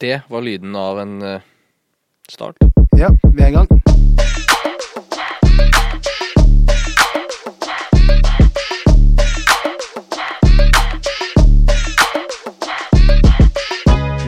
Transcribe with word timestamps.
Det 0.00 0.20
var 0.28 0.42
lyden 0.42 0.76
av 0.76 1.00
en 1.00 1.22
eh, 1.22 1.40
start. 2.30 2.56
Ja, 2.96 3.08
vi 3.34 3.42
er 3.42 3.48
i 3.48 3.52
gang. 3.52 3.66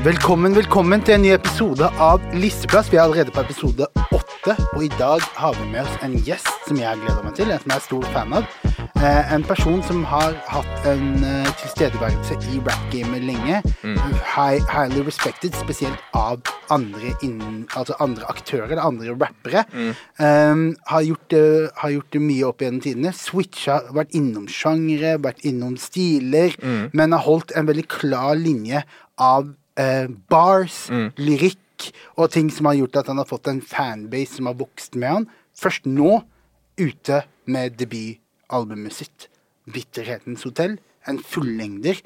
Velkommen, 0.05 0.57
velkommen 0.57 1.05
til 1.07 1.15
en 1.15 1.23
ny 1.23 1.31
episode 1.37 1.87
av 2.03 2.25
Listeplass. 2.35 2.91
Vi 2.91 2.99
er 2.99 3.05
allerede 3.05 3.31
på 3.31 3.45
episode 3.45 3.87
åtte, 4.11 4.57
og 4.75 4.83
i 4.83 4.91
dag 4.99 5.23
har 5.39 5.55
vi 5.55 5.71
med 5.71 5.85
oss 5.85 6.03
en 6.03 6.19
gjest 6.27 6.51
som 6.67 6.83
jeg 6.83 6.99
gleder 7.05 7.23
meg 7.23 7.39
til, 7.39 7.55
en 7.55 7.63
som 7.63 7.77
jeg 7.77 7.79
er 7.79 7.87
stor 7.87 8.11
fan 8.17 8.35
av. 8.41 8.60
Eh, 9.01 9.33
en 9.33 9.41
person 9.43 9.79
som 9.81 10.03
har 10.05 10.35
hatt 10.53 10.83
en 10.85 11.23
eh, 11.25 11.47
tilstedeværelse 11.63 12.35
i 12.53 12.59
rap-gamet 12.61 13.23
lenge. 13.25 13.63
High, 14.35 14.61
highly 14.69 15.01
respected, 15.07 15.57
spesielt 15.57 16.03
av 16.13 16.43
andre, 16.69 17.15
innen, 17.25 17.63
altså 17.73 17.97
andre 17.97 18.29
aktører, 18.29 18.67
eller 18.69 18.85
andre 18.85 19.15
rappere. 19.15 19.65
Um, 20.21 20.77
har, 20.93 21.01
gjort, 21.01 21.33
uh, 21.33 21.73
har 21.81 21.95
gjort 21.97 22.13
det 22.13 22.23
mye 22.27 22.45
opp 22.51 22.61
gjennom 22.61 22.85
tidene. 22.85 23.15
Switcha, 23.17 23.81
vært 23.97 24.13
innom 24.21 24.45
sjangere, 24.53 25.17
vært 25.25 25.41
innom 25.49 25.81
stiler, 25.81 26.61
men 26.93 27.17
har 27.17 27.25
holdt 27.25 27.57
en 27.57 27.73
veldig 27.73 27.89
klar 27.89 28.37
linje 28.37 28.85
av 29.17 29.49
uh, 29.81 30.07
bars, 30.29 30.91
lyrikk 31.17 31.89
og 32.21 32.35
ting 32.37 32.53
som 32.53 32.69
har 32.69 32.83
gjort 32.83 33.01
at 33.01 33.15
han 33.15 33.25
har 33.25 33.33
fått 33.33 33.49
en 33.49 33.65
fanbase 33.65 34.37
som 34.37 34.53
har 34.53 34.61
vokst 34.61 35.01
med 35.01 35.23
han. 35.23 35.31
Først 35.57 35.89
nå, 35.89 36.19
ute 36.77 37.25
med 37.49 37.81
debutalbumet 38.51 38.93
sitt, 38.93 39.29
'Bitterhetens 39.67 40.45
hotell'. 40.45 40.79
En 41.07 41.19
fullengder. 41.19 41.97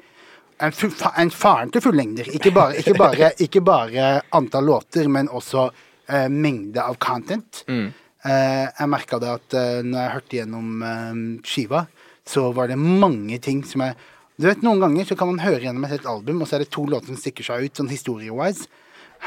En, 0.59 0.71
full, 0.71 0.91
en 1.17 1.29
faren 1.31 1.71
til 1.71 1.81
fullengder. 1.81 2.29
Ikke 2.33 2.51
bare, 2.51 2.77
ikke, 2.77 2.93
bare, 2.97 3.31
ikke 3.45 3.61
bare 3.61 4.21
antall 4.31 4.65
låter, 4.65 5.07
men 5.07 5.27
også 5.27 5.69
eh, 6.07 6.29
mengde 6.29 6.81
av 6.81 6.95
content. 6.95 7.63
Eh, 7.67 8.65
jeg 8.79 8.89
merka 8.89 9.19
det 9.19 9.29
at 9.29 9.53
eh, 9.53 9.81
når 9.83 9.99
jeg 9.99 10.13
hørte 10.13 10.37
gjennom 10.37 10.83
eh, 10.83 11.19
skiva, 11.43 11.85
så 12.25 12.51
var 12.55 12.67
det 12.71 12.79
mange 12.79 13.37
ting 13.39 13.63
som 13.65 13.81
jeg 13.81 13.95
Du 14.37 14.49
vet, 14.49 14.63
Noen 14.63 14.81
ganger 14.81 15.05
så 15.07 15.15
kan 15.15 15.29
man 15.29 15.39
høre 15.39 15.61
gjennom 15.63 15.85
et 15.85 15.93
helt 15.93 16.07
album, 16.11 16.41
og 16.41 16.47
så 16.49 16.57
er 16.57 16.65
det 16.65 16.71
to 16.75 16.81
låter 16.91 17.07
som 17.07 17.15
stikker 17.15 17.45
seg 17.47 17.69
ut, 17.69 17.77
sånn 17.77 17.87
historie-wise. 17.87 18.65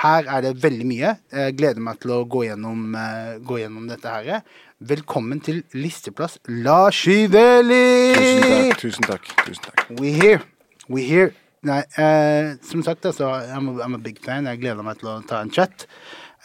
Her 0.03 0.27
er 0.29 0.43
det 0.45 0.59
veldig 0.61 0.85
mye. 0.85 1.15
Jeg 1.33 1.55
gleder 1.57 1.81
meg 1.81 1.97
til 2.03 2.13
å 2.13 2.27
gå 2.29 2.43
gjennom, 2.45 2.83
eh, 2.93 3.39
gå 3.41 3.57
gjennom 3.63 3.87
dette 3.89 4.05
her. 4.05 4.43
Velkommen 4.79 5.41
til 5.43 5.65
listeplass 5.75 6.37
Lars 6.63 7.01
Iveli! 7.11 8.13
Tusen 8.15 8.77
tusen 8.79 9.07
takk, 9.09 9.25
tusen 9.43 9.65
takk. 9.65 9.81
We 9.99 10.13
here. 10.15 10.39
We 10.87 11.03
here. 11.03 11.33
Nei, 11.67 11.81
eh, 11.99 12.53
som 12.63 12.85
sagt, 12.87 13.03
altså, 13.11 13.27
I'm 13.27 13.73
a, 13.73 13.83
I'm 13.83 13.97
a 13.97 13.99
big 13.99 14.21
fan. 14.23 14.47
Jeg 14.47 14.61
gleder 14.63 14.87
meg 14.87 15.01
til 15.01 15.11
å 15.11 15.17
ta 15.27 15.41
en 15.43 15.51
chat. 15.51 15.89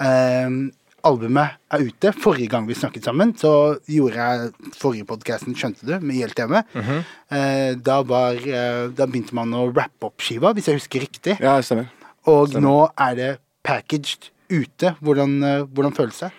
Um, 0.01 0.71
albumet 1.05 1.59
er 1.77 1.85
ute. 1.85 2.09
Forrige 2.25 2.49
gang 2.55 2.65
vi 2.65 2.73
snakket 2.73 3.05
sammen, 3.05 3.35
så 3.37 3.53
gjorde 3.85 4.25
jeg 4.25 4.73
forrige 4.81 5.05
podkasten, 5.13 5.53
skjønte 5.53 5.85
du, 5.85 5.93
med 6.01 6.23
ILTV. 6.23 6.57
eh, 6.73 7.77
da, 7.85 7.99
var, 8.01 8.41
eh, 8.41 8.87
da 8.97 9.05
begynte 9.05 9.37
man 9.37 9.53
å 9.53 9.67
rappe 9.69 10.09
opp 10.09 10.25
skiva, 10.25 10.55
hvis 10.57 10.71
jeg 10.71 10.81
husker 10.81 11.05
riktig. 11.05 11.37
Ja, 11.37 11.59
stemmer. 11.61 11.93
Og 12.25 12.57
nå 12.57 12.79
er 12.97 13.13
det 13.21 13.33
packaged 13.61 14.31
ute. 14.49 14.95
Hvordan, 15.05 15.37
eh, 15.45 15.67
hvordan 15.69 15.93
føles 15.93 16.25
det? 16.25 16.33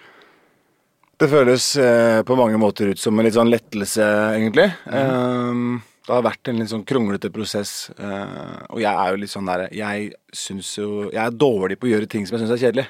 Det 1.24 1.30
føles 1.32 1.66
eh, 1.80 2.20
på 2.28 2.36
mange 2.36 2.58
måter 2.60 2.90
ut 2.92 3.00
som 3.00 3.16
en 3.16 3.24
litt 3.24 3.32
sånn 3.32 3.48
lettelse, 3.48 4.04
egentlig. 4.36 4.66
Eh, 4.92 5.60
det 6.04 6.12
har 6.12 6.24
vært 6.26 6.48
en 6.50 6.58
litt 6.60 6.68
sånn 6.68 6.82
kronglete 6.84 7.30
prosess, 7.32 7.86
eh, 7.96 8.56
og 8.68 8.82
jeg 8.82 8.90
er 8.92 9.14
jo 9.14 9.20
litt 9.22 9.32
sånn 9.32 9.46
der 9.48 9.62
Jeg 9.72 10.10
syns 10.36 10.74
jo 10.76 11.06
Jeg 11.06 11.20
er 11.22 11.30
dårlig 11.32 11.78
på 11.80 11.86
å 11.88 11.92
gjøre 11.94 12.08
ting 12.10 12.26
som 12.28 12.36
jeg 12.36 12.42
syns 12.42 12.52
er 12.52 12.60
kjedelig. 12.60 12.84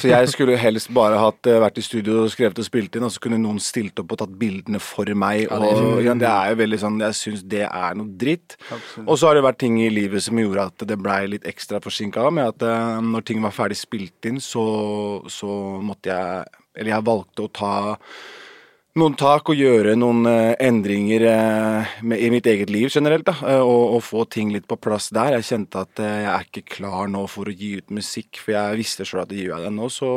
Så 0.00 0.08
jeg 0.08 0.30
skulle 0.32 0.54
jo 0.54 0.62
helst 0.62 0.88
bare 0.96 1.18
hatt 1.20 1.50
eh, 1.50 1.58
vært 1.60 1.82
i 1.82 1.84
studio 1.84 2.22
og 2.22 2.32
skrevet 2.32 2.62
og 2.62 2.64
spilt 2.64 2.96
inn, 2.96 3.04
og 3.04 3.12
så 3.12 3.20
kunne 3.26 3.42
noen 3.42 3.60
stilt 3.60 4.00
opp 4.00 4.14
og 4.16 4.22
tatt 4.22 4.32
bildene 4.40 4.80
for 4.80 5.12
meg. 5.12 5.52
og 5.52 6.00
ja, 6.06 6.14
Det 6.16 6.30
er 6.30 6.54
jo 6.54 6.60
veldig 6.62 6.80
sånn 6.80 6.96
Jeg 7.04 7.18
syns 7.20 7.44
det 7.44 7.66
er 7.68 8.00
noe 8.00 8.08
dritt. 8.24 8.56
Og 9.04 9.20
så 9.20 9.28
har 9.28 9.36
det 9.36 9.44
vært 9.44 9.60
ting 9.60 9.76
i 9.84 9.90
livet 9.92 10.24
som 10.24 10.40
gjorde 10.40 10.70
at 10.72 10.86
det 10.88 10.96
blei 11.02 11.26
litt 11.34 11.44
ekstra 11.44 11.82
forsinka 11.84 12.24
med 12.32 12.54
at 12.54 12.64
eh, 12.64 13.04
når 13.04 13.28
ting 13.28 13.44
var 13.44 13.52
ferdig 13.52 13.76
spilt 13.82 14.32
inn, 14.32 14.40
så, 14.40 14.64
så 15.28 15.60
måtte 15.84 16.08
jeg 16.16 16.59
Eller 16.76 16.94
jeg 16.94 17.08
valgte 17.08 17.46
å 17.46 17.52
ta 17.52 17.74
noen 18.98 19.14
tak 19.14 19.52
og 19.52 19.58
gjøre 19.58 19.94
noen 19.98 20.26
eh, 20.26 20.56
endringer 20.66 21.24
eh, 21.30 21.92
i 22.16 22.30
mitt 22.32 22.48
eget 22.50 22.72
liv 22.72 22.90
generelt. 22.90 23.28
da, 23.28 23.36
eh, 23.46 23.62
og, 23.62 23.96
og 23.96 24.02
få 24.02 24.26
ting 24.26 24.50
litt 24.54 24.66
på 24.70 24.80
plass 24.82 25.10
der. 25.14 25.36
Jeg 25.38 25.48
kjente 25.52 25.84
at 25.86 26.02
jeg 26.02 26.26
er 26.32 26.48
ikke 26.48 26.66
klar 26.78 27.08
nå 27.10 27.24
for 27.30 27.50
å 27.50 27.54
gi 27.54 27.76
ut 27.78 27.94
musikk, 27.94 28.42
for 28.42 28.56
jeg 28.56 28.82
visste 28.82 29.06
sjøl 29.06 29.24
at 29.24 29.34
gjør 29.34 29.56
jeg 29.56 29.66
det 29.68 29.72
nå, 29.76 29.88
så 29.94 30.10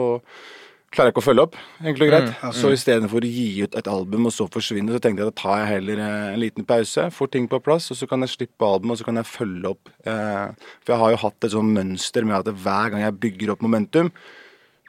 klarer 0.94 1.10
jeg 1.10 1.16
ikke 1.16 1.24
å 1.24 1.26
følge 1.26 1.48
opp. 1.48 1.56
enkelt 1.82 2.06
og 2.06 2.12
greit. 2.12 2.44
Så 2.58 2.74
istedenfor 2.74 3.26
å 3.26 3.34
gi 3.38 3.48
ut 3.66 3.78
et 3.78 3.90
album 3.90 4.30
og 4.30 4.34
så 4.36 4.46
forsvinne, 4.54 4.94
så 4.94 5.02
tenkte 5.02 5.24
jeg 5.24 5.32
da 5.32 5.42
tar 5.42 5.64
jeg 5.64 5.72
heller 5.72 6.04
en 6.06 6.42
liten 6.42 6.68
pause, 6.70 7.08
får 7.14 7.34
ting 7.34 7.50
på 7.50 7.62
plass, 7.66 7.90
og 7.94 7.98
så 7.98 8.10
kan 8.10 8.26
jeg 8.26 8.34
slippe 8.36 8.68
album, 8.68 8.94
og 8.94 9.02
så 9.02 9.08
kan 9.08 9.18
jeg 9.22 9.30
følge 9.30 9.74
opp. 9.74 9.90
For 10.06 10.94
jeg 10.94 11.02
har 11.02 11.16
jo 11.16 11.26
hatt 11.26 11.48
et 11.48 11.56
sånt 11.56 11.78
mønster 11.78 12.30
med 12.30 12.42
at 12.42 12.62
hver 12.62 12.94
gang 12.94 13.06
jeg 13.06 13.22
bygger 13.26 13.56
opp 13.56 13.66
momentum, 13.66 14.14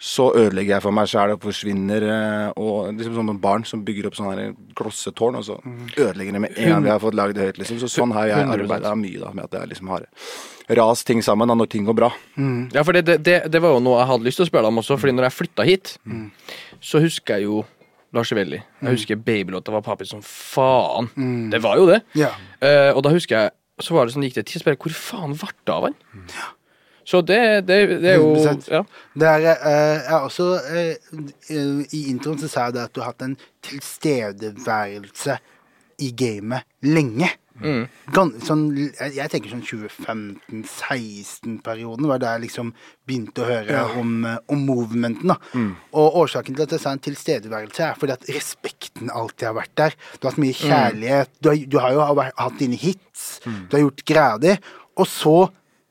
så 0.04 0.26
ødelegger 0.36 0.74
jeg 0.74 0.84
for 0.84 0.92
meg 0.92 1.08
sjæl 1.08 1.32
og 1.32 1.40
forsvinner. 1.40 2.02
eh, 2.12 2.48
Og 2.60 2.90
liksom 2.92 3.14
som 3.16 3.38
barn 3.40 3.62
som 3.64 3.84
bygger 3.86 4.08
opp 4.10 4.16
sånne 4.18 4.34
her 4.36 4.50
klossetårn, 4.76 5.38
og 5.40 5.44
så 5.46 5.56
ødelegger 5.96 6.32
det 6.36 6.42
med 6.44 6.58
en 6.58 6.68
gang 6.74 6.82
vi 6.84 6.90
har 6.92 7.00
fått 7.00 7.16
lagd 7.16 7.38
det 7.38 7.46
høyt. 7.46 7.58
liksom. 7.62 7.78
Så 7.80 7.88
sånn 7.88 8.12
har 8.12 8.26
jeg 8.28 8.42
100%. 8.44 8.58
arbeida 8.66 8.92
mye, 9.00 9.20
da, 9.22 9.30
med 9.32 9.44
at 9.48 9.56
jeg 9.60 9.70
liksom 9.72 9.88
har 9.94 10.04
rast 10.76 11.06
ting 11.08 11.22
sammen 11.24 11.48
da, 11.48 11.54
når 11.56 11.70
ting 11.72 11.86
går 11.88 11.96
bra. 11.96 12.10
Ja, 12.74 12.82
for 12.84 12.92
det, 12.96 13.06
det, 13.24 13.38
det 13.52 13.60
var 13.62 13.72
jo 13.76 13.80
noe 13.84 13.98
jeg 14.02 14.10
hadde 14.10 14.24
lyst 14.28 14.40
til 14.40 14.44
å 14.46 14.50
spørre 14.50 14.66
deg 14.66 14.72
om 14.74 14.82
også, 14.82 14.98
fordi 15.00 15.12
når 15.16 15.28
jeg 15.30 15.36
flytta 15.38 15.66
hit, 15.68 15.94
så 16.80 17.00
husker 17.04 17.38
jeg 17.38 17.48
jo 17.48 17.62
Lars 18.14 18.30
Velli. 18.36 18.60
Jeg 18.82 18.94
husker 18.98 19.16
babylåta 19.16 19.72
var 19.74 19.82
papi 19.82 20.04
som 20.06 20.20
faen. 20.22 21.08
Det 21.50 21.60
var 21.64 21.80
jo 21.80 21.86
det. 21.88 22.02
Yeah. 22.14 22.36
Uh, 22.62 22.92
og 22.96 23.02
da 23.02 23.10
husker 23.16 23.40
jeg 23.40 23.50
Så 23.82 23.90
var 23.96 24.06
det 24.06 24.12
sånn 24.14 24.22
gikk 24.22 24.36
det 24.36 24.44
et 24.44 24.52
tidsspill, 24.52 24.76
Hvor 24.78 24.92
faen 24.94 25.32
ble 25.34 25.48
det 25.66 25.72
av 25.74 25.82
han? 25.88 25.96
Så 27.04 27.20
det, 27.20 27.60
det, 27.68 28.00
det 28.02 28.10
er 28.14 28.20
jo 28.20 28.34
100%. 28.34 28.72
ja. 28.72 28.82
Det 29.14 29.28
er, 29.28 29.38
eh, 29.54 29.98
jeg 30.08 30.20
også 30.20 30.60
eh, 30.72 30.94
eh, 31.52 31.80
I 31.92 32.10
introen 32.10 32.38
så 32.40 32.48
sa 32.50 32.60
jeg 32.68 32.74
det 32.78 32.84
at 32.88 32.94
du 32.94 33.00
har 33.02 33.08
hatt 33.12 33.22
en 33.26 33.36
tilstedeværelse 33.64 35.34
i 36.02 36.08
gamet 36.16 36.62
lenge. 36.82 37.28
Mm. 37.54 37.86
sånn, 38.42 38.74
jeg, 38.74 39.30
tenker 39.30 39.46
sånn 39.52 39.62
2015-16-perioden 39.62 42.02
var 42.10 42.18
da 42.18 42.34
jeg 42.34 42.42
liksom 42.48 42.74
begynte 43.06 43.38
å 43.44 43.46
høre 43.46 43.94
om, 44.00 44.26
eh, 44.26 44.42
om 44.50 44.58
movementen. 44.66 45.28
da. 45.30 45.36
Og 45.94 46.18
årsaken 46.24 46.54
til 46.56 46.66
at 46.66 46.74
jeg 46.74 46.82
sa 46.82 46.90
en 46.96 47.04
tilstedeværelse, 47.04 47.82
er 47.84 47.94
fordi 48.00 48.16
at 48.16 48.28
respekten 48.34 49.06
alltid 49.12 49.44
har 49.52 49.58
vært 49.60 49.74
der. 49.78 49.92
Du 50.16 50.22
har 50.26 50.32
hatt 50.32 50.42
mye 50.42 50.58
kjærlighet. 50.58 51.30
Du, 51.38 51.46
har, 51.52 51.58
du 51.70 51.76
har 51.78 51.90
jo 51.92 52.00
hatt 52.24 52.58
dine 52.58 52.78
hits. 52.80 53.22
Du 53.44 53.72
har 53.76 53.84
gjort 53.86 54.08
greia 54.08 54.36
di. 54.42 54.52
Og 54.98 55.06
så 55.10 55.38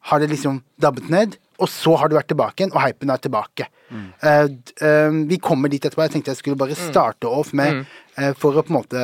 har 0.09 0.19
det 0.19 0.29
liksom 0.33 0.61
dabbet 0.81 1.09
ned, 1.11 1.37
og 1.61 1.69
så 1.69 1.93
har 1.99 2.09
du 2.09 2.17
vært 2.17 2.31
tilbake 2.31 2.59
igjen, 2.59 2.73
og 2.75 2.83
hypen 2.83 3.11
er 3.13 3.21
tilbake. 3.23 3.67
Mm. 3.93 4.07
Uh, 4.23 4.47
uh, 4.81 5.19
vi 5.29 5.37
kommer 5.41 5.71
dit 5.71 5.83
etterpå. 5.83 6.03
Jeg 6.07 6.15
tenkte 6.15 6.33
jeg 6.33 6.41
skulle 6.41 6.59
bare 6.59 6.77
starte 6.77 7.29
off 7.29 7.51
med 7.55 7.83
uh, 8.17 8.31
For 8.39 8.57
å 8.57 8.63
på 8.65 8.73
en 8.73 8.79
måte 8.79 9.03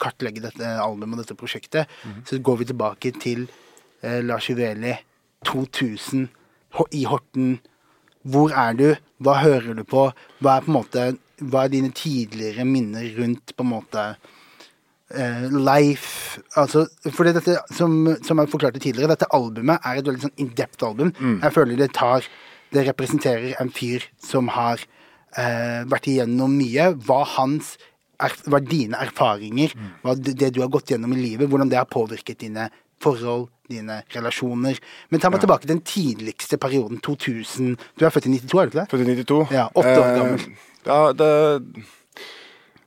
kartlegge 0.00 0.44
dette 0.44 0.74
albumet 0.82 1.18
og 1.18 1.24
dette 1.24 1.38
prosjektet, 1.38 1.90
så 2.28 2.38
går 2.38 2.60
vi 2.60 2.68
tilbake 2.70 3.12
til 3.20 3.46
Lars 4.24 4.48
Juveli 4.48 4.94
2000 5.48 6.28
i 6.96 7.02
Horten. 7.08 7.58
Hvor 8.22 8.54
er 8.56 8.76
du? 8.76 8.86
Hva 9.20 9.38
hører 9.42 9.76
du 9.76 9.84
på? 9.88 10.06
Hva 10.40 10.56
er 10.56 10.64
på 10.64 10.72
en 10.72 10.78
måte 10.78 11.06
Hva 11.40 11.64
er 11.64 11.72
dine 11.72 11.92
tidligere 11.96 12.66
minner 12.68 13.06
rundt 13.16 13.54
på 13.56 13.64
en 13.64 13.72
måte 13.72 14.06
life 15.10 16.40
altså, 16.54 16.84
For 17.10 17.26
dette, 17.26 17.56
som, 17.74 18.16
som 18.22 18.38
jeg 18.38 18.50
forklarte 18.52 18.82
tidligere, 18.82 19.10
dette 19.10 19.30
albumet 19.34 19.82
er 19.82 19.98
et 19.98 20.06
veldig 20.06 20.22
sånn 20.28 20.36
in-depth 20.44 20.86
album. 20.86 21.10
Jeg 21.42 21.54
føler 21.56 21.80
det 21.80 21.92
tar 21.96 22.28
Det 22.70 22.84
representerer 22.86 23.56
en 23.58 23.72
fyr 23.74 24.04
som 24.22 24.46
har 24.54 24.78
eh, 25.34 25.82
vært 25.90 26.06
igjennom 26.06 26.52
mye. 26.54 26.92
Hva 27.02 27.24
hans 27.36 27.72
er, 28.22 28.36
hva 28.46 28.60
dine 28.62 29.00
erfaringer, 29.02 29.74
hva 30.04 30.14
det, 30.14 30.52
du 30.54 30.60
har 30.62 30.70
gått 30.70 30.92
gjennom 30.92 31.16
i 31.16 31.18
livet, 31.18 31.50
hvordan 31.50 31.70
det 31.72 31.80
har 31.80 31.90
påvirket 31.90 32.38
dine 32.44 32.68
forhold, 33.02 33.48
dine 33.70 34.02
relasjoner. 34.14 34.78
Men 35.10 35.22
ta 35.22 35.30
meg 35.32 35.42
tilbake 35.42 35.64
til 35.64 35.74
den 35.74 35.84
tidligste 35.86 36.58
perioden, 36.60 37.00
2000 37.02 37.76
Du 37.98 38.04
er 38.04 38.14
født 38.14 38.28
i 38.28 38.36
92, 38.38 38.60
er 38.60 38.68
du 38.68 38.70
ikke 38.70 38.80
det? 38.80 38.90
Født 38.92 39.02
i 39.02 39.16
92. 39.24 39.40
Ja, 39.56 39.66
åtte 39.74 39.96
år 39.96 40.12
gammel. 40.18 40.44
Eh, 40.44 40.68
ja, 40.86 41.00
det 41.16 41.30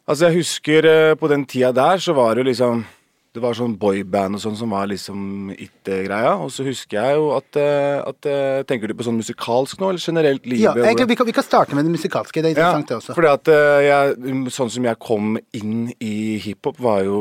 Altså, 0.04 0.28
jeg 0.28 0.42
husker 0.42 0.90
eh, 0.90 1.16
på 1.16 1.30
den 1.32 1.46
tida 1.48 1.72
der, 1.76 2.02
så 2.04 2.16
var 2.18 2.36
det 2.36 2.44
jo 2.44 2.52
liksom 2.52 2.84
Det 3.34 3.42
var 3.42 3.56
sånn 3.58 3.72
boyband 3.82 4.38
og 4.38 4.42
sånn 4.44 4.58
som 4.60 4.74
var 4.76 4.86
liksom 4.92 5.50
it-greia. 5.56 6.36
Og 6.38 6.52
så 6.54 6.62
husker 6.68 7.00
jeg 7.00 7.16
jo 7.18 7.32
at, 7.34 7.58
eh, 7.58 7.98
at 8.04 8.28
eh, 8.30 8.60
Tenker 8.70 8.92
du 8.92 8.94
på 9.00 9.08
sånn 9.08 9.18
musikalsk 9.18 9.80
nå, 9.82 9.90
eller 9.90 10.04
generelt 10.04 10.46
livet? 10.46 10.68
Ja, 10.68 10.76
egentlig, 10.86 11.08
vi, 11.10 11.18
kan, 11.18 11.30
vi 11.32 11.36
kan 11.40 11.48
starte 11.48 11.74
med 11.74 11.88
det 11.88 11.96
musikalske. 11.96 12.44
Det 12.44 12.52
er 12.52 12.54
interessant, 12.54 12.92
det 12.92 13.00
også. 13.00 13.16
Fordi 13.18 13.32
at 13.32 13.52
jeg, 13.88 14.38
Sånn 14.54 14.74
som 14.76 14.86
jeg 14.86 15.02
kom 15.02 15.40
inn 15.56 15.90
i 15.98 16.38
hiphop, 16.44 16.78
var 16.84 17.02
jo 17.08 17.20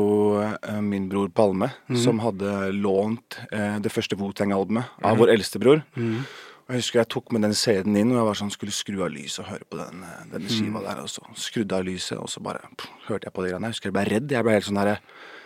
min 0.85 1.09
bror 1.09 1.33
Palme, 1.33 1.71
mm. 1.89 1.97
som 2.03 2.21
hadde 2.21 2.73
lånt 2.77 3.39
det 3.49 3.91
første 3.91 4.19
Wu-Tang-albumet 4.19 4.99
av 5.01 5.15
mm. 5.15 5.23
vår 5.23 5.33
eldste 5.33 5.63
bror. 5.63 5.81
Og 5.97 6.52
Jeg 6.69 6.79
husker 6.79 7.01
jeg 7.01 7.09
tok 7.11 7.33
med 7.35 7.43
den 7.43 7.53
CD-en 7.53 7.97
inn, 7.99 8.11
og 8.13 8.21
jeg 8.21 8.27
var 8.29 8.37
sånn, 8.39 8.51
skulle 8.53 8.71
skru 8.75 9.01
av 9.03 9.11
lyset 9.11 9.43
og 9.43 9.49
høre 9.51 9.67
på 9.69 9.77
den, 9.81 10.03
eh, 10.07 10.23
denne 10.31 10.49
skiva 10.49 10.81
der. 10.85 11.01
Og 11.03 11.09
så 11.11 11.21
skrudde 11.35 11.75
av 11.75 11.83
lyset, 11.83 12.17
og 12.17 12.29
så 12.31 12.39
bare 12.43 12.63
pff, 12.77 12.89
hørte 13.09 13.27
jeg 13.27 13.33
på 13.35 13.43
de 13.43 13.49
greiene. 13.51 13.67
Jeg 13.67 13.75
husker 13.75 13.89
jeg 13.91 13.97
ble 13.97 14.05
redd. 14.07 14.31
Jeg 14.31 14.47
ble 14.47 14.55
helt 14.55 14.69
sånn 14.69 14.79
herre 14.79 14.97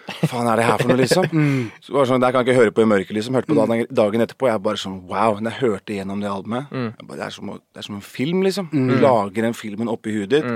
Faen, 0.07 0.47
er 0.47 0.55
det 0.55 0.63
her 0.63 0.77
for 0.79 0.87
noe, 0.87 0.99
liksom? 1.01 1.25
Så 1.83 1.91
det 1.91 1.95
var 1.97 2.05
sånn, 2.07 2.21
Det 2.23 2.29
kan 2.31 2.45
jeg 2.45 2.47
ikke 2.47 2.61
høre 2.61 2.71
på 2.71 2.83
i 2.85 2.87
mørket, 2.87 3.11
liksom. 3.17 3.35
Hørte 3.35 3.51
på 3.51 3.57
dagen, 3.59 3.81
dagen 3.91 4.23
etterpå. 4.23 4.47
Jeg 4.47 4.61
bare 4.63 4.79
sånn 4.79 5.01
Wow. 5.09 5.41
Når 5.41 5.51
jeg 5.51 5.59
hørte 5.65 5.97
gjennom 5.97 6.21
det 6.23 6.29
albumet 6.31 6.69
jeg 6.71 7.07
bare, 7.09 7.17
det, 7.17 7.25
er 7.25 7.35
som, 7.35 7.51
det 7.59 7.81
er 7.81 7.87
som 7.89 7.97
en 7.97 8.05
film, 8.05 8.45
liksom. 8.47 8.69
Du 8.71 8.95
lager 9.01 9.49
den 9.49 9.57
filmen 9.57 9.91
oppi 9.91 10.13
huet 10.15 10.31
ditt. 10.31 10.47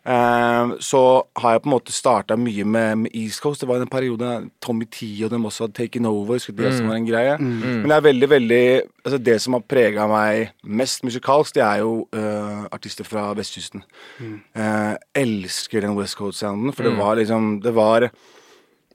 Eh, 0.00 0.72
så 0.80 1.00
har 1.36 1.52
jeg 1.52 1.62
på 1.62 1.68
en 1.68 1.74
måte 1.74 1.92
starta 1.92 2.36
mye 2.40 2.64
med, 2.64 3.02
med 3.04 3.16
East 3.16 3.42
Coast. 3.42 3.60
Det 3.60 3.68
var 3.68 3.82
en 3.82 3.90
periode 3.90 4.30
Tommy 4.62 4.88
T 4.88 5.10
og 5.24 5.30
dem 5.32 5.44
også 5.44 5.66
hadde 5.66 5.76
taken 5.76 6.08
over. 6.08 6.40
Det 6.40 6.72
som 6.76 6.88
var 6.88 6.96
en 6.96 7.08
greie. 7.08 7.36
Men 7.40 7.88
det 7.88 7.96
er 7.96 8.08
veldig, 8.08 8.30
veldig 8.30 8.64
altså 9.04 9.18
Det 9.18 9.36
som 9.40 9.56
har 9.56 9.64
prega 9.68 10.06
meg 10.10 10.50
mest 10.64 11.04
musikalsk, 11.04 11.54
det 11.56 11.64
er 11.64 11.80
jo 11.84 11.92
uh, 12.16 12.66
artister 12.72 13.04
fra 13.04 13.30
vestkysten. 13.36 13.84
Eh, 14.20 14.94
elsker 15.16 15.84
den 15.84 15.96
West 15.96 16.18
Coast-sounden, 16.18 16.74
for 16.76 16.84
det 16.84 16.96
var 16.98 17.16
liksom 17.16 17.60
Det 17.62 17.72
var 17.74 18.10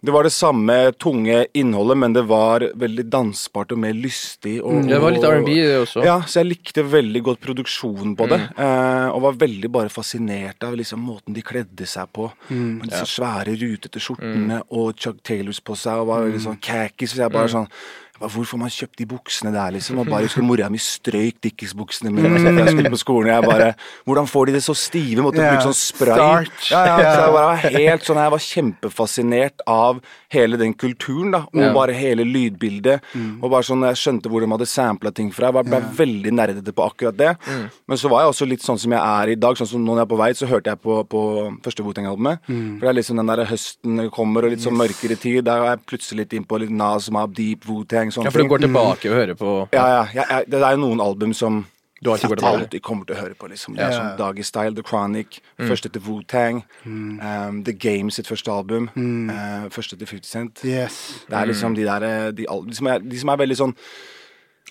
det 0.06 0.14
var 0.14 0.24
det 0.28 0.32
samme 0.34 0.76
tunge 1.02 1.46
innholdet, 1.58 1.98
men 1.98 2.14
det 2.16 2.24
var 2.30 2.64
veldig 2.76 3.06
dansbart 3.12 3.74
og 3.76 3.82
mer 3.82 3.94
lystig. 3.98 4.60
Og, 4.62 4.86
Det 4.88 5.00
var 5.02 5.12
litt 5.16 5.24
R&B 5.28 5.56
det 5.56 5.80
også. 5.82 6.04
Ja, 6.06 6.20
så 6.22 6.42
jeg 6.44 6.52
likte 6.54 6.86
veldig 6.86 7.24
godt 7.26 7.42
produksjonen 7.44 8.16
på 8.16 8.30
det. 8.30 8.42
eh, 8.58 9.08
og 9.10 9.22
var 9.26 9.34
veldig 9.46 9.72
bare 9.72 9.90
fascinert 9.90 10.64
av 10.64 10.76
liksom 10.78 11.02
måten 11.02 11.34
de 11.34 11.42
kledde 11.42 11.86
seg 11.90 12.08
på. 12.14 12.30
Med 12.50 12.90
disse 12.90 13.06
svære, 13.18 13.58
rutete 13.60 14.00
skjortene 14.00 14.62
og 14.70 14.96
Chuck 14.96 15.22
Taylors 15.24 15.60
på 15.60 15.76
seg, 15.76 16.00
og 16.04 16.08
var 16.08 16.26
veldig 16.28 16.42
sånn 16.46 16.62
khakis. 16.62 17.16
Så 17.16 17.24
jeg 17.26 17.32
bare 17.32 17.50
sånn 17.50 17.68
jeg 17.68 18.05
bare, 18.20 18.32
Hvorfor 18.36 18.62
man 18.62 18.74
kjøpt 18.74 18.98
de 19.02 19.08
buksene 19.10 19.54
der, 19.54 19.76
liksom? 19.78 20.00
Og 20.02 20.10
bare 20.10 20.26
husker 20.30 20.46
Mora 20.46 20.70
mi 20.74 20.82
strøyk 20.82 21.40
Dickies-buksene 21.46 22.14
mine 22.16 22.34
da 22.42 22.66
jeg 22.66 22.76
skulle 22.76 22.94
på 22.96 23.02
skolen. 23.02 23.32
Jeg 23.34 23.46
bare 23.46 23.72
Hvordan 24.10 24.30
får 24.32 24.50
de 24.50 24.58
det 24.58 24.64
så 24.66 24.76
stive? 24.78 25.22
Måtte 25.26 25.44
yeah. 25.44 25.54
bruke 25.54 25.70
sånn 25.70 25.78
spray. 25.78 26.18
starch. 26.18 26.72
Ja, 26.74 26.84
ja, 26.90 26.98
så 26.98 27.22
jeg 27.22 27.36
bare 27.38 27.50
var 27.52 27.78
helt 27.78 28.10
sånn 28.10 28.22
Jeg 28.24 28.36
var 28.36 28.46
kjempefascinert 28.50 29.66
av 29.70 30.02
hele 30.34 30.60
den 30.62 30.74
kulturen, 30.74 31.32
da. 31.36 31.46
Og 31.54 31.62
yeah. 31.62 31.76
bare 31.76 31.98
hele 31.98 32.26
lydbildet. 32.28 33.06
Mm. 33.14 33.40
Og 33.44 33.50
bare 33.54 33.68
sånn 33.70 33.86
Jeg 33.92 34.02
skjønte 34.02 34.32
hvor 34.34 34.42
de 34.42 34.52
hadde 34.56 34.70
sampla 34.70 35.14
ting 35.16 35.30
fra. 35.36 35.54
Jeg 35.54 35.70
ble 35.70 35.76
ble 35.76 35.94
veldig 36.00 36.34
nerdete 36.36 36.74
på 36.76 36.86
akkurat 36.86 37.18
det. 37.18 37.32
Mm. 37.48 37.66
Men 37.88 38.00
så 38.00 38.12
var 38.12 38.24
jeg 38.24 38.34
også 38.34 38.48
litt 38.50 38.66
sånn 38.66 38.80
som 38.82 38.96
jeg 38.96 39.02
er 39.02 39.34
i 39.34 39.38
dag. 39.40 39.58
Sånn 39.60 39.70
som 39.70 39.86
når 39.86 40.02
jeg 40.02 40.06
er 40.06 40.12
på 40.12 40.20
vei, 40.22 40.30
så 40.38 40.50
hørte 40.50 40.74
jeg 40.74 40.82
på, 40.84 40.98
på 41.12 41.22
første 41.66 41.86
Wu-Tang-albumet. 41.86 42.44
Mm. 42.48 42.78
For 42.78 42.86
det 42.86 42.92
er 42.92 43.00
liksom 43.00 43.22
den 43.22 43.32
der 43.32 43.44
høsten 43.50 44.04
kommer, 44.16 44.48
og 44.48 44.56
litt 44.56 44.66
sånn 44.66 44.78
mørkere 44.80 45.20
tid. 45.20 45.42
Der 45.48 45.64
er 45.64 45.74
jeg 45.74 45.84
plutselig 45.92 46.24
litt 46.24 46.38
inn 46.38 46.48
på 46.48 46.60
litt 46.62 46.74
Nas, 46.74 47.10
Mab, 47.14 47.36
Deep, 47.38 47.68
Wu-Tang, 47.70 48.05
sånne 48.12 48.26
Ja, 48.26 48.32
for 48.32 48.40
du 48.44 48.48
går 48.50 48.60
tilbake 48.66 49.10
og 49.12 49.16
hører 49.16 49.36
på 49.40 49.54
Ja, 49.74 49.86
ja. 49.88 50.04
ja, 50.14 50.26
jeg, 50.30 50.50
det 50.50 50.62
er 50.62 50.72
jo 50.76 50.82
noen 50.84 51.02
album 51.02 51.34
som 51.34 51.66
Du 52.04 52.12
alltid 52.12 52.30
ikke 52.36 52.46
alltid 52.46 52.82
kommer 52.84 53.06
til 53.08 53.16
å 53.16 53.20
høre 53.24 53.36
på. 53.40 53.48
liksom 53.50 53.76
Det 53.76 53.82
Ja. 53.82 53.92
sånn 53.92 54.18
Doggy 54.18 54.44
Style, 54.44 54.76
The 54.76 54.84
Chronic, 54.84 55.40
første 55.58 55.90
til 55.90 56.02
Wu-Tang, 56.02 56.64
Mm. 56.86 57.20
um, 57.24 57.64
The 57.64 57.74
Game 57.74 58.12
sitt 58.12 58.28
første 58.28 58.52
album, 58.52 58.90
uh, 58.96 59.70
første 59.72 59.98
til 59.98 60.06
50 60.08 60.26
Cent. 60.30 60.60
Yes. 60.64 61.24
Det 61.30 61.38
er 61.38 61.46
liksom 61.46 61.74
de 61.76 61.84
der 61.86 62.32
de, 62.32 62.46
de, 62.68 62.76
som 62.76 62.88
er, 62.88 63.00
de 63.00 63.20
som 63.20 63.30
er 63.30 63.38
veldig 63.38 63.58
sånn 63.58 63.74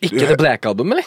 Ikke 0.02 0.26
The 0.26 0.36
Black 0.36 0.66
Album, 0.66 0.90
eller? 0.92 1.04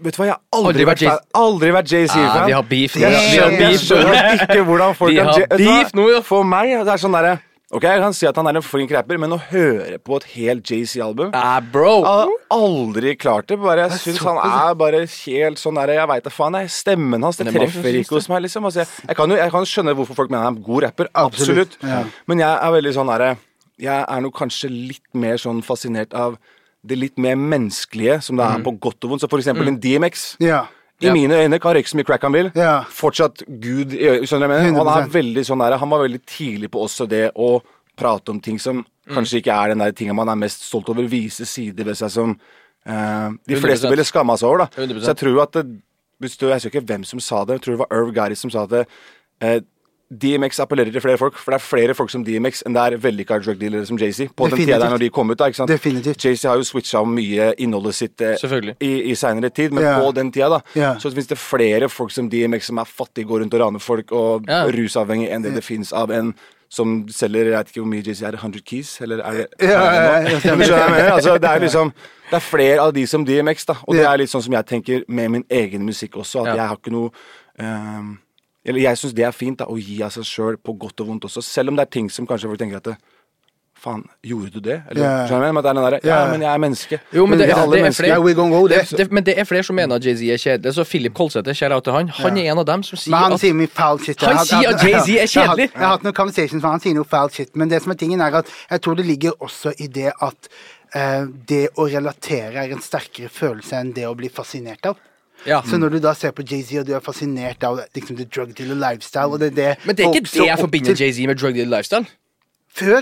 Vet 0.00 0.14
du 0.14 0.22
hva, 0.22 0.26
jeg 0.28 0.32
har 0.34 0.40
aldri, 0.54 0.68
Aldri 0.68 0.84
vært 0.86 1.00
vært, 1.04 1.24
aldri 1.34 1.70
vært 1.74 1.90
Jay-Z-fan. 1.92 2.28
Ah, 2.42 2.46
vi 2.46 2.52
har 2.52 2.62
beef. 2.62 2.94
Jeg. 2.94 3.10
Vi 3.10 3.38
har 3.38 3.50
skjønner, 3.50 3.58
beef. 3.58 4.42
ikke 4.48 4.64
hvordan 4.64 4.94
folk 4.94 5.10
Vi 5.10 5.16
har 5.18 5.46
beef 5.58 5.90
nå, 5.98 6.04
ja. 6.14 6.20
For 6.22 6.44
meg 6.44 6.70
det 6.86 6.92
er 6.94 7.02
sånn 7.02 7.12
derre 7.18 7.40
Ok, 7.68 7.84
jeg 7.84 8.00
kan 8.00 8.14
si 8.16 8.24
at 8.24 8.38
han 8.40 8.48
er 8.48 8.56
en 8.56 8.64
flink 8.64 8.92
rapper, 8.96 9.18
men 9.20 9.34
å 9.34 9.38
høre 9.50 9.98
på 10.00 10.16
et 10.16 10.26
helt 10.38 10.70
Jay-Z-album 10.70 11.34
Ah, 11.36 11.58
bro. 11.60 11.98
Jeg 12.00 12.06
har 12.08 12.30
aldri 12.54 13.12
klart 13.20 13.50
det. 13.50 13.58
Bare 13.60 13.84
jeg 13.84 14.00
syns 14.06 14.22
han 14.24 14.38
er 14.40 14.76
bare 14.80 15.02
helt 15.04 15.60
sånn 15.60 15.76
der 15.76 15.92
Jeg 15.98 16.08
veit 16.08 16.24
da 16.24 16.32
faen. 16.32 16.56
Jeg. 16.62 16.72
Stemmen 16.72 17.26
hans 17.26 17.36
det 17.36 17.50
er 17.50 17.58
treffer 17.58 17.98
ikke 18.00 18.16
hos 18.16 18.30
meg. 18.32 18.40
liksom 18.46 18.64
altså, 18.64 18.86
jeg, 18.86 18.88
jeg, 19.10 19.18
kan 19.18 19.34
jo 19.34 19.36
jeg 19.36 19.52
kan 19.52 19.68
skjønne 19.68 19.94
hvorfor 19.98 20.16
folk 20.16 20.32
mener 20.32 20.46
han 20.46 20.56
er 20.56 20.62
en 20.62 20.64
god 20.70 20.86
rapper. 20.86 21.10
Absolutt, 21.12 21.76
ja. 21.84 22.00
Men 22.30 22.40
jeg 22.40 22.48
er 22.54 22.72
veldig 22.78 22.94
sånn 22.96 23.12
derre 23.12 23.34
Jeg 23.84 24.00
er 24.00 24.24
nok 24.24 24.38
kanskje 24.40 24.72
litt 24.72 25.04
mer 25.12 25.36
sånn 25.36 25.60
fascinert 25.66 26.16
av 26.16 26.38
det 26.88 26.96
litt 26.96 27.20
mer 27.20 27.36
menneskelige 27.36 28.22
som 28.24 28.38
det 28.38 28.48
er 28.48 28.64
på 28.64 28.72
godt 28.80 29.04
og 29.04 29.12
vondt. 29.12 29.26
Så 29.26 29.28
for 29.28 29.42
eksempel 29.42 29.68
en 29.68 29.76
DMX. 29.82 30.38
Ja. 30.40 30.64
I 31.00 31.06
Ja. 31.06 31.12
mine 31.14 31.34
øyne 31.44 31.60
kan 31.62 31.74
røyke 31.76 31.88
så 31.88 31.96
mye 31.96 32.04
crack 32.08 32.22
han 32.22 32.32
vil. 32.32 32.50
Ja. 32.58 32.82
Fortsatt 32.90 33.42
Gud 33.46 33.92
i 33.94 33.98
øy- 34.02 34.26
Skjønner 34.26 34.48
jeg 34.50 34.72
mener? 34.72 34.84
Han, 34.84 35.02
er 35.04 35.08
veldig 35.08 35.44
sånn 35.46 35.58
der, 35.62 35.76
han 35.78 35.90
var 35.90 36.00
veldig 36.02 36.20
tidlig 36.26 36.70
på 36.70 36.82
også 36.82 37.06
det 37.08 37.30
å 37.36 37.60
prate 37.96 38.30
om 38.30 38.40
ting 38.40 38.58
som 38.58 38.84
kanskje 39.08 39.38
ikke 39.40 39.54
er 39.54 39.68
den 39.68 39.78
der 39.78 39.92
tinga 39.92 40.14
man 40.14 40.28
er 40.28 40.34
mest 40.36 40.62
stolt 40.66 40.88
over. 40.88 41.06
Vise 41.06 41.46
sider 41.46 41.84
ved 41.84 41.96
seg 41.96 42.10
som 42.10 42.30
uh, 42.88 43.30
de 43.46 43.54
100%. 43.54 43.60
fleste 43.62 43.90
ville 43.90 44.04
skamma 44.04 44.36
seg 44.36 44.48
over. 44.48 44.58
da 44.66 44.82
100%. 44.82 45.00
Så 45.04 45.12
jeg 45.14 45.16
tror 45.22 45.42
at 45.42 45.52
det, 45.52 45.66
Jeg 46.20 46.30
husker 46.40 46.70
ikke 46.70 46.86
hvem 46.86 47.04
som 47.04 47.20
sa 47.20 47.44
det, 47.44 47.60
jeg 47.60 47.62
tror 47.62 47.76
det 47.76 47.78
var 47.86 47.92
Irv 47.96 48.12
Gary 48.14 48.34
som 48.34 48.50
sa 48.50 48.66
det. 48.66 48.86
Eh, 49.40 49.60
DMX 50.08 50.58
appellerer 50.64 50.92
til 50.92 51.02
flere 51.04 51.18
folk, 51.20 51.36
for 51.36 51.52
det 51.52 51.58
er 51.58 51.64
flere 51.64 51.94
folk 51.94 52.08
som 52.12 52.22
DMX 52.24 52.62
enn 52.64 52.72
det 52.72 52.80
er 52.80 52.96
vellykka 53.02 53.36
drug 53.44 53.58
dealere 53.60 53.84
som 53.86 53.98
Jay-Z. 54.00 54.30
På 54.36 54.48
den 54.48 54.62
tida 54.62 54.78
når 54.88 55.02
de 55.04 55.10
kom 55.12 55.28
ut. 55.28 55.38
da, 55.38 55.50
ikke 55.50 55.60
sant? 55.60 55.68
Definitivt. 55.68 56.24
Jay-Z 56.24 56.48
har 56.48 56.56
jo 56.56 56.64
switcha 56.64 57.02
om 57.04 57.12
mye 57.12 57.50
innholdet 57.60 57.98
sitt 57.98 58.24
eh, 58.24 58.36
Selvfølgelig. 58.40 58.78
i, 58.80 58.92
i 59.12 59.16
seinere 59.18 59.50
tid, 59.52 59.74
men 59.76 59.84
yeah. 59.84 60.00
på 60.00 60.12
den 60.16 60.30
tida 60.32 60.48
da 60.56 60.60
yeah. 60.72 60.96
så 61.00 61.12
fins 61.12 61.28
det 61.28 61.36
flere 61.38 61.90
folk 61.92 62.14
som 62.14 62.30
DMX 62.32 62.70
som 62.70 62.80
er 62.80 62.88
fattige, 62.88 63.28
går 63.28 63.44
rundt 63.44 63.56
og 63.58 63.60
raner 63.60 63.84
folk 63.84 64.14
og 64.16 64.48
yeah. 64.48 64.70
rusavhengig 64.72 65.28
enn 65.28 65.44
det 65.44 65.52
det 65.58 65.64
finnes 65.66 65.92
av 65.92 66.12
en 66.14 66.32
som 66.72 67.02
selger 67.12 67.48
jeg 67.48 67.56
vet 67.56 67.70
ikke 67.72 67.82
hvor 67.82 67.90
mye 67.90 68.04
Jay-Z 68.04 68.22
er, 68.28 68.36
det 68.36 68.40
100 68.40 68.64
keys? 68.64 68.94
Eller 69.04 69.20
er 69.24 69.42
det 69.42 69.68
Ja? 69.68 69.82
Altså, 71.16 71.36
det 71.36 71.50
er 71.50 71.60
liksom 71.64 71.92
Det 72.30 72.36
er 72.36 72.44
flere 72.44 72.80
av 72.80 72.92
de 72.92 73.06
som 73.06 73.24
DMX, 73.24 73.64
da. 73.68 73.76
Og 73.84 73.96
det 73.96 74.04
er 74.08 74.16
litt 74.20 74.32
sånn 74.32 74.44
som 74.44 74.56
jeg 74.56 74.68
tenker 74.68 75.04
med 75.08 75.36
min 75.36 75.44
egen 75.48 75.84
musikk 75.84 76.16
også, 76.20 76.44
at 76.44 76.56
jeg 76.56 76.68
har 76.68 76.76
ikke 76.76 76.92
noe 76.92 77.12
ehm, 77.60 78.16
Eller 78.66 78.84
jeg 78.84 78.98
syns 79.00 79.14
det 79.16 79.24
er 79.24 79.36
fint, 79.36 79.58
da, 79.60 79.68
å 79.70 79.78
gi 79.78 80.00
av 80.04 80.10
seg 80.14 80.26
sjøl 80.26 80.58
på 80.60 80.74
godt 80.80 81.04
og 81.04 81.12
vondt 81.12 81.28
også, 81.28 81.44
selv 81.44 81.72
om 81.72 81.78
det 81.78 81.86
er 81.86 81.94
ting 81.94 82.10
som 82.12 82.26
kanskje 82.28 82.50
folk 82.50 82.60
tenker 82.60 82.82
at 82.82 82.90
det, 82.90 82.98
Faen, 83.78 84.02
gjorde 84.26 84.50
du 84.50 84.60
det? 84.60 84.82
Eller, 84.90 85.04
yeah. 85.04 85.28
skjønner 85.28 85.38
du 85.38 85.44
hva 85.44 85.46
jeg 85.46 85.54
mener? 85.54 85.54
Men 85.54 85.58
at 85.58 85.64
det 85.64 85.70
er 85.70 85.74
den 85.74 85.84
der? 85.86 86.08
Ja, 86.10 86.16
men 86.32 86.42
jeg 86.42 86.50
er 86.50 86.62
menneske. 86.64 86.96
Jo, 87.14 87.26
men 87.30 87.38
det, 87.38 87.44
er 87.46 87.60
det, 87.60 87.66
det 87.70 87.82
er 87.86 87.94
flere 87.94 88.16
Yeah, 88.18 88.50
go 88.50 88.62
det, 88.66 88.80
det, 88.98 89.06
Men 89.14 89.26
det 89.28 89.34
er 89.38 89.46
flere 89.46 89.66
som 89.68 89.76
mener 89.78 90.00
at 90.00 90.06
Jay-Z 90.06 90.22
er 90.34 90.40
kjedelig. 90.42 90.72
Så 90.74 90.84
Philip 90.84 91.14
Kolsæter, 91.14 91.54
kjære 91.54 91.78
til 91.86 91.94
han, 91.94 92.10
han 92.18 92.40
er 92.42 92.50
en 92.50 92.58
av 92.58 92.66
dem 92.66 92.82
som 92.82 92.98
sier 92.98 93.14
Men 93.14 93.22
han 93.22 93.36
at 93.36 93.42
sier 93.44 93.54
mye 93.54 93.70
foul 93.70 94.02
shit. 94.02 94.24
Han 94.26 94.40
sier 94.42 94.72
at 94.72 94.82
Jay-Z 94.82 95.06
er 95.06 95.14
Jeg 95.14 95.22
har, 95.22 95.30
kjedelig. 95.36 95.68
jeg 95.70 95.84
har 95.84 95.94
hatt 95.94 96.08
noen 96.08 96.16
conversations 96.18 96.58
med 96.58 96.66
han, 96.66 96.74
han 96.80 96.84
sier 96.88 96.98
noe 96.98 97.10
foul 97.12 97.30
shit. 97.36 97.54
Men 97.54 97.70
det 97.70 97.80
som 97.84 97.94
er 97.94 98.00
tingen 98.02 98.24
er 98.26 98.40
at 98.40 98.50
jeg 98.56 98.82
tror 98.82 98.98
det 98.98 99.06
ligger 99.06 99.38
også 99.46 99.76
i 99.78 99.86
det 100.00 100.10
at 100.10 100.50
eh, 100.98 101.30
det 101.52 101.64
å 101.78 101.86
relatere 101.86 102.64
er 102.64 102.74
en 102.74 102.82
sterkere 102.82 103.30
følelse 103.30 103.78
enn 103.78 103.94
det 103.94 104.10
å 104.10 104.16
bli 104.18 104.32
fascinert 104.40 104.90
av. 104.90 104.98
ja. 105.46 105.60
Så 105.62 105.78
når 105.78 105.88
du 105.90 105.98
da 106.00 106.12
ser 106.14 106.30
på 106.32 106.42
Jay-Z 106.42 106.80
og 106.80 106.86
du 106.86 106.94
er 106.94 107.00
fascinert 107.00 107.62
av 107.64 107.80
liksom, 107.94 108.16
the 108.16 108.24
drug 108.24 108.54
dealer 108.54 108.74
lifestyle 108.74 109.30
og 109.32 109.40
det 109.40 109.54
det 109.56 109.76
Men 109.86 109.96
det 109.96 110.04
er 110.06 110.14
ikke 110.14 110.24
det 110.32 110.46
jeg 110.46 110.58
forbinder 110.58 110.94
til- 110.94 111.04
Jay-Z 111.06 111.26
med 111.26 111.36
drug 111.38 111.54
dealer 111.54 111.76
lifestyle. 111.78 112.06
Før, 112.78 113.00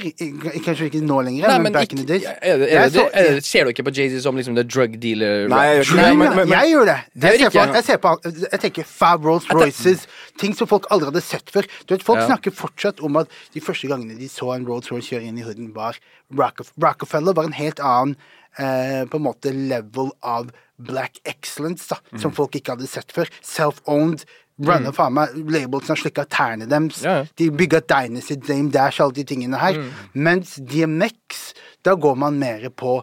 kanskje 0.65 0.87
ikke 0.89 1.01
nå 1.05 1.19
lenger, 1.27 1.49
Nei, 1.51 1.57
men, 1.59 1.63
men 1.67 1.73
back 1.75 1.91
in 1.93 1.99
the 1.99 2.05
days. 2.07 2.23
er 2.25 2.57
det, 2.57 2.69
er 2.73 2.89
det, 2.89 3.03
er 3.13 3.27
det, 3.35 3.45
ser 3.45 3.65
du 3.67 3.73
ikke 3.75 3.83
på 3.85 3.93
Jay-Z 3.93 4.23
som 4.25 4.37
liksom 4.39 4.55
the 4.57 4.63
drug 4.65 4.95
dealer? 5.03 5.49
Nei, 5.53 5.59
jeg 5.67 5.83
gjør 5.83 5.91
ikke 5.91 5.97
Nei, 5.97 6.07
det. 6.07 6.17
men, 6.23 6.37
Men, 6.37 6.49
jeg 6.55 6.71
gjør 6.71 6.85
det. 6.89 6.95
Det 7.13 7.23
Jeg 7.23 7.41
ser, 7.41 7.47
ikke 7.47 7.51
på, 7.51 7.75
jeg. 7.75 7.85
ser 7.85 7.97
på 7.97 8.13
Jeg 8.53 8.61
tenker 8.63 8.85
Fab 8.89 9.27
Rolls 9.27 9.51
Royces, 9.53 10.07
ting 10.41 10.55
som 10.57 10.67
folk 10.71 10.87
aldri 10.91 11.11
hadde 11.11 11.21
sett 11.27 11.51
før. 11.53 11.69
Du 11.85 11.93
vet, 11.95 12.03
Folk 12.07 12.21
Ja. 12.23 12.27
snakker 12.31 12.51
fortsatt 12.57 13.03
om 13.05 13.17
at 13.21 13.29
de 13.53 13.61
første 13.61 13.89
gangene 13.91 14.17
de 14.19 14.29
så 14.33 14.55
en 14.55 14.65
Rolls 14.65 14.89
Royce 14.93 15.11
kjøre 15.13 15.27
inn 15.29 15.37
i 15.39 15.43
hooden, 15.45 15.75
var 15.75 15.99
Rockefe- 16.33 16.73
Rockefeller 16.81 17.35
var 17.35 17.45
en 17.45 17.53
helt 17.53 17.81
annen 17.81 18.17
eh, 18.59 19.05
på 19.11 19.19
en 19.21 19.27
måte 19.27 19.53
level 19.53 20.11
av 20.23 20.51
black 20.79 21.21
excellence 21.25 21.89
da, 21.89 21.97
Mm. 22.13 22.21
som 22.21 22.33
folk 22.33 22.53
ikke 22.59 22.75
hadde 22.77 22.87
sett 22.89 23.13
før. 23.13 23.29
Self-owned. 23.43 24.25
Runner 24.59 24.93
faen 24.97 25.13
meg 25.13 25.35
labelsen 25.53 25.93
har 25.93 25.99
slikka 26.01 26.25
tærne 26.33 26.65
deres. 26.69 27.03
Ja. 27.05 27.27
De 27.37 27.51
bygga 27.53 27.81
Dynasty, 27.85 28.37
Dame 28.41 28.71
Dash, 28.73 29.03
alle 29.05 29.13
de 29.13 29.25
tingene 29.25 29.59
her. 29.61 29.75
Mm. 29.77 29.91
Mens 30.15 30.55
DMX, 30.57 31.53
da 31.85 31.93
går 31.95 32.17
man 32.17 32.39
mer 32.39 32.69
på 32.71 33.03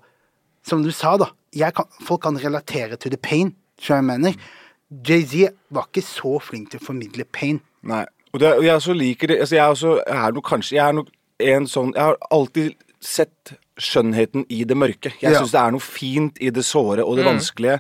Som 0.66 0.82
du 0.82 0.92
sa, 0.92 1.18
da. 1.18 1.26
Kan, 1.76 1.86
folk 2.02 2.22
kan 2.22 2.38
relatere 2.40 2.96
to 2.98 3.10
the 3.10 3.18
pain, 3.18 3.54
som 3.78 3.98
jeg 3.98 4.04
mener. 4.06 4.34
Jay-Z 4.90 5.50
var 5.70 5.90
ikke 5.92 6.02
så 6.06 6.40
flink 6.42 6.70
til 6.72 6.80
å 6.80 6.86
formidle 6.86 7.26
pain. 7.26 7.60
Nei. 7.84 8.06
Og, 8.34 8.40
det, 8.40 8.54
og 8.58 8.64
jeg 8.64 8.74
også 8.74 8.94
liker 8.96 9.28
det 9.28 9.40
altså 9.42 9.56
Jeg 9.56 9.66
er, 9.66 9.70
også, 9.70 9.92
jeg 10.08 10.26
er 10.28 10.32
nok 10.32 10.44
kanskje 10.48 10.76
Jeg 10.78 10.88
er 10.88 10.94
nok 10.98 11.10
en 11.40 11.68
sånn 11.68 11.92
Jeg 11.94 12.02
har 12.04 12.18
alltid 12.32 12.72
sett 13.04 13.52
skjønnheten 13.80 14.46
i 14.50 14.64
det 14.64 14.78
mørke. 14.78 15.14
Jeg 15.22 15.32
Ja. 15.34 15.40
syns 15.42 15.52
det 15.52 15.60
er 15.62 15.72
noe 15.72 15.80
fint 15.82 16.38
i 16.42 16.50
det 16.50 16.64
såre 16.66 17.04
og 17.06 17.18
det 17.18 17.26
vanskelige. 17.26 17.80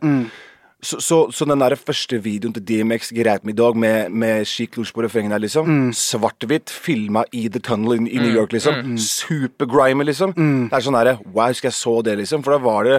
Så, 0.83 0.97
så, 0.99 1.17
så 1.31 1.45
den 1.47 1.59
der 1.61 1.75
første 1.79 2.17
videoen 2.21 2.51
til 2.53 2.63
DMX, 2.67 3.13
Greit 3.15 3.45
med 3.45 3.53
i 3.53 3.61
dag, 3.61 3.75
med, 3.79 4.09
med 4.11 4.45
Chic 4.45 4.73
på 4.75 5.01
refrenget 5.05 5.31
der, 5.31 5.39
liksom. 5.39 5.91
Svart-hvitt, 5.95 6.69
filma 6.69 7.23
i 7.31 7.47
The 7.47 7.59
Tunnel 7.59 7.93
i, 8.01 8.09
i 8.11 8.17
New 8.19 8.33
York, 8.35 8.51
liksom. 8.51 8.97
Super-grimy, 8.99 10.03
liksom. 10.03 10.33
Det 10.35 10.75
er 10.75 10.83
sånn 10.83 10.97
derre 10.97 11.19
Wow, 11.31 11.47
husker 11.53 11.69
jeg 11.69 11.77
så 11.77 12.01
det, 12.03 12.17
liksom. 12.19 12.43
For 12.43 12.57
da 12.57 12.59
var 12.65 12.83
det 12.83 12.97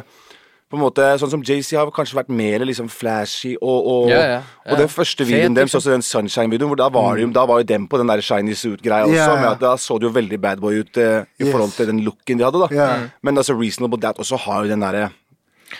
på 0.74 0.80
en 0.80 0.84
måte, 0.84 1.06
Sånn 1.22 1.32
som 1.32 1.44
JC 1.46 1.76
har 1.78 1.90
kanskje 1.94 2.18
vært 2.18 2.32
mer 2.34 2.64
liksom 2.68 2.90
flashy, 2.92 3.54
og, 3.60 3.88
og, 3.94 4.10
Ja, 4.12 4.18
ja, 4.20 4.36
ja. 4.36 4.70
og 4.72 4.82
den 4.82 4.90
første 4.92 5.26
videoen 5.28 5.56
deres, 5.56 5.74
også 5.78 5.94
den 5.94 6.04
Sunshine-videoen, 6.04 6.72
hvor 6.74 6.82
da 6.82 6.90
var, 6.92 7.14
mm. 7.14 7.22
jo, 7.22 7.32
da 7.38 7.46
var 7.48 7.62
jo 7.62 7.68
dem 7.72 7.88
på 7.90 8.00
den 8.02 8.10
der 8.12 8.22
shiny 8.24 8.56
suit-greia 8.58 9.08
også. 9.08 9.16
Ja. 9.16 9.34
Med 9.40 9.50
at 9.54 9.64
da 9.64 9.74
så 9.80 9.98
det 9.98 10.10
jo 10.10 10.14
veldig 10.16 10.40
bad 10.42 10.62
boy 10.64 10.82
ut 10.82 11.00
eh, 11.00 11.24
i 11.38 11.44
Yes. 11.46 11.52
forhold 11.52 11.76
til 11.76 11.90
den 11.92 12.04
looken 12.06 12.40
de 12.40 12.46
hadde, 12.46 12.60
da. 12.66 12.68
Yeah. 12.74 13.10
Men 13.22 13.38
altså 13.40 13.56
Reasonable 13.56 14.00
Doubt 14.00 14.18
også 14.18 14.40
har 14.46 14.64
jo 14.64 14.74
den 14.74 14.84
derre 14.84 15.10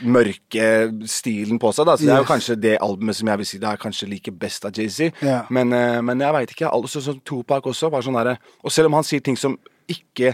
mørke 0.02 0.66
stilen 1.10 1.60
på 1.62 1.70
seg. 1.74 1.86
Da. 1.86 1.96
Så 1.98 2.08
det 2.08 2.14
er 2.14 2.22
jo 2.22 2.28
kanskje 2.28 2.56
det 2.58 2.74
albumet 2.82 3.18
som 3.18 3.30
jeg 3.30 3.40
vil 3.40 3.48
si 3.48 3.60
det 3.62 3.68
er 3.70 3.80
kanskje 3.80 4.08
like 4.10 4.32
best 4.40 4.66
av 4.66 4.74
Jay-Z. 4.74 5.20
Men, 5.54 5.72
eh, 5.72 6.00
men 6.02 6.20
jeg 6.24 6.36
veit 6.38 6.54
ikke. 6.56 6.70
Altså, 6.70 7.02
så 7.04 7.14
Tupac 7.24 7.66
også 7.70 7.90
var 7.92 8.02
sånn 8.02 8.18
derre 8.18 8.38
Og 8.64 8.72
selv 8.72 8.90
om 8.90 8.98
han 8.98 9.06
sier 9.06 9.22
ting 9.24 9.36
som 9.38 9.58
ikke 9.90 10.32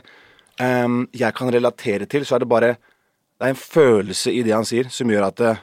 um, 0.61 1.09
jeg 1.17 1.35
kan 1.35 1.51
relatere 1.51 2.07
til, 2.07 2.25
så 2.27 2.37
er 2.37 2.45
det 2.45 2.51
bare 2.51 2.77
Det 3.41 3.49
er 3.49 3.55
en 3.55 3.57
følelse 3.57 4.33
i 4.37 4.43
det 4.45 4.53
han 4.53 4.67
sier, 4.69 4.91
som 4.93 5.09
gjør 5.09 5.31
at 5.31 5.41
det, 5.41 5.57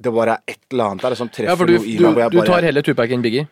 det 0.00 0.12
bare 0.14 0.38
er 0.38 0.54
et 0.54 0.62
eller 0.72 0.94
annet 0.94 1.04
der 1.04 1.16
som 1.18 1.28
treffer 1.28 1.50
Ja, 1.52 1.56
for 1.60 1.68
du, 1.68 1.74
noe 1.76 1.84
i 1.84 1.98
meg. 1.98 2.06
hvor 2.14 2.22
jeg 2.22 2.32
du 2.32 2.38
bare, 2.40 2.48
tar 2.54 2.68
heller 2.70 2.86
Tupac 2.86 3.12
enn 3.12 3.24
Biggie? 3.26 3.44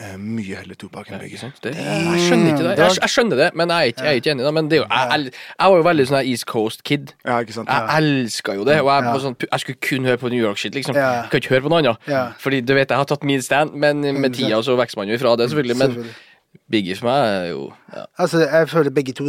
eh, 0.00 0.14
Mye 0.18 0.56
heller 0.62 0.74
Tupac 0.80 1.10
enn 1.12 1.20
Biggie. 1.20 1.50
Det, 1.62 1.74
jeg 1.76 2.24
skjønner 2.24 2.54
ikke 2.54 2.64
det. 2.64 2.72
Jeg, 2.80 2.96
jeg 3.02 3.12
skjønner 3.12 3.42
det, 3.42 3.50
men 3.60 3.70
jeg 3.74 3.76
er 3.76 3.92
ikke, 3.92 4.02
jeg 4.06 4.10
er 4.16 4.22
ikke 4.22 4.32
enig. 4.32 4.46
Da. 4.48 4.54
Men 4.56 4.70
det 4.72 4.78
er 4.78 4.82
jo, 4.82 4.88
jeg, 4.90 5.30
jeg, 5.34 5.70
var 5.74 5.76
jo 5.82 5.86
veldig 5.90 6.06
sånn 6.10 6.20
East 6.32 6.46
Coast-kid. 6.50 7.14
Ja, 7.28 7.38
ikke 7.44 7.58
sant? 7.58 7.68
Jeg 7.70 8.00
elska 8.00 8.56
jo 8.58 8.64
det. 8.66 8.80
Og 8.80 8.90
jeg, 8.90 9.22
sånn, 9.28 9.36
jeg 9.44 9.64
skulle 9.66 9.80
kun 9.90 10.08
høre 10.10 10.22
på 10.24 10.32
New 10.32 10.40
York-shit. 10.40 10.74
liksom. 10.80 10.96
Jeg 10.98 11.30
kan 11.30 11.44
ikke 11.44 11.54
høre 11.58 11.66
på 11.68 11.74
noe 11.74 11.84
annet. 11.84 12.12
Fordi 12.42 12.62
du 12.64 12.72
vet, 12.74 12.88
jeg 12.88 12.96
har 13.04 13.10
tatt 13.12 13.28
min 13.28 13.44
stand, 13.44 13.76
men 13.76 14.00
med 14.18 14.34
tida 14.40 14.62
så 14.64 14.78
vokser 14.80 15.02
man 15.04 15.12
jo 15.12 15.20
ifra 15.20 15.36
det, 15.36 15.52
selvfølgelig. 15.52 15.82
Men. 15.84 16.14
Biggie 16.70 16.96
for 16.96 17.10
meg 17.10 17.24
er 17.28 17.48
jo 17.50 17.64
ja. 17.92 18.04
Altså, 18.18 18.40
jeg 18.46 18.68
føler 18.70 18.90
begge 18.94 19.12
to 19.12 19.26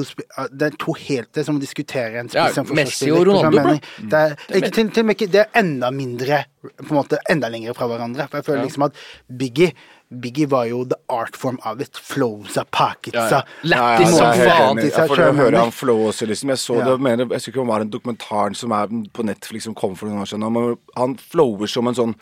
Det 0.51 0.67
er 0.69 0.77
to 0.79 0.93
helt 0.93 1.31
Det 1.33 1.41
er 1.41 1.47
som 1.49 1.57
å 1.57 1.61
diskutere 1.63 2.21
en 2.21 2.29
Ja, 2.33 2.47
spiss 2.47 2.61
og 2.63 2.75
Messi 2.77 3.09
og 3.11 3.25
Ronaldo, 3.27 3.59
jeg 3.59 3.81
bro. 3.81 4.07
Det 4.13 4.21
er, 4.21 4.35
ikke, 4.59 4.71
til, 4.77 4.91
til 4.95 5.09
ikke, 5.15 5.27
det 5.33 5.41
er 5.43 5.59
enda 5.59 5.91
mindre 5.91 6.43
På 6.61 6.87
en 6.93 6.99
måte 7.01 7.19
enda 7.29 7.49
lengre 7.53 7.75
fra 7.77 7.89
hverandre. 7.91 8.25
For 8.29 8.39
jeg 8.41 8.47
føler 8.47 8.63
liksom 8.69 8.87
at 8.87 9.03
Biggie 9.41 9.73
Biggie 10.21 10.45
var 10.47 10.67
jo 10.69 10.83
the 10.85 10.95
art 11.09 11.35
form 11.35 11.57
av 11.65 11.81
it. 11.81 11.97
Flowsa. 11.97 12.63
Ja, 12.71 12.93
ja. 13.13 13.25
Ja, 13.31 13.41
Lættis 13.63 14.13
som 14.13 14.27
jeg 14.37 14.49
faen. 14.51 15.07
for 15.07 15.15
det 15.17 15.29
å 15.31 15.33
høre 15.33 15.57
han 15.63 15.71
flow 15.73 16.05
også, 16.11 16.27
liksom. 16.29 16.49
Jeg 16.53 16.61
så 16.61 16.77
Ja. 16.77 16.85
det, 16.91 17.01
mener, 17.01 17.25
jeg 17.25 17.33
husker 17.33 17.51
ikke 17.51 17.61
om 17.61 17.67
det 17.67 17.73
var 17.73 17.81
en 17.81 17.89
dokumentaren 17.89 18.55
som 18.55 18.71
er 18.71 18.87
på 19.11 19.25
Netflix 19.25 19.63
som 19.63 19.73
kom 19.73 19.95
for 19.95 20.05
noen 20.07 20.21
år 20.21 20.29
siden. 20.29 20.77
Han 20.95 21.17
flower 21.17 21.67
som 21.67 21.87
en 21.87 21.95
sånn 21.95 22.15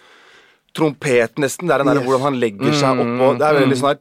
trompet, 0.74 1.36
nesten. 1.38 1.68
Det 1.68 1.74
er 1.76 1.84
den 1.84 1.88
der 1.88 2.00
Yes. 2.02 2.06
hvordan 2.08 2.22
han 2.22 2.40
legger 2.42 2.74
seg 2.74 3.02
oppå 3.04 3.28
Det 3.38 3.48
er 3.48 3.54
veldig 3.62 3.78
sånn 3.78 3.90
her 3.90 4.00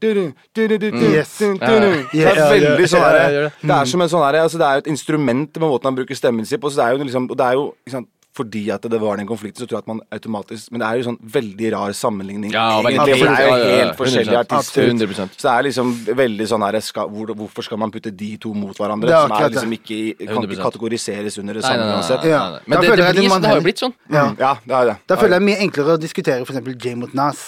Yes. 1.13 2.33
Det 2.33 2.39
er 2.39 2.51
veldig 2.61 2.89
sånn 2.89 3.03
her. 3.03 3.53
Det 3.61 3.71
er 3.77 3.85
som 3.93 4.01
en 4.01 4.09
sånn 4.09 4.25
her 4.25 4.41
altså 4.43 4.59
Det 4.59 4.67
er 4.67 4.75
jo 4.75 4.83
et 4.87 4.93
instrument 4.95 5.59
med 5.61 5.69
måten 5.69 5.85
han 5.85 5.97
bruker 5.97 6.15
stemmen 6.17 6.47
sin 6.47 6.59
på. 6.61 6.71
Så 6.71 6.77
det 6.77 6.85
er 6.87 6.97
jo 6.97 7.05
liksom 7.05 7.31
Og 7.31 7.37
det 7.37 7.47
er 7.47 7.53
jo 7.53 7.75
sant, 7.89 8.09
fordi 8.33 8.63
at 8.73 8.81
det 8.89 8.97
var 9.01 9.17
den 9.21 9.27
konflikten, 9.29 9.61
så 9.61 9.67
tror 9.69 9.77
jeg 9.79 9.83
at 9.85 9.89
man 9.93 10.01
automatisk 10.13 10.71
Men 10.73 10.81
det 10.81 10.87
er 10.89 10.95
jo 11.01 11.05
sånn 11.11 11.19
veldig 11.35 11.69
rar 11.75 11.93
sammenligning. 11.97 12.51
Ja, 12.55 12.81
egentlig, 12.81 13.19
for 13.21 13.27
det 13.29 13.37
er 13.37 13.41
jo 13.51 13.57
helt 13.77 13.97
forskjellige 13.99 14.39
100%. 14.39 14.41
artister. 14.41 14.83
100%. 14.89 15.29
Så 15.37 15.45
det 15.49 15.53
er 15.53 15.63
liksom 15.69 15.87
veldig 16.23 16.47
sånn 16.49 16.63
her 16.67 16.75
skal, 16.81 17.07
hvor, 17.13 17.27
Hvorfor 17.43 17.63
skal 17.67 17.79
man 17.83 17.91
putte 17.93 18.11
de 18.11 18.31
to 18.41 18.51
mot 18.57 18.77
hverandre? 18.77 19.07
Det 19.11 19.17
er 19.17 19.21
som 19.29 19.37
er 19.37 19.41
liksom 19.53 19.73
ikke 19.77 19.99
kan 20.33 20.43
ikke 20.49 20.63
kategoriseres 20.63 21.35
under 21.43 21.55
det 21.61 21.65
samme 21.67 21.85
uansett. 21.93 22.23
Ja. 22.31 22.43
Men 22.67 22.75
det, 22.81 22.87
det, 22.89 22.93
blir, 23.13 23.29
det 23.43 23.49
har 23.53 23.59
jo 23.61 23.67
blitt 23.67 23.81
sånn. 23.85 23.95
Ja. 24.13 24.25
Ja, 24.41 24.53
det 24.65 24.75
er 24.81 24.85
det. 24.93 24.97
Da 25.13 25.17
føler 25.21 25.33
jeg 25.37 25.43
det 25.43 25.43
er 25.43 25.47
mye 25.51 25.61
enklere 25.67 25.91
å 25.97 25.99
diskutere 26.01 26.41
f.eks. 26.47 26.59
Jay 26.85 26.95
mot 26.99 27.13
Nas. 27.19 27.39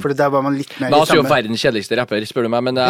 For 0.00 0.08
der 0.16 0.28
var 0.32 0.42
man 0.46 0.54
litt 0.56 0.72
mer 0.80 0.88
i 0.88 0.90
Nas 0.96 1.10
er 1.12 1.16
jo 1.20 1.26
verdens 1.28 1.60
kjedeligste 1.62 1.94
rapper, 2.00 2.20
spør 2.28 2.44
du 2.48 2.52
meg. 2.52 2.62
Men, 2.70 2.74
det- 2.80 2.88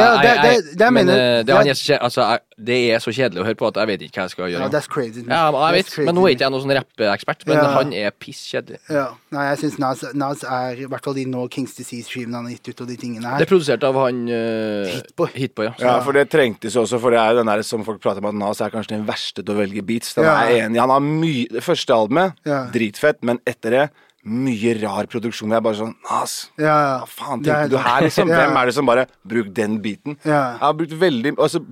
er 2.90 3.02
så 3.02 3.12
kjedelig 3.14 3.42
å 3.42 3.46
høre 3.46 3.58
på 3.58 3.68
at 3.70 3.78
jeg 3.80 3.90
vet 3.90 4.04
ikke 4.06 4.20
hva 4.20 4.26
jeg 4.26 4.34
skal 4.34 4.50
gjøre. 4.50 4.66
Ja, 4.66 4.70
that's 4.72 4.90
crazy. 4.90 5.22
Ja, 5.26 5.42
men 5.50 5.60
jeg 5.60 5.84
That's 5.84 5.98
vet, 5.98 6.06
men 6.06 6.18
nå 6.18 6.26
er 6.26 6.34
ikke 6.34 6.46
jeg 6.46 6.54
noen 6.54 6.64
sånn 6.64 6.74
rappeekspert, 6.80 7.39
men 7.46 7.56
Ja. 7.56 7.64
han 7.76 7.92
er 7.92 8.10
pisskjedelig. 8.10 8.78
Ja. 8.88 9.14
Nei, 9.30 9.44
jeg 9.50 9.58
syns 9.58 9.78
Nas, 9.78 10.04
Nas 10.14 10.42
er 10.44 10.80
I 10.82 10.86
hvert 10.86 11.04
fall 11.04 11.14
de 11.14 11.24
nå 11.26 11.48
Kings 11.50 11.74
Disease-skivene 11.74 12.34
han 12.34 12.44
har 12.44 12.52
gitt 12.52 12.68
ut, 12.68 12.80
og 12.82 12.88
de 12.88 12.96
tingene 12.96 13.24
her. 13.24 13.38
Det 13.38 13.46
er 13.48 13.52
produsert 13.54 13.82
av 13.84 13.94
han 13.94 14.28
uh, 14.28 14.86
Hitboy. 14.90 15.28
Hitboy 15.34 15.64
ja. 15.70 15.74
Ja, 15.78 16.00
for 16.04 16.12
det 16.12 16.28
trengtes 16.30 16.76
også, 16.76 17.00
for 17.00 17.10
det 17.10 17.18
er 17.20 17.32
jo 17.32 17.38
den 17.42 17.46
der 17.46 17.62
som 17.62 17.84
folk 17.84 18.00
prater 18.00 18.18
om 18.24 18.26
at 18.32 18.34
Nas 18.34 18.60
er 18.60 18.70
kanskje 18.70 18.96
den 18.98 19.06
verste 19.06 19.44
til 19.44 19.54
å 19.54 19.58
velge 19.58 19.82
beats. 19.86 20.14
Den 20.14 20.24
Ja. 20.24 20.36
er 20.42 20.50
jeg 20.50 20.64
enig. 20.70 20.80
Han 20.80 20.90
har 20.90 21.00
mye 21.00 21.48
Det 21.50 21.62
første 21.64 21.94
albumet, 21.94 22.34
Ja. 22.44 22.66
dritfett, 22.70 23.22
men 23.22 23.38
etter 23.46 23.70
det 23.70 23.90
mye 24.24 24.74
rar 24.82 25.06
produksjon. 25.06 25.48
Jeg 25.48 25.56
er 25.56 25.60
bare 25.62 25.74
sånn 25.80 25.94
Nas, 26.10 26.50
Ja, 26.58 26.64
ja. 26.66 26.98
hva 27.00 27.08
faen 27.08 27.42
Det 27.42 27.52
er- 27.54 27.68
du 27.68 27.76
her, 27.78 28.02
liksom? 28.02 28.28
Ja. 28.32 28.36
Hvem 28.46 28.56
er 28.60 28.66
det 28.66 28.74
som 28.74 28.84
bare 28.86 29.06
Bruk 29.26 29.54
den 29.54 29.78
beaten. 29.80 30.18
Ja. 30.24 30.52
Jeg 30.52 30.60
har 30.60 30.74
brukt 30.74 30.92
veldig 30.92 31.36
Altså, 31.38 31.64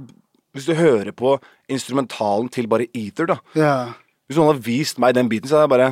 hvis 0.55 0.65
du 0.65 0.75
hører 0.75 1.13
på 1.13 1.39
instrumentalen 1.69 2.49
til 2.51 2.67
bare 2.67 2.87
Ether, 2.95 3.27
da 3.27 3.37
Ja. 3.55 3.93
Hvis 4.29 4.37
noen 4.39 4.53
hadde 4.53 4.65
vist 4.67 4.99
meg 5.01 5.15
den 5.17 5.29
beaten, 5.31 5.49
så 5.49 5.57
hadde 5.59 5.67
jeg 5.69 5.75
bare 5.79 5.89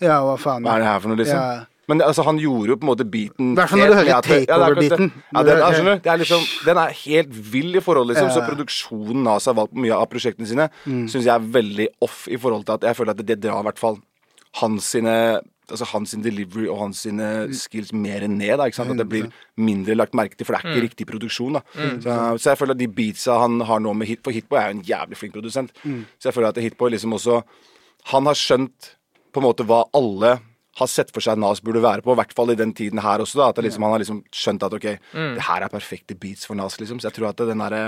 ja, 0.00 0.14
hva 0.24 0.36
faen. 0.40 0.64
Hva 0.64 0.78
er 0.78 0.80
det 0.80 0.88
her 0.88 1.00
for 1.04 1.12
noe, 1.12 1.18
liksom? 1.20 1.36
Ja. 1.36 1.66
Men 1.90 2.00
altså, 2.06 2.22
han 2.24 2.38
gjorde 2.38 2.70
jo 2.70 2.76
på 2.78 2.86
en 2.86 2.90
måte 2.92 3.04
beaten 3.10 3.48
Hvert 3.58 3.68
fall 3.72 3.80
når 3.82 3.90
du 3.90 3.96
hører 3.98 4.22
takeover-beaten. 4.24 5.08
ja, 5.34 5.42
det 5.42 5.50
det. 5.50 5.58
Ja, 5.58 5.70
den? 5.76 6.00
Det 6.04 6.10
er 6.12 6.20
liksom, 6.22 6.44
den 6.64 6.78
er 6.78 6.92
helt 7.02 7.32
vill 7.52 7.74
i 7.76 7.82
forhold, 7.84 8.12
liksom. 8.12 8.30
Så 8.30 8.44
produksjonen 8.46 9.26
av 9.28 9.40
seg 9.44 9.56
valgt 9.58 9.74
på 9.74 9.82
mye 9.84 9.96
av 9.98 10.06
prosjektene 10.12 10.46
sine, 10.46 10.68
Mm. 10.86 11.02
syns 11.10 11.26
jeg 11.26 11.34
er 11.34 11.48
veldig 11.58 11.88
off 12.06 12.28
i 12.30 12.36
forhold 12.38 12.64
til 12.64 12.78
at 12.78 12.86
jeg 12.88 12.96
føler 12.96 13.10
at 13.10 13.26
det 13.26 13.40
drar 13.42 13.60
i 13.60 13.66
hvert 13.68 13.78
fall 13.82 13.98
hans 14.62 14.84
sine 14.94 15.16
Altså 15.70 15.86
hans 15.92 16.10
sin 16.14 16.22
delivery 16.22 16.66
og 16.68 16.78
hans 16.84 16.98
sine 17.06 17.46
Mm. 17.48 17.52
skills 17.54 17.92
mer 17.92 18.26
ned. 18.28 18.56
Da, 18.58 18.64
ikke 18.66 18.76
sant? 18.76 18.90
At 18.90 18.96
det 18.98 19.08
blir 19.08 19.30
mindre 19.56 19.94
lagt 19.94 20.12
merke 20.14 20.36
til, 20.36 20.44
for 20.46 20.54
det 20.56 20.64
er 20.64 20.70
ikke 20.74 20.84
riktig 20.88 21.06
produksjon. 21.06 21.52
Da. 21.58 21.62
Så, 22.00 22.38
så 22.42 22.50
jeg 22.50 22.58
føler 22.58 22.74
at 22.76 22.78
de 22.82 22.88
beatsa 22.88 23.38
han 23.40 23.60
har 23.60 23.80
nå 23.80 23.92
med 23.94 24.06
Hit 24.08 24.20
For 24.24 24.30
Hitboy 24.32 24.58
er 24.58 24.72
jo 24.72 24.78
en 24.78 24.84
jævlig 24.84 25.16
flink 25.16 25.32
produsent. 25.34 25.70
Så 26.18 26.28
jeg 26.30 26.34
føler 26.34 26.48
at 26.48 26.56
Hitboy 26.62 26.90
liksom 26.90 27.12
også 27.14 27.42
Han 28.12 28.24
har 28.26 28.34
skjønt 28.34 28.94
på 29.32 29.40
en 29.40 29.44
måte 29.46 29.64
hva 29.68 29.84
alle 29.94 30.40
har 30.80 30.90
sett 30.90 31.12
for 31.14 31.24
seg 31.24 31.38
Nas 31.40 31.60
burde 31.64 31.82
være 31.84 32.04
på, 32.04 32.14
i 32.14 32.18
hvert 32.18 32.34
fall 32.36 32.52
i 32.54 32.58
den 32.58 32.72
tiden 32.76 33.00
her 33.04 33.22
også. 33.22 33.38
da, 33.40 33.48
at 33.52 33.62
liksom, 33.64 33.84
Han 33.86 33.94
har 33.94 34.02
liksom 34.02 34.22
skjønt 34.34 34.66
at 34.66 34.76
ok, 34.76 34.86
det 35.36 35.46
her 35.46 35.64
er 35.66 35.72
perfekte 35.72 36.16
beats 36.18 36.48
for 36.48 36.58
Nas. 36.58 36.78
liksom, 36.80 37.00
Så 37.00 37.10
jeg 37.10 37.18
tror 37.18 37.30
at 37.30 37.42
den 37.44 37.62
derre 37.62 37.82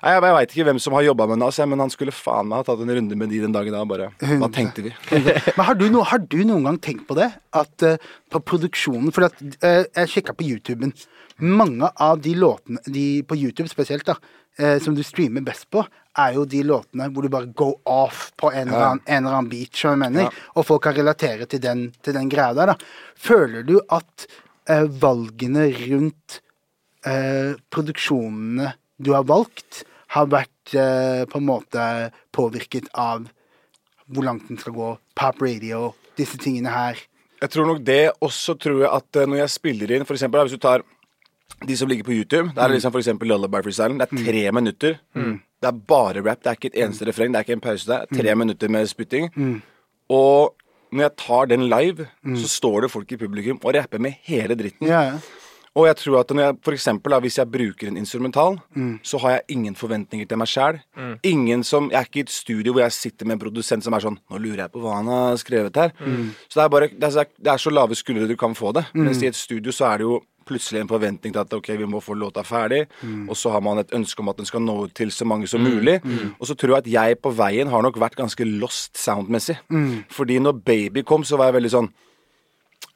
Jeg, 0.00 0.16
jeg 0.16 0.34
veit 0.38 0.54
ikke 0.54 0.64
hvem 0.70 0.80
som 0.80 0.94
har 0.96 1.04
jobba 1.04 1.26
med 1.28 1.42
Nas, 1.42 1.58
men 1.60 1.82
han 1.82 1.92
skulle 1.92 2.14
faen 2.14 2.48
meg 2.48 2.62
ha 2.62 2.68
tatt 2.70 2.80
en 2.80 2.94
runde 2.96 3.18
med 3.18 3.28
de 3.28 3.42
den 3.42 3.52
dagen 3.52 3.76
da. 3.76 3.84
bare, 3.84 4.10
Hva 4.40 4.48
tenkte 4.54 4.86
vi? 4.86 4.94
Men 5.10 5.66
har 5.66 5.76
du, 5.76 5.88
no, 5.92 6.02
har 6.08 6.22
du 6.24 6.38
noen 6.44 6.64
gang 6.70 6.78
tenkt 6.80 7.06
på 7.10 7.18
det? 7.18 7.28
At 7.52 7.84
uh, 7.84 7.96
på 8.30 8.40
produksjonen 8.40 9.12
For 9.12 9.28
at, 9.28 9.36
uh, 9.60 9.84
jeg 9.84 10.12
sjekka 10.14 10.36
på 10.38 10.46
YouTuben. 10.46 10.94
Mange 11.40 11.88
av 12.00 12.20
de 12.24 12.34
låtene 12.36 12.80
de, 12.86 13.22
på 13.24 13.36
YouTube 13.36 13.68
spesielt, 13.70 14.04
da, 14.08 14.16
eh, 14.60 14.76
som 14.84 14.94
du 14.96 15.02
streamer 15.06 15.42
best 15.46 15.66
på, 15.72 15.82
er 16.20 16.34
jo 16.36 16.44
de 16.44 16.60
låtene 16.66 17.06
hvor 17.14 17.24
du 17.24 17.30
bare 17.32 17.48
go 17.56 17.72
off 17.88 18.28
på 18.40 18.50
en, 18.52 18.68
eller, 18.68 18.86
annen, 18.92 19.02
en 19.06 19.24
eller 19.24 19.36
annen 19.38 19.50
beat, 19.50 19.74
som 19.78 19.94
jeg 19.94 20.02
mener, 20.04 20.28
Ja. 20.28 20.46
og 20.58 20.66
folk 20.68 20.82
kan 20.84 20.96
relatere 20.98 21.46
til 21.50 21.62
den, 21.64 21.86
til 22.04 22.16
den 22.18 22.28
greia 22.32 22.52
der. 22.58 22.72
da. 22.74 22.76
Føler 23.16 23.62
du 23.66 23.78
at 23.88 24.26
eh, 24.68 24.84
valgene 25.02 25.68
rundt 25.86 26.40
eh, 27.06 27.54
produksjonene 27.72 28.74
du 29.00 29.12
har 29.16 29.24
valgt, 29.24 29.84
har 30.12 30.26
vært 30.26 30.74
eh, 30.74 31.22
på 31.30 31.38
en 31.38 31.46
måte 31.46 31.84
påvirket 32.34 32.90
av 32.98 33.28
hvor 34.10 34.26
langt 34.26 34.48
den 34.50 34.58
skal 34.58 34.74
gå, 34.74 34.88
pop 35.14 35.38
radio, 35.46 35.92
disse 36.18 36.36
tingene 36.42 36.72
her. 36.74 36.98
Jeg 37.40 37.52
tror 37.54 37.68
nok 37.70 37.84
det. 37.86 38.10
Også 38.20 38.56
tror 38.60 38.82
jeg 38.82 38.90
at 38.90 39.16
eh, 39.22 39.28
når 39.30 39.44
jeg 39.44 39.52
spiller 39.54 39.94
inn, 39.94 40.04
for 40.08 40.18
eksempel, 40.18 40.42
hvis 40.44 40.58
du 40.58 40.60
tar 40.66 40.82
de 41.66 41.76
som 41.76 41.88
ligger 41.88 42.04
på 42.04 42.12
YouTube, 42.16 42.52
Det 42.54 42.62
er 42.62 42.68
liksom 42.72 42.92
for 42.92 42.98
eksempel 43.02 43.28
Lullaby 43.28 43.62
Freestylen. 43.62 43.98
Det 44.00 44.08
er 44.12 44.24
tre 44.24 44.52
minutter. 44.52 44.98
Det 45.60 45.68
er 45.68 45.72
bare 45.72 46.22
rap. 46.24 46.40
Det 46.42 46.46
er 46.46 46.56
ikke 46.56 46.70
et 46.74 46.78
eneste 46.84 47.04
refreng. 47.06 47.32
Det 47.32 47.36
er 47.38 47.44
ikke 47.44 47.52
en 47.58 47.60
pause 47.60 47.86
Det 47.86 47.98
er 48.00 48.22
Tre 48.22 48.34
minutter 48.34 48.68
med 48.68 48.86
spytting. 48.88 49.28
Og 50.10 50.54
når 50.92 51.02
jeg 51.04 51.16
tar 51.18 51.46
den 51.46 51.68
live, 51.70 52.06
så 52.36 52.48
står 52.48 52.80
det 52.82 52.90
folk 52.90 53.12
i 53.12 53.16
publikum 53.16 53.60
og 53.62 53.74
rapper 53.76 53.98
med 54.02 54.16
hele 54.26 54.56
dritten. 54.56 54.88
Ja, 54.88 55.02
ja. 55.12 55.18
Og 55.78 55.86
jeg 55.86 55.96
tror 56.00 56.16
at 56.20 56.30
når 56.34 56.42
jeg, 56.42 56.56
for 56.64 56.72
eksempel, 56.74 57.12
da, 57.12 57.20
hvis 57.20 57.36
jeg 57.38 57.46
bruker 57.46 57.86
en 57.88 57.96
instrumental, 57.96 58.56
så 59.06 59.18
har 59.22 59.30
jeg 59.36 59.40
ingen 59.54 59.76
forventninger 59.78 60.26
til 60.26 60.36
meg 60.40 60.48
sjæl. 60.50 60.80
Ingen 61.22 61.62
som 61.62 61.90
Jeg 61.92 61.98
er 62.00 62.08
ikke 62.08 62.18
i 62.18 62.20
et 62.26 62.30
studio 62.30 62.72
hvor 62.72 62.82
jeg 62.82 62.92
sitter 62.92 63.26
med 63.26 63.36
en 63.36 63.38
produsent 63.44 63.84
som 63.84 63.94
er 63.94 64.00
sånn 64.00 64.18
Nå 64.30 64.38
lurer 64.42 64.64
jeg 64.64 64.72
på 64.72 64.80
hva 64.82 64.96
han 64.96 65.06
har 65.06 65.36
skrevet 65.36 65.76
her. 65.76 65.92
Så 66.48 66.58
det 66.58 66.64
er 66.64 66.68
bare 66.74 66.88
det 66.88 67.12
er, 67.14 67.24
det 67.38 67.52
er 67.52 67.56
så 67.62 67.70
lave 67.70 67.94
skuldre 67.94 68.26
du 68.26 68.34
kan 68.36 68.54
få 68.54 68.72
det. 68.72 68.86
Mens 68.94 69.22
i 69.22 69.26
et 69.30 69.36
studio 69.38 69.70
så 69.70 69.92
er 69.92 69.98
det 69.98 70.04
jo 70.08 70.20
plutselig 70.50 70.82
en 70.82 70.90
forventning 70.90 71.32
til 71.32 71.40
at 71.44 71.54
ok, 71.56 71.70
vi 71.78 71.86
må 71.88 72.02
få 72.02 72.18
låta 72.18 72.42
ferdig, 72.44 72.82
og 73.30 73.36
så 73.38 73.54
har 73.54 73.62
man 73.62 73.78
et 73.80 73.94
ønske 73.96 74.20
om 74.20 74.28
at 74.34 74.42
den 74.42 74.50
skal 74.50 74.60
nå 74.66 74.74
ut 74.84 74.94
til 74.98 75.14
så 75.14 75.24
mange 75.24 75.46
som 75.50 75.62
mulig. 75.62 76.00
Og 76.36 76.50
så 76.50 76.58
tror 76.58 76.74
jeg 76.76 76.82
at 76.82 76.92
jeg 76.98 77.20
på 77.22 77.30
veien 77.38 77.70
har 77.70 77.82
nok 77.86 77.98
vært 78.02 78.18
ganske 78.18 78.44
lost 78.50 78.98
soundmessig. 78.98 79.56
Fordi 80.10 80.40
når 80.42 80.58
Baby 80.66 81.06
kom, 81.06 81.22
så 81.24 81.38
var 81.38 81.52
jeg 81.52 81.60
veldig 81.62 81.72
sånn 81.78 81.90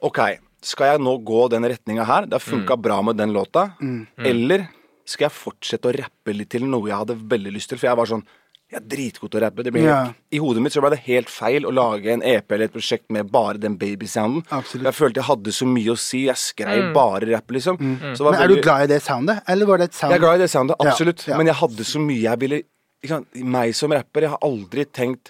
OK, 0.05 0.19
skal 0.65 0.95
jeg 0.95 1.01
nå 1.05 1.17
gå 1.25 1.47
den 1.53 1.63
retninga 1.69 2.03
her? 2.09 2.25
Det 2.27 2.35
har 2.39 2.43
funka 2.43 2.75
bra 2.77 3.01
med 3.05 3.15
den 3.17 3.31
låta. 3.33 3.69
Eller 4.17 4.67
skal 5.05 5.27
jeg 5.29 5.37
fortsette 5.37 5.87
å 5.87 5.93
rappe 5.93 6.33
litt 6.33 6.49
til 6.49 6.65
noe 6.65 6.89
jeg 6.89 6.97
hadde 6.97 7.19
veldig 7.21 7.51
lyst 7.53 7.69
til? 7.69 7.77
For 7.77 7.87
jeg 7.87 7.97
var 7.99 8.09
sånn 8.09 8.25
Jeg 8.71 8.79
er 8.81 8.85
dritgod 8.89 9.29
til 9.29 9.39
å 9.39 9.43
rappe. 9.45 9.63
Det 9.63 9.71
blir 9.75 9.83
Ja. 9.85 9.97
I 10.33 10.37
hodet 10.41 10.61
mitt 10.63 10.73
så 10.73 10.81
ble 10.81 10.89
det 10.95 10.99
helt 11.05 11.29
feil 11.29 11.65
å 11.69 11.71
lage 11.71 12.07
en 12.11 12.23
EP 12.23 12.51
eller 12.51 12.65
et 12.65 12.73
prosjekt 12.73 13.05
med 13.13 13.29
bare 13.31 13.59
den 13.61 13.77
babysounden. 13.77 14.43
Jeg 14.49 14.93
følte 14.97 15.21
jeg 15.21 15.27
hadde 15.29 15.51
så 15.53 15.67
mye 15.69 15.91
å 15.93 15.97
si. 15.97 16.25
Jeg 16.25 16.35
skrev 16.35 16.91
bare 16.93 17.29
rapp, 17.31 17.47
liksom. 17.47 17.77
Så 17.77 18.17
det 18.17 18.25
var 18.25 18.31
Men 18.31 18.41
er 18.41 18.47
du 18.47 18.61
glad 18.61 18.83
i 18.89 18.93
det 18.95 19.01
soundet, 19.03 19.41
eller 19.47 19.65
var 19.65 19.77
det 19.77 19.83
et 19.91 19.93
sound 19.93 20.11
jeg 20.11 20.17
er 20.19 20.25
glad 20.25 20.35
i 20.35 20.43
det 20.43 20.49
soundet, 20.49 20.75
absolutt. 20.79 21.27
ja. 21.27 21.37
Men 21.37 21.45
jeg 21.47 21.55
hadde 21.55 21.83
så 21.85 21.99
mye 22.01 22.21
jeg 22.21 22.39
ville 22.39 22.63
liksom, 23.03 23.25
Meg 23.45 23.75
som 23.75 23.91
rapper, 23.91 24.21
jeg 24.21 24.29
har 24.31 24.39
aldri 24.41 24.85
tenkt 24.85 25.29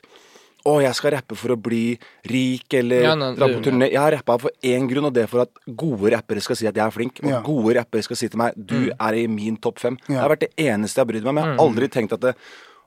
å, 0.66 0.82
jeg 0.82 0.96
skal 0.96 1.12
rappe 1.12 1.36
for 1.38 1.50
å 1.54 1.62
bli 1.62 2.00
rik 2.26 2.74
eller 2.74 3.02
Ja, 3.04 3.14
nei, 3.16 3.36
dra 3.36 3.46
på 3.52 3.62
turné. 3.62 3.92
Jeg 3.92 4.00
har 4.02 4.12
rappa 4.16 4.40
for 4.40 4.50
én 4.64 4.88
grunn, 4.90 5.06
og 5.06 5.14
det 5.14 5.24
er 5.24 5.28
for 5.28 5.42
at 5.42 5.50
gode 5.68 6.10
rappere 6.10 6.42
skal 6.42 6.56
si 6.56 6.66
at 6.66 6.74
jeg 6.74 6.82
er 6.88 6.90
flink. 6.90 7.20
Og 7.22 7.30
Ja. 7.30 7.42
gode 7.42 7.76
rappere 7.76 8.02
skal 8.02 8.16
si 8.16 8.28
til 8.30 8.38
meg 8.40 8.54
du 8.58 8.90
er 9.00 9.14
i 9.14 9.28
min 9.28 9.58
topp 9.58 9.78
fem. 9.78 9.98
Det 10.08 10.16
har 10.18 10.30
vært 10.30 10.40
det 10.48 10.56
eneste 10.58 10.96
jeg 10.98 11.06
har 11.06 11.12
brydd 11.12 11.24
meg 11.24 11.30
om. 11.30 11.38
Jeg 11.38 11.46
har 11.46 11.68
aldri 11.68 11.88
tenkt 11.90 12.14
at 12.14 12.22
det, 12.22 12.36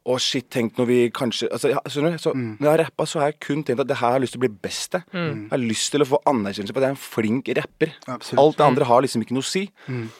Å, 0.06 0.18
shit, 0.22 0.46
tenk 0.52 0.78
når 0.78 0.86
vi 0.88 0.98
kanskje 1.12 1.48
altså, 1.52 1.72
ja, 1.72 1.80
skjønner 1.90 2.14
du? 2.14 2.20
Så, 2.22 2.32
Når 2.36 2.64
jeg 2.64 2.70
har 2.70 2.82
rappa, 2.84 3.06
så 3.08 3.20
har 3.20 3.32
jeg 3.32 3.40
kun 3.44 3.64
tenkt 3.66 3.82
at 3.82 3.88
det 3.90 3.98
her 3.98 4.12
har 4.14 4.18
jeg 4.18 4.26
lyst 4.26 4.36
til 4.36 4.40
å 4.40 4.46
bli 4.46 4.52
best 4.68 4.92
til. 4.94 5.02
Jeg 5.12 5.50
har 5.50 5.60
lyst 5.64 5.90
til 5.92 6.04
å 6.04 6.08
få 6.08 6.22
anerkjennelse 6.32 6.76
på 6.76 6.80
at 6.80 6.86
jeg 6.86 6.92
er 6.92 6.96
en 6.96 7.02
flink 7.02 7.50
rapper. 7.58 7.92
Absolutt. 8.06 8.40
Alt 8.44 8.56
det 8.60 8.66
andre 8.68 8.88
har 8.88 9.04
liksom 9.04 9.26
ikke 9.26 9.36
noe 9.36 9.44
å 9.44 9.50
si. 9.50 9.66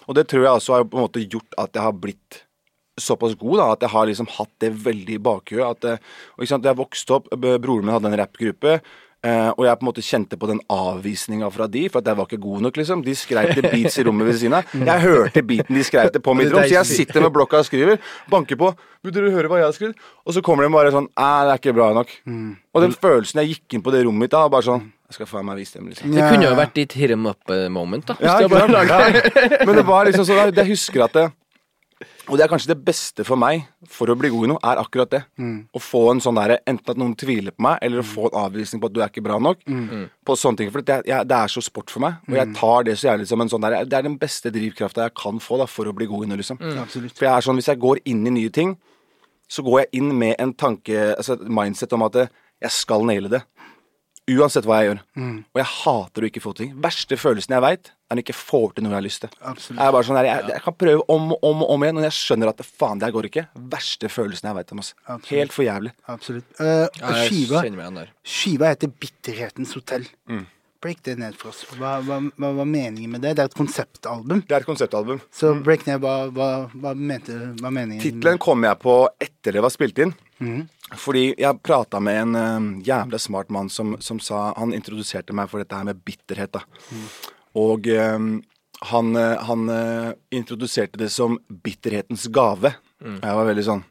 Og 0.09 0.19
det 0.19 0.27
tror 0.29 0.45
jeg 0.45 0.53
også 0.61 0.77
har 0.77 0.85
på 0.85 0.99
en 1.01 1.07
måte 1.07 1.25
gjort 1.25 1.59
at 1.59 1.73
jeg 1.73 1.87
har 1.87 1.97
blitt 2.05 2.43
såpass 2.99 3.37
god 3.39 3.61
da, 3.61 3.67
at 3.77 3.85
jeg 3.87 3.93
har 3.95 4.09
liksom 4.11 4.29
hatt 4.37 4.55
det 4.59 4.73
veldig 4.85 5.15
i 5.17 5.23
bakhuet. 5.23 5.65
At, 5.71 5.85
eh, 5.87 6.01
og 6.35 6.43
ikke 6.43 6.51
sant, 6.51 6.67
jeg 6.67 6.81
vokste 6.81 7.15
opp, 7.15 7.29
broren 7.39 7.87
min 7.87 7.95
hadde 7.95 8.11
en 8.11 8.19
rappgruppe. 8.19 8.81
Eh, 9.27 9.49
og 9.51 9.65
jeg 9.67 9.79
på 9.81 9.83
en 9.83 9.89
måte 9.89 10.03
kjente 10.07 10.37
på 10.39 10.47
den 10.47 10.61
avvisninga 10.71 11.49
fra 11.51 11.67
de, 11.67 11.89
for 11.91 11.99
at 11.99 12.07
jeg 12.07 12.19
var 12.21 12.29
ikke 12.29 12.39
god 12.43 12.61
nok, 12.69 12.77
liksom. 12.79 13.01
De 13.03 13.15
skrev 13.19 13.51
til 13.57 13.67
beats 13.67 13.99
i 13.99 14.05
rommet 14.07 14.29
ved 14.29 14.37
siden 14.39 14.55
av. 14.61 14.77
Jeg 14.79 15.03
hørte 15.03 15.43
beaten 15.43 15.75
de 15.75 15.83
skrev 15.87 16.13
til 16.15 16.23
på 16.23 16.35
mitt 16.39 16.53
rom, 16.55 16.63
så 16.63 16.77
jeg 16.77 16.87
sitter 16.87 17.25
med 17.25 17.35
blokka 17.35 17.59
og 17.59 17.67
skriver. 17.67 17.99
Banker 18.31 18.61
på. 18.61 18.71
'Vil 19.03 19.15
dere 19.15 19.31
høre 19.31 19.51
hva 19.51 19.59
jeg 19.61 19.67
har 19.67 19.75
skrevet?' 19.75 20.07
Og 20.27 20.35
så 20.35 20.43
kommer 20.43 20.67
de 20.67 20.71
bare 20.75 20.91
sånn 20.91 21.07
'Æ, 21.11 21.31
det 21.47 21.51
er 21.51 21.59
ikke 21.59 21.75
bra 21.75 21.91
nok'. 21.95 22.15
Og 22.75 22.83
den 22.83 22.93
følelsen 22.93 23.43
jeg 23.43 23.49
gikk 23.55 23.75
inn 23.75 23.83
på 23.83 23.93
det 23.95 24.05
rommet 24.07 24.27
mitt 24.27 24.31
da, 24.31 24.49
bare 24.49 24.63
sånn 24.63 24.93
Jeg 25.09 25.15
skal 25.15 25.27
faen 25.27 25.47
meg 25.47 25.57
vise 25.57 25.79
dem, 25.79 25.89
liksom. 25.89 26.11
Det 26.13 26.23
kunne 26.31 26.45
jo 26.51 26.55
vært 26.55 26.75
ditt 26.75 26.93
hit 26.93 27.11
em 27.11 27.27
up-moment, 27.27 28.07
da. 28.07 28.17
Ja, 28.21 28.39
det 28.39 28.51
ja. 28.53 29.65
Men 29.65 29.77
det 29.77 29.87
var 29.87 30.05
liksom 30.05 30.27
sånn 30.27 30.55
Jeg 30.55 30.67
husker 30.67 31.05
at 31.05 31.13
det 31.13 31.31
Og 32.29 32.37
det 32.39 32.45
er 32.45 32.51
kanskje 32.51 32.71
det 32.71 32.79
beste 32.87 33.25
for 33.27 33.41
meg 33.41 33.65
for 33.91 34.11
å 34.11 34.17
bli 34.19 34.31
god 34.31 34.47
i 34.47 34.51
noe, 34.53 34.61
er 34.71 34.81
akkurat 34.81 35.11
det. 35.11 35.21
Å 35.75 35.83
få 35.83 36.03
en 36.13 36.21
sånn 36.23 36.39
derre 36.39 36.61
Enten 36.69 36.93
at 36.93 37.01
noen 37.01 37.15
tviler 37.19 37.55
på 37.55 37.65
meg, 37.67 37.79
eller 37.83 38.03
å 38.03 38.07
få 38.07 38.29
en 38.29 38.39
avvisning 38.45 38.83
på 38.83 38.91
at 38.91 38.95
du 38.95 39.01
er 39.03 39.11
ikke 39.11 39.25
bra 39.25 39.39
nok. 39.43 39.65
På 40.27 40.37
sånne 40.39 40.61
ting 40.61 40.71
For 40.75 40.85
det, 40.85 41.01
jeg, 41.09 41.29
det 41.31 41.39
er 41.39 41.53
så 41.53 41.63
sport 41.65 41.91
for 41.91 42.05
meg, 42.05 42.21
og 42.29 42.39
jeg 42.39 42.55
tar 42.59 42.87
det 42.87 42.99
så 43.01 43.11
jævlig 43.11 43.29
som 43.31 43.43
en 43.43 43.51
sånn 43.51 43.65
der 43.65 43.81
Det 43.89 43.99
er 43.99 44.07
den 44.07 44.19
beste 44.21 44.53
drivkrafta 44.55 45.09
jeg 45.09 45.17
kan 45.19 45.41
få 45.43 45.59
da 45.63 45.67
for 45.71 45.89
å 45.89 45.95
bli 45.97 46.07
god 46.11 46.27
i 46.27 46.31
noe, 46.31 46.41
liksom. 46.43 46.61
Mm. 46.61 46.85
For 46.87 47.27
jeg 47.27 47.33
er 47.33 47.49
sånn, 47.49 47.59
hvis 47.59 47.73
jeg 47.73 47.83
går 47.83 48.03
inn 48.13 48.27
i 48.29 48.35
nye 48.37 48.53
ting, 48.55 48.77
så 49.49 49.65
går 49.65 49.83
jeg 49.83 50.03
inn 50.03 50.13
med 50.19 50.37
en 50.39 50.53
tanke, 50.53 51.15
altså 51.17 51.39
et 51.39 51.49
mindset 51.49 51.95
om 51.97 52.05
at 52.07 52.27
jeg 52.29 52.75
skal 52.75 53.07
naile 53.09 53.31
det. 53.33 53.43
Uansett 54.29 54.67
hva 54.69 54.81
jeg 54.83 54.91
gjør. 54.91 54.99
Og 55.55 55.61
jeg 55.63 55.69
hater 55.75 56.25
å 56.25 56.29
ikke 56.29 56.43
få 56.45 56.53
ting. 56.59 56.75
Verste 56.85 57.17
følelsen 57.21 57.55
jeg 57.57 57.65
veit, 57.65 57.91
er 58.09 58.17
når 58.17 58.23
jeg 58.23 58.27
ikke 58.29 58.39
får 58.39 58.75
til 58.75 58.85
noe 58.85 58.93
jeg 58.93 58.99
har 58.99 59.07
lyst 59.07 59.23
til. 59.25 59.33
Absolutt. 59.41 59.79
Jeg 59.79 59.87
er 59.87 59.95
bare 59.97 60.09
sånn 60.09 60.19
her, 60.19 60.29
jeg, 60.29 60.45
jeg 60.55 60.65
kan 60.65 60.77
prøve 60.83 61.07
om 61.15 61.33
og 61.37 61.49
om, 61.49 61.65
og 61.65 61.73
om 61.75 61.87
igjen, 61.87 62.01
og 62.01 62.07
jeg 62.09 62.17
skjønner 62.19 62.53
at 62.53 62.63
faen, 62.67 63.01
det 63.01 63.09
her 63.09 63.17
går 63.17 63.31
ikke. 63.31 63.47
Verste 63.77 64.13
følelsen 64.13 64.51
jeg 64.51 64.59
veit 64.59 64.77
om. 64.77 64.85
Altså. 64.85 65.19
Helt 65.33 65.57
for 65.57 65.67
jævlig. 65.67 65.95
Absolutt. 66.15 66.49
Uh, 66.61 66.87
ja, 67.01 67.17
skiva, 67.25 67.65
skiva 68.37 68.73
heter 68.73 68.93
'Bitterhetens 68.93 69.75
hotell'. 69.77 70.09
Mm. 70.31 70.47
Break 70.79 71.01
det 71.03 71.17
ned 71.19 71.35
for 71.35 71.51
oss. 71.51 71.65
Hva, 71.75 71.97
hva, 72.07 72.21
hva 72.39 72.49
var 72.55 72.67
meningen 72.71 73.11
med 73.11 73.25
det? 73.25 73.33
Det 73.35 73.43
er 73.43 73.49
et 73.51 73.57
konseptalbum. 73.59 74.45
Det 74.47 74.55
er 74.55 74.63
et 74.63 74.69
konseptalbum. 74.69 75.19
Så 75.35 75.51
break 75.67 75.89
ned 75.89 75.99
hva, 76.05 76.29
hva, 76.31 76.51
hva 76.71 76.93
mente 76.95 77.35
Hva 77.59 77.73
meningen? 77.75 77.99
Tittelen 78.05 78.39
kom 78.39 78.63
jeg 78.63 78.79
på 78.85 78.95
etter 79.19 79.59
det 79.59 79.65
var 79.65 79.75
spilt 79.75 79.99
inn. 80.05 80.15
Fordi 81.03 81.33
jeg 81.35 81.61
prata 81.67 81.99
med 81.99 82.21
en 82.21 82.39
uh, 82.39 82.87
jævla 82.87 83.19
smart 83.19 83.51
mann 83.51 83.67
som, 83.69 83.97
som 83.99 84.21
sa 84.23 84.53
Han 84.55 84.71
introduserte 84.77 85.35
meg 85.35 85.51
for 85.51 85.59
dette 85.59 85.75
her 85.75 85.89
med 85.91 85.99
bitterhet. 86.07 86.55
da. 86.55 86.63
Og 87.59 87.89
eh, 87.91 88.19
han, 88.93 89.15
eh, 89.19 89.47
han 89.51 89.71
uh, 89.73 90.13
introduserte 90.31 91.01
det 91.01 91.09
som 91.11 91.41
bitterhetens 91.51 92.29
gave. 92.31 92.77
Og 93.03 93.25
jeg 93.25 93.39
var 93.41 93.49
veldig 93.51 93.65
sånn 93.67 93.83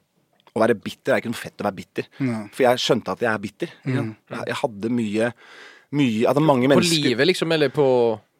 Å 0.56 0.62
være 0.64 0.76
bitter 0.80 1.14
er 1.18 1.20
ikke 1.20 1.32
noe 1.34 1.40
fett 1.40 1.62
å 1.64 1.68
være 1.68 1.84
bitter. 1.84 2.08
For 2.56 2.64
jeg 2.64 2.86
skjønte 2.86 3.18
at 3.18 3.26
jeg 3.28 3.34
er 3.34 3.42
bitter. 3.44 3.74
ikke? 3.84 4.06
Jeg, 4.32 4.46
jeg 4.54 4.64
hadde 4.64 5.00
mye 5.02 5.34
mye, 5.96 6.28
At 6.28 6.36
det 6.36 6.42
er 6.44 6.48
mange 6.48 6.70
På 6.70 6.84
livet, 6.84 7.28
liksom, 7.28 7.52
eller 7.52 7.70
på 7.74 7.88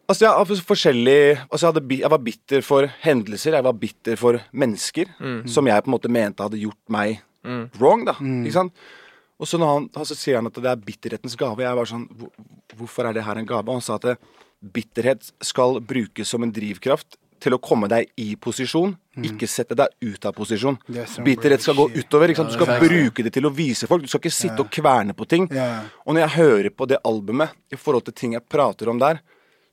Altså, 0.08 0.24
jeg, 0.24 0.32
altså 0.40 1.68
jeg, 1.68 1.74
hadde, 1.74 1.96
jeg 2.00 2.10
var 2.10 2.22
bitter 2.24 2.62
for 2.64 2.88
hendelser, 3.04 3.58
jeg 3.58 3.64
var 3.66 3.74
bitter 3.76 4.16
for 4.16 4.40
mennesker, 4.56 5.10
som 5.52 5.68
jeg 5.68 5.84
på 5.84 5.90
en 5.92 5.96
måte 5.98 6.08
mente 6.08 6.46
hadde 6.46 6.62
gjort 6.62 6.80
meg 6.88 7.18
wrong, 7.76 8.06
da. 8.08 8.14
Ikke 8.48 8.56
sant? 8.56 8.72
Og 9.38 9.50
så, 9.52 9.60
når 9.60 9.74
han, 9.74 9.90
så 10.08 10.16
sier 10.16 10.40
han 10.40 10.48
at 10.48 10.56
det 10.56 10.72
er 10.72 10.80
bitterhetens 10.80 11.36
gave. 11.36 11.62
Jeg 11.62 11.76
var 11.76 11.86
sånn 11.86 12.08
Hvorfor 12.78 13.10
er 13.10 13.14
det 13.18 13.26
her 13.28 13.38
en 13.38 13.46
gave? 13.50 13.68
Og 13.68 13.82
han 13.82 13.84
sa 13.84 14.00
at 14.00 14.16
bitterhet 14.62 15.28
skal 15.44 15.82
brukes 15.86 16.32
som 16.32 16.44
en 16.46 16.56
drivkraft 16.56 17.20
til 17.40 17.54
å 17.56 17.60
komme 17.62 17.88
deg 17.92 18.10
i 18.18 18.36
posisjon, 18.36 18.96
ikke 19.18 19.48
sette 19.50 19.76
deg 19.78 19.88
ut 20.02 20.26
av 20.26 20.34
posisjon. 20.38 20.78
Bitterhet 21.26 21.62
skal 21.62 21.76
gå 21.76 21.88
utover. 21.96 22.28
Du 22.34 22.52
skal 22.54 22.68
bruke 22.82 23.24
det 23.26 23.34
til 23.34 23.46
å 23.46 23.54
vise 23.54 23.88
folk. 23.90 24.04
Du 24.04 24.08
skal 24.12 24.22
ikke 24.24 24.34
sitte 24.34 24.62
og 24.66 24.70
kverne 24.74 25.14
på 25.18 25.26
ting. 25.28 25.48
Og 26.06 26.14
når 26.14 26.22
jeg 26.26 26.36
hører 26.38 26.70
på 26.70 26.88
det 26.88 27.00
albumet 27.04 27.50
i 27.74 27.76
forhold 27.80 28.06
til 28.06 28.14
ting 28.14 28.34
jeg 28.38 28.46
prater 28.50 28.90
om 28.90 29.00
der, 29.00 29.20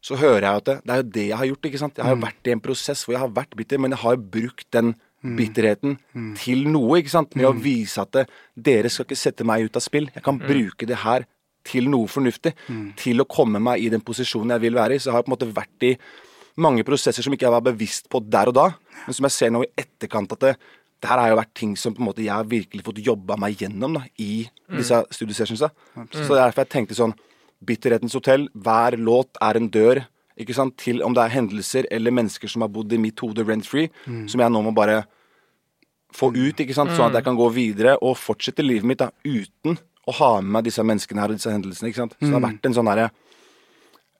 så 0.04 0.16
hører 0.20 0.44
jeg 0.44 0.56
at 0.60 0.64
det, 0.68 0.76
det 0.84 0.92
er 0.92 0.96
jo 1.02 1.10
det 1.14 1.26
jeg 1.30 1.36
har 1.40 1.46
gjort. 1.48 1.64
ikke 1.70 1.78
sant? 1.80 1.96
Jeg 1.96 2.04
har 2.04 2.14
jo 2.16 2.22
vært 2.26 2.46
i 2.48 2.52
en 2.52 2.60
prosess 2.60 3.04
hvor 3.04 3.14
jeg 3.16 3.22
har 3.24 3.30
vært 3.36 3.56
bitter, 3.56 3.78
men 3.80 3.90
jeg 3.96 4.02
har 4.04 4.16
brukt 4.16 4.66
den 4.76 4.94
bitterheten 5.24 5.98
til 6.36 6.66
noe. 6.68 6.98
ikke 7.00 7.08
sant? 7.14 7.34
Med 7.36 7.46
å 7.48 7.54
vise 7.56 8.02
at 8.02 8.10
det, 8.12 8.26
dere 8.54 8.90
skal 8.92 9.06
ikke 9.08 9.16
sette 9.16 9.44
meg 9.48 9.64
ut 9.64 9.76
av 9.76 9.84
spill. 9.84 10.10
Jeg 10.14 10.22
kan 10.22 10.36
bruke 10.38 10.84
det 10.86 10.98
her 11.04 11.24
til 11.64 11.88
noe 11.88 12.04
fornuftig. 12.12 12.52
Til 13.00 13.20
å 13.24 13.24
komme 13.24 13.56
meg 13.64 13.80
i 13.80 13.88
den 13.88 14.02
posisjonen 14.04 14.52
jeg 14.52 14.60
vil 14.66 14.74
være 14.76 14.98
i. 14.98 15.00
Så 15.00 15.08
jeg 15.08 15.16
har 15.16 15.24
på 15.24 15.32
en 15.32 15.36
måte 15.38 15.48
vært 15.56 15.86
i 15.88 15.94
mange 16.60 16.84
prosesser 16.86 17.24
som 17.24 17.34
ikke 17.34 17.46
jeg 17.48 17.54
var 17.54 17.64
bevisst 17.66 18.08
på 18.12 18.20
der 18.30 18.50
og 18.50 18.54
da, 18.54 18.68
men 19.06 19.16
som 19.16 19.26
jeg 19.26 19.34
ser 19.34 19.50
nå 19.54 19.64
i 19.64 19.70
etterkant 19.80 20.32
at 20.36 20.40
det, 20.44 20.52
det 21.02 21.10
her 21.10 21.18
har 21.20 21.32
jo 21.32 21.38
vært 21.40 21.54
ting 21.58 21.74
som 21.76 21.94
på 21.94 22.00
en 22.02 22.08
måte 22.08 22.22
jeg 22.24 22.32
har 22.32 22.46
virkelig 22.48 22.84
fått 22.86 23.02
jobba 23.04 23.36
meg 23.40 23.58
gjennom 23.60 23.98
da, 23.98 24.04
i 24.22 24.46
disse 24.78 25.00
studiesessionsa. 25.12 25.70
Så 26.14 26.28
det 26.30 26.38
er 26.38 26.46
derfor 26.46 26.64
jeg 26.64 26.72
tenkte 26.76 26.98
sånn 26.98 27.14
Bitterhetens 27.64 28.14
hotell, 28.14 28.48
hver 28.54 28.96
låt 29.00 29.38
er 29.42 29.56
en 29.56 29.68
dør 29.72 30.02
ikke 30.36 30.54
sant, 30.56 30.74
til 30.82 31.02
om 31.06 31.14
det 31.14 31.22
er 31.22 31.30
hendelser 31.36 31.86
eller 31.94 32.10
mennesker 32.10 32.50
som 32.50 32.64
har 32.64 32.70
bodd 32.74 32.92
i 32.92 32.98
mitt 32.98 33.20
hode 33.22 33.44
rent 33.46 33.66
free, 33.66 33.90
som 34.28 34.40
jeg 34.42 34.50
nå 34.50 34.62
må 34.66 34.72
bare 34.74 35.04
få 36.14 36.28
ut, 36.34 36.58
ikke 36.60 36.74
sant, 36.74 36.90
sånn 36.94 37.08
at 37.10 37.18
jeg 37.20 37.26
kan 37.26 37.36
gå 37.38 37.46
videre 37.54 37.96
og 38.02 38.16
fortsette 38.18 38.62
livet 38.62 38.86
mitt 38.86 38.98
da, 39.02 39.10
uten 39.24 39.78
å 40.06 40.12
ha 40.18 40.30
med 40.42 40.50
meg 40.58 40.66
disse 40.66 40.82
menneskene 40.84 41.22
her 41.22 41.32
og 41.32 41.38
disse 41.38 41.50
hendelsene. 41.50 41.88
ikke 41.90 42.02
sant. 42.02 42.16
Så 42.20 42.26
det 42.26 42.34
har 42.34 42.42
vært 42.44 42.66
en 42.68 42.74
sånn 42.76 42.90
derre 42.90 43.06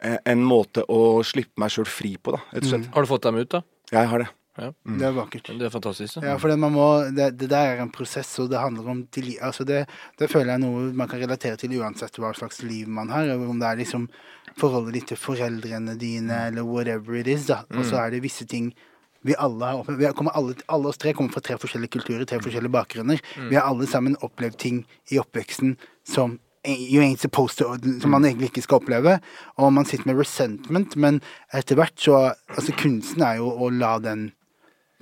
En 0.02 0.42
måte 0.44 0.82
å 0.90 1.22
slippe 1.24 1.56
meg 1.56 1.70
sjøl 1.70 1.86
fri 1.88 2.16
på, 2.16 2.32
da, 2.34 2.40
rett 2.52 2.64
og 2.64 2.68
slett. 2.70 2.88
Har 2.94 3.02
du 3.02 3.08
fått 3.08 3.22
dem 3.22 3.36
ut, 3.36 3.48
da? 3.48 3.62
Jeg 3.92 4.08
har 4.10 4.18
det. 4.18 4.28
Ja. 4.56 4.68
Det 4.86 5.02
er 5.08 5.12
vakkert. 5.16 5.48
Det 5.58 5.66
er 5.66 5.70
fantastisk. 5.70 6.14
Da. 6.20 6.26
Ja, 6.28 6.36
for 6.38 6.48
det, 6.48 6.58
man 6.62 6.72
må, 6.72 6.84
det, 7.14 7.30
det 7.38 7.48
der 7.50 7.72
er 7.72 7.80
en 7.82 7.90
prosess, 7.90 8.38
og 8.38 8.50
det 8.52 8.60
handler 8.60 8.86
om 8.92 9.00
til, 9.10 9.32
altså 9.42 9.64
det, 9.66 9.80
det 10.20 10.28
føler 10.30 10.52
jeg 10.52 10.60
er 10.60 10.62
noe 10.62 10.92
man 10.94 11.08
kan 11.10 11.18
relatere 11.18 11.56
til 11.58 11.74
uansett 11.80 12.18
hva 12.22 12.30
slags 12.36 12.62
liv 12.62 12.86
man 12.86 13.08
har. 13.10 13.32
Om 13.34 13.58
det 13.58 13.66
er 13.70 13.80
liksom 13.80 14.08
forholdet 14.60 14.94
ditt 14.94 15.08
til 15.10 15.18
foreldrene 15.18 15.96
dine, 15.98 16.42
eller 16.52 16.62
whatever 16.68 17.16
it 17.18 17.26
is. 17.26 17.46
da. 17.50 17.62
Og 17.74 17.82
så 17.88 17.98
er 18.04 18.10
det 18.14 18.22
visse 18.22 18.46
ting 18.46 18.70
vi 19.24 19.34
alle 19.40 19.64
har 19.64 19.80
opplevd. 19.80 19.98
Vi 19.98 20.04
har- 20.04 20.12
kommer 20.12 20.36
alle, 20.36 20.54
alle 20.68 20.86
oss 20.92 20.98
tre 21.00 21.14
kommer 21.16 21.32
fra 21.32 21.40
tre 21.40 21.56
forskjellige 21.56 21.90
kulturer, 21.96 22.26
tre 22.28 22.38
forskjellige 22.44 22.70
bakgrunner. 22.76 23.18
Vi 23.48 23.56
har 23.56 23.64
alle 23.66 23.86
sammen 23.88 24.14
opplevd 24.22 24.58
ting 24.58 24.84
i 25.10 25.16
oppveksten 25.18 25.78
som 26.04 26.38
you 26.64 27.02
ain't 27.02 27.20
supposed 27.20 27.58
to, 27.58 27.76
som 28.00 28.10
man 28.10 28.24
egentlig 28.24 28.50
ikke 28.50 28.62
skal 28.64 28.80
oppleve. 28.80 29.18
Og 29.56 29.72
man 29.72 29.84
sitter 29.84 30.06
med 30.08 30.18
resentment, 30.22 30.96
men 30.96 31.20
etter 31.52 31.76
hvert 31.76 31.98
så 32.00 32.34
Altså, 32.48 32.72
kunsten 32.78 33.22
er 33.22 33.36
jo 33.42 33.50
å 33.50 33.70
la 33.70 33.98
den 33.98 34.32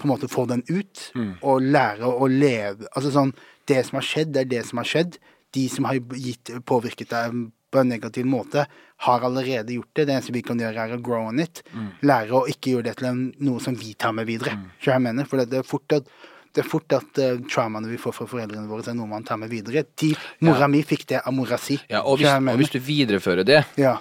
på 0.01 0.09
en 0.09 0.15
måte 0.15 0.29
få 0.31 0.47
den 0.49 0.65
ut, 0.69 1.13
og 1.43 1.63
lære 1.63 2.09
å 2.09 2.27
leve 2.27 2.89
Altså 2.97 3.13
sånn 3.13 3.35
Det 3.69 3.85
som 3.87 4.01
har 4.01 4.07
skjedd, 4.07 4.33
det 4.35 4.41
er 4.41 4.49
det 4.51 4.63
som 4.67 4.79
har 4.81 4.89
skjedd. 4.89 5.19
De 5.55 5.69
som 5.69 5.85
har 5.85 6.01
gitt, 6.19 6.51
påvirket 6.67 7.11
deg 7.13 7.37
på 7.73 7.79
en 7.79 7.89
negativ 7.89 8.27
måte, 8.27 8.67
har 9.07 9.21
allerede 9.25 9.73
gjort 9.73 9.93
det. 9.95 10.05
Det 10.09 10.13
eneste 10.17 10.33
vi 10.35 10.43
kan 10.43 10.59
gjøre, 10.61 10.77
er 10.83 10.97
å 10.97 11.01
grow 11.01 11.29
on 11.29 11.39
it. 11.41 11.63
Lære 12.03 12.35
å 12.35 12.49
ikke 12.51 12.73
gjøre 12.75 12.89
det 12.91 12.97
til 12.99 13.07
en, 13.09 13.23
noe 13.39 13.61
som 13.61 13.75
vi 13.79 13.95
tar 13.95 14.13
med 14.13 14.27
videre. 14.27 14.59
Så 14.83 14.91
jeg 14.91 15.01
mener, 15.01 15.25
For 15.25 15.39
det, 15.39 15.51
det 15.51 15.59
er 15.63 15.69
fort 15.69 15.93
at 15.93 16.11
det 16.55 16.63
er 16.65 16.69
fort 16.69 16.93
at 16.97 17.19
uh, 17.23 17.39
traumaene 17.49 17.89
vi 17.91 17.97
får 18.01 18.13
fra 18.17 18.27
foreldrene 18.29 18.69
våre, 18.69 18.85
er 18.91 18.97
noe 18.99 19.09
man 19.11 19.25
tar 19.25 19.39
med 19.41 19.49
videre. 19.53 19.85
De, 20.01 20.13
mora 20.45 20.69
mi 20.69 20.83
fikk 20.85 21.07
det 21.09 21.23
av 21.25 21.33
mora 21.37 21.57
si. 21.61 21.79
Ja, 21.89 22.03
og, 22.05 22.19
hvis, 22.21 22.29
og 22.29 22.59
hvis 22.61 22.73
du 22.75 22.81
viderefører 22.85 23.47
det 23.49 23.63
ja. 23.81 23.97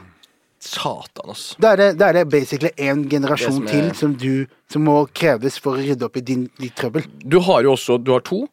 Satan, 0.62 1.32
ass. 1.34 1.56
Da 1.58 1.72
er 1.74 1.80
det, 1.80 1.88
da 1.98 2.12
er 2.12 2.20
det 2.20 2.28
basically 2.30 2.70
en 2.86 3.08
generasjon 3.10 3.56
som 3.56 3.64
er- 3.66 3.72
til 3.72 3.88
som 3.98 4.14
du 4.14 4.46
som 4.70 4.84
må 4.86 5.08
kreves 5.10 5.58
for 5.58 5.74
å 5.74 5.82
rydde 5.82 6.06
opp 6.06 6.18
i 6.18 6.22
din, 6.22 6.44
ditt 6.60 6.76
trøbbel. 6.78 7.08
Du 7.26 7.40
har 7.42 7.64
jo 7.66 7.74
også 7.74 7.98
Du 8.04 8.12
har 8.14 8.22
to. 8.22 8.44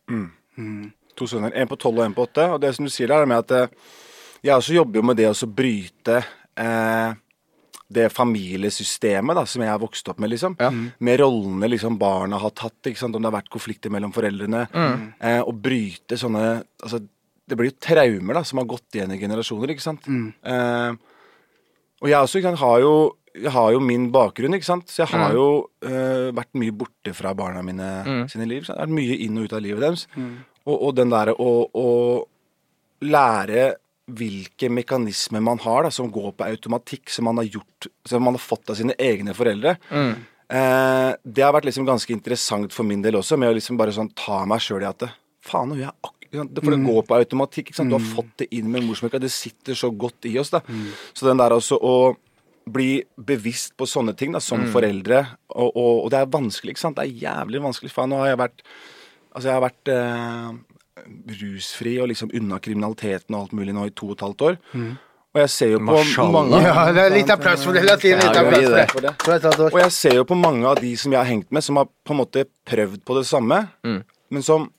To 1.18 1.26
sønner. 1.26 1.52
En 1.54 1.68
på 1.68 1.76
tolv 1.76 1.98
og 1.98 2.04
en 2.06 2.14
på 2.14 2.24
åtte. 2.24 2.46
Og 2.54 2.61
det 2.62 2.74
som 2.76 2.87
du 2.87 2.90
sier 2.90 3.11
der, 3.11 3.22
er 3.22 3.26
med 3.26 3.38
at 3.44 3.50
eh, 3.50 3.68
jeg 4.46 4.54
også 4.54 4.72
jobber 4.76 5.00
jo 5.00 5.02
med 5.11 5.18
det 5.18 5.26
å 5.28 5.48
bryte 5.50 6.22
eh, 6.56 7.12
det 7.88 8.11
familiesystemet 8.12 9.37
da, 9.38 9.44
som 9.48 9.62
jeg 9.64 9.70
har 9.72 9.81
vokst 9.81 10.09
opp 10.12 10.18
med, 10.20 10.29
liksom. 10.35 10.57
Med 11.01 11.20
rollene 11.22 11.70
liksom 11.72 11.96
barna 12.01 12.37
har 12.42 12.53
tatt, 12.53 12.77
ikke 12.90 13.01
sant? 13.01 13.16
om 13.16 13.22
det 13.24 13.31
har 13.31 13.38
vært 13.38 13.53
konflikter 13.55 13.92
mellom 13.94 14.12
foreldrene. 14.12 14.66
Eh, 15.24 15.40
og 15.40 15.55
bryte 15.64 16.18
sånne 16.20 16.42
altså, 16.85 17.01
Det 17.48 17.57
blir 17.57 17.70
jo 17.70 17.79
traumer 17.81 18.37
da, 18.37 18.42
som 18.44 18.61
har 18.61 18.68
gått 18.68 18.98
igjen 18.98 19.14
i 19.14 19.20
generasjoner, 19.20 19.72
ikke 19.72 19.87
sant. 19.87 20.05
Eh, 20.44 20.90
og 22.03 22.11
jeg 22.12 22.20
også 22.20 22.38
ikke 22.42 22.51
sant, 22.53 22.61
har 22.61 22.83
jo 22.85 22.92
jeg 23.38 23.53
har 23.55 23.70
jo 23.70 23.81
min 23.81 24.09
bakgrunn, 24.11 24.57
ikke 24.57 24.66
sant? 24.66 24.88
så 24.90 25.05
jeg 25.05 25.12
har 25.14 25.33
jo 25.37 25.48
eh, 25.87 26.29
vært 26.35 26.57
mye 26.59 26.74
borte 26.74 27.12
fra 27.14 27.33
barna 27.38 27.62
mine 27.62 27.88
sine 28.29 28.48
liv. 28.51 28.64
Så 28.66 28.72
jeg 28.72 28.81
har 28.81 28.88
vært 28.88 28.96
mye 28.98 29.18
inn 29.24 29.38
og 29.38 29.46
ut 29.46 29.55
av 29.55 29.62
livet 29.62 29.85
deres. 29.85 30.07
Og, 30.66 30.74
og 30.74 30.96
den 30.98 31.12
derre 31.12 31.37
å, 31.38 31.53
å 31.72 31.88
lære 33.07 33.68
hvilke 34.09 34.71
mekanismer 34.73 35.42
man 35.44 35.61
har 35.62 35.85
da, 35.85 35.92
som 35.92 36.11
går 36.12 36.33
på 36.38 36.47
automatikk, 36.49 37.11
som 37.12 37.29
man 37.29 37.40
har 37.42 37.49
gjort, 37.59 37.88
som 38.09 38.25
man 38.25 38.38
har 38.38 38.42
fått 38.42 38.73
av 38.73 38.79
sine 38.81 38.97
egne 38.99 39.35
foreldre. 39.37 39.77
Eh, 40.49 41.11
det 41.29 41.44
har 41.44 41.53
vært 41.53 41.68
liksom 41.68 41.85
ganske 41.88 42.12
interessant 42.14 42.73
for 42.73 42.88
min 42.88 43.03
del 43.05 43.18
også, 43.21 43.37
med 43.37 43.53
å 43.53 43.57
liksom 43.59 43.77
bare 43.81 43.92
sånn 43.92 44.09
ta 44.16 44.44
meg 44.49 44.62
sjøl 44.64 44.87
i 44.87 44.88
at 44.88 45.05
det, 45.05 45.11
Faen, 45.49 45.71
jeg 45.79 45.88
akkurat? 45.92 46.59
For 46.61 46.75
det 46.75 46.85
går 46.85 47.05
på 47.09 47.16
automatikk. 47.16 47.68
Ikke 47.71 47.79
sant? 47.79 47.88
Du 47.92 47.97
har 47.97 48.05
fått 48.05 48.33
det 48.42 48.49
inn 48.53 48.66
med 48.68 48.85
morsmelka. 48.85 49.21
Det 49.23 49.31
sitter 49.33 49.77
så 49.79 49.88
godt 49.97 50.27
i 50.29 50.35
oss. 50.40 50.51
da. 50.53 50.61
Så 51.16 51.25
den 51.25 51.40
der 51.40 51.55
også 51.55 51.79
å 51.81 51.94
bli 52.68 52.99
bevisst 53.16 53.73
på 53.81 53.87
sånne 53.88 54.12
ting 54.18 54.35
da, 54.35 54.40
som 54.44 54.66
foreldre, 54.75 55.23
og, 55.55 55.71
og, 55.73 56.05
og 56.05 56.11
det 56.12 56.18
er 56.21 56.33
vanskelig, 56.35 56.75
ikke 56.75 56.85
sant. 56.85 56.99
Det 56.99 57.07
er 57.07 57.23
jævlig 57.31 57.62
vanskelig. 57.64 57.92
Faen, 57.94 58.12
nå 58.12 58.21
har 58.21 58.35
jeg 58.35 58.42
vært 58.44 58.64
Altså, 59.29 59.51
jeg 59.51 59.55
har 59.55 59.62
vært 59.62 59.90
eh, 59.92 60.47
rusfri 61.40 61.99
og 62.03 62.09
liksom 62.12 62.31
unna 62.35 62.59
kriminaliteten 62.62 63.35
og 63.35 63.42
alt 63.47 63.53
mulig 63.59 63.75
nå 63.77 63.87
i 63.88 63.94
to 63.97 64.09
og 64.11 64.16
et 64.18 64.25
halvt 64.27 64.44
år. 64.49 64.59
Og 65.37 65.40
jeg 65.42 65.51
ser 65.53 65.71
jo 65.75 65.79
på 65.83 65.85
Marshall. 65.90 66.33
mange 66.33 66.62
Ja, 66.64 66.87
det 66.97 67.03
er 67.05 67.12
litt 67.14 67.31
applaus 67.31 67.62
for 67.66 67.77
det. 67.77 67.83
La 67.85 67.94
oss 67.99 68.03
litt 68.07 68.25
applaus 68.25 68.90
for 68.94 69.05
det. 69.05 69.14
For 69.23 69.35
et 69.37 69.47
halvt 69.51 69.62
år. 69.66 69.71
Og 69.77 69.81
jeg 69.85 69.92
ser 69.99 70.14
jo 70.16 70.25
på 70.31 70.38
mange 70.40 70.64
av 70.66 70.81
de 70.81 70.94
som 70.97 71.12
jeg 71.12 71.21
har 71.21 71.29
hengt 71.29 71.51
med, 71.53 71.62
som 71.66 71.77
har 71.77 71.87
på 71.87 72.14
en 72.16 72.21
måte 72.23 72.44
prøvd 72.66 73.03
på 73.05 73.18
det 73.21 73.27
samme, 73.29 73.61
men 73.85 74.42
som 74.44 74.71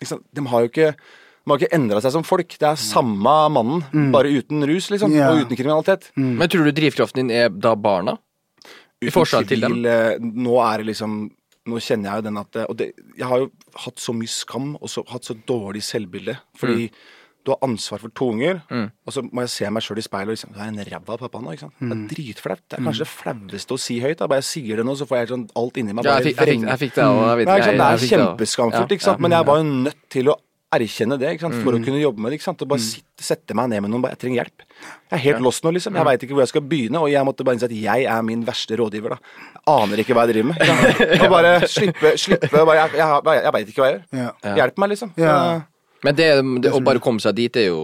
liksom, 0.00 0.22
De 0.34 0.46
har 0.46 0.66
jo 0.66 0.70
ikke 0.72 0.94
de 1.40 1.54
har 1.54 1.62
ikke 1.62 1.74
endra 1.74 1.98
seg 2.04 2.12
som 2.12 2.22
folk. 2.22 2.52
Det 2.60 2.66
er 2.68 2.76
samme 2.78 3.32
mannen, 3.50 4.10
bare 4.12 4.28
uten 4.28 4.60
rus, 4.68 4.90
liksom. 4.92 5.10
yeah. 5.10 5.32
Og 5.32 5.46
uten 5.46 5.56
kriminalitet. 5.56 6.10
Men 6.14 6.46
tror 6.52 6.68
du 6.68 6.70
drivkraften 6.76 7.24
din 7.24 7.30
er 7.34 7.48
da 7.48 7.72
barna? 7.74 8.18
I 9.00 9.08
Uten 9.08 9.14
forskjell 9.16 9.46
til 9.48 9.60
dem? 9.64 9.78
eh, 9.88 10.18
Nå 10.20 10.58
er 10.60 10.82
det 10.82 10.90
liksom 10.92 11.30
Nå 11.70 11.78
kjenner 11.80 12.10
jeg 12.10 12.20
jo 12.24 12.26
den 12.28 12.36
at 12.42 12.56
Og 12.66 12.76
det, 12.76 12.90
jeg 13.16 13.26
har 13.30 13.38
jo 13.46 13.50
hatt 13.86 14.02
så 14.02 14.12
mye 14.16 14.28
skam 14.34 14.74
og 14.80 14.88
så, 14.90 15.04
hatt 15.08 15.24
så 15.30 15.34
dårlig 15.48 15.82
selvbilde. 15.86 16.36
Fordi 16.58 16.90
du 17.40 17.52
har 17.54 17.58
ansvar 17.64 18.02
for 18.02 18.12
to 18.12 18.26
unger, 18.34 18.58
og 18.68 19.12
så 19.14 19.22
må 19.24 19.40
jeg 19.46 19.48
se 19.48 19.68
meg 19.72 19.80
sjøl 19.82 19.96
i 19.96 20.02
speilet 20.04 20.28
og 20.28 20.34
liksom 20.36 20.50
Du 20.52 20.58
er 20.60 20.68
en 20.68 20.82
ræva 20.84 21.16
pappa 21.22 21.40
nå, 21.40 21.54
ikke 21.56 21.64
sant. 21.70 21.78
Det 21.80 21.96
er 21.96 22.02
dritflaut. 22.10 22.60
Det 22.68 22.76
er 22.78 22.84
kanskje 22.84 23.06
det 23.06 23.08
flaueste 23.14 23.72
å 23.72 23.80
si 23.80 23.96
høyt. 24.04 24.18
Da. 24.20 24.26
Bare 24.28 24.42
jeg 24.42 24.48
sier 24.50 24.76
det 24.76 24.84
nå, 24.84 24.92
så 25.00 25.06
får 25.08 25.16
jeg 25.22 25.28
sånn 25.32 25.46
alt 25.56 25.80
inni 25.80 25.94
meg 25.96 26.04
Ja, 26.04 26.18
jeg 26.20 26.34
fikk, 26.34 26.36
jeg 26.44 26.52
fikk, 26.52 26.68
jeg 26.68 26.78
fikk 26.84 26.94
det 26.98 27.04
òg. 27.08 27.22
Jeg- 27.40 27.78
Det 27.80 27.80
er 27.80 28.04
kjempeskamfullt, 28.12 28.90
Ja, 28.90 28.96
ikke 28.98 29.08
sant? 29.08 29.20
men 29.24 29.30
jeg 29.32 29.46
var 29.46 29.56
jo 29.56 29.64
nødt 29.64 30.02
til 30.10 30.24
å 30.28 30.34
erkjenne 30.72 31.16
det 31.18 31.32
ikke 31.34 31.46
sant? 31.48 31.56
for 31.64 31.74
å 31.74 31.80
kunne 31.82 31.98
jobbe 32.00 32.22
med 32.22 32.30
det. 32.30 32.38
ikke 32.38 32.46
sant? 32.46 32.62
Og 32.62 32.68
bare 32.70 32.78
Mm. 32.78 32.86
sitte, 32.86 33.22
sette 33.26 33.54
meg 33.58 33.68
ned 33.70 33.82
med 33.82 33.90
noen 33.90 34.02
bare, 34.02 34.12
Jeg 34.14 34.20
trenger 34.22 34.44
hjelp. 34.44 34.62
Jeg 35.10 35.16
er 35.18 35.22
helt 35.24 35.42
lost 35.42 35.64
nå, 35.64 35.72
liksom. 35.74 35.94
Jeg 35.98 36.04
veit 36.06 36.22
ikke 36.22 36.34
hvor 36.36 36.44
jeg 36.44 36.52
skal 36.52 36.62
begynne, 36.62 37.00
og 37.00 37.10
jeg 37.10 37.24
måtte 37.26 37.44
bare 37.44 37.54
innse 37.58 37.66
at 37.66 37.74
jeg 37.74 38.04
er 38.06 38.22
min 38.22 38.44
verste 38.46 38.76
rådgiver. 38.78 39.10
da. 39.10 39.18
Jeg 39.54 39.82
aner 39.82 39.96
ikke 40.04 40.14
hva 40.14 40.26
jeg 40.26 40.34
driver 40.34 40.48
med. 40.52 40.56
Og 41.24 41.30
bare 41.30 41.52
slippe, 41.66 42.12
slippe 42.16 42.50
bare, 42.52 42.76
Jeg, 42.86 42.92
jeg, 43.00 43.42
jeg, 43.42 43.52
veit 43.52 43.68
ikke 43.68 43.82
hva 43.82 43.90
jeg 43.90 43.98
gjør. 43.98 44.22
Ja. 44.44 44.54
Hjelp 44.60 44.78
meg, 44.78 44.88
liksom. 44.94 45.12
Ja. 45.18 45.34
Men 46.04 46.14
det, 46.14 46.28
det, 46.62 46.72
å 46.72 46.80
bare 46.84 47.02
komme 47.02 47.20
seg 47.20 47.34
dit 47.36 47.56
er 47.56 47.66
jo 47.72 47.82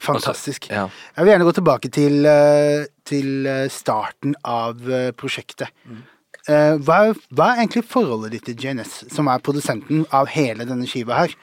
Fantastisk. 0.00 0.68
ja. 0.70 0.88
Jeg 1.16 1.24
vil 1.24 1.32
gjerne 1.32 1.46
gå 1.48 1.54
tilbake 1.56 1.88
til, 1.90 2.26
eh, 2.26 2.84
til 3.04 3.46
eh, 3.46 3.68
starten 3.68 4.34
av 4.44 4.78
eh, 4.90 5.10
prosjektet. 5.12 5.70
Mm. 5.86 6.02
Hva 6.48 7.10
er, 7.10 7.14
hva 7.34 7.46
er 7.52 7.58
egentlig 7.66 7.82
forholdet 7.84 8.30
ditt 8.32 8.44
til 8.46 8.54
JNS, 8.56 8.92
som 9.12 9.26
er 9.28 9.38
produsenten 9.44 10.06
av 10.16 10.30
hele 10.32 10.64
denne 10.64 10.86
skiva 10.88 11.18
her? 11.18 11.34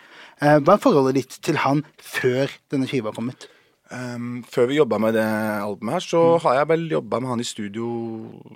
Eh, 0.44 0.58
Hva 0.60 0.76
er 0.76 0.84
forholdet 0.84 1.20
ditt 1.20 1.38
til 1.46 1.60
han 1.64 1.84
før 2.02 2.52
denne 2.74 2.90
skiva 2.90 3.14
kom 3.16 3.32
ut? 3.32 3.48
Um, 3.94 4.42
før 4.50 4.66
vi 4.72 4.80
jobba 4.80 4.98
med 4.98 5.14
det 5.14 5.24
albumet 5.62 6.00
her, 6.00 6.04
så 6.04 6.22
har 6.42 6.58
jeg 6.58 6.70
vel 6.72 6.88
jobba 6.90 7.20
med 7.22 7.30
han 7.30 7.44
i 7.44 7.46
studio 7.46 7.86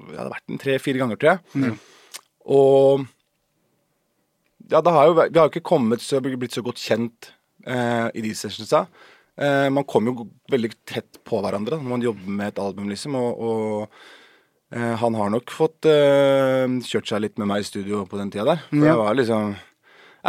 Det 0.10 0.18
hadde 0.18 0.32
vært 0.34 0.50
en 0.50 0.62
tre-fire 0.63 1.02
ganger, 1.04 1.20
tror 1.22 1.36
jeg. 1.36 1.76
Og 2.50 3.06
ja, 4.70 4.82
det 4.82 4.94
har 4.94 5.10
jo, 5.10 5.15
vi 5.18 5.38
har 5.38 5.48
jo 5.48 5.54
ikke 5.54 5.65
kommet 5.65 6.04
så, 6.04 6.20
blitt 6.22 6.58
så 6.58 6.63
godt 6.65 6.82
kjent 6.82 7.32
eh, 7.65 8.10
i 8.13 8.26
de 8.26 8.34
sessionsa. 8.38 8.84
Eh, 9.39 9.68
man 9.74 9.88
kommer 9.89 10.13
jo 10.13 10.28
veldig 10.52 10.72
tett 10.88 11.22
på 11.26 11.39
hverandre 11.42 11.78
da, 11.78 11.82
når 11.82 11.94
man 11.94 12.06
jobber 12.06 12.36
med 12.42 12.52
et 12.52 12.62
album, 12.62 12.89
liksom. 12.92 13.18
Og, 13.18 13.39
og 13.39 14.76
eh, 14.76 14.94
han 15.02 15.18
har 15.18 15.32
nok 15.34 15.54
fått 15.54 15.89
eh, 15.89 16.65
kjørt 16.86 17.10
seg 17.10 17.24
litt 17.26 17.42
med 17.42 17.50
meg 17.50 17.63
i 17.63 17.70
studio 17.70 18.04
på 18.10 18.20
den 18.20 18.34
tida 18.34 18.50
der. 18.52 18.63
For 18.68 18.82
mm. 18.82 18.88
jeg 18.92 19.02
var 19.02 19.18
liksom 19.18 19.58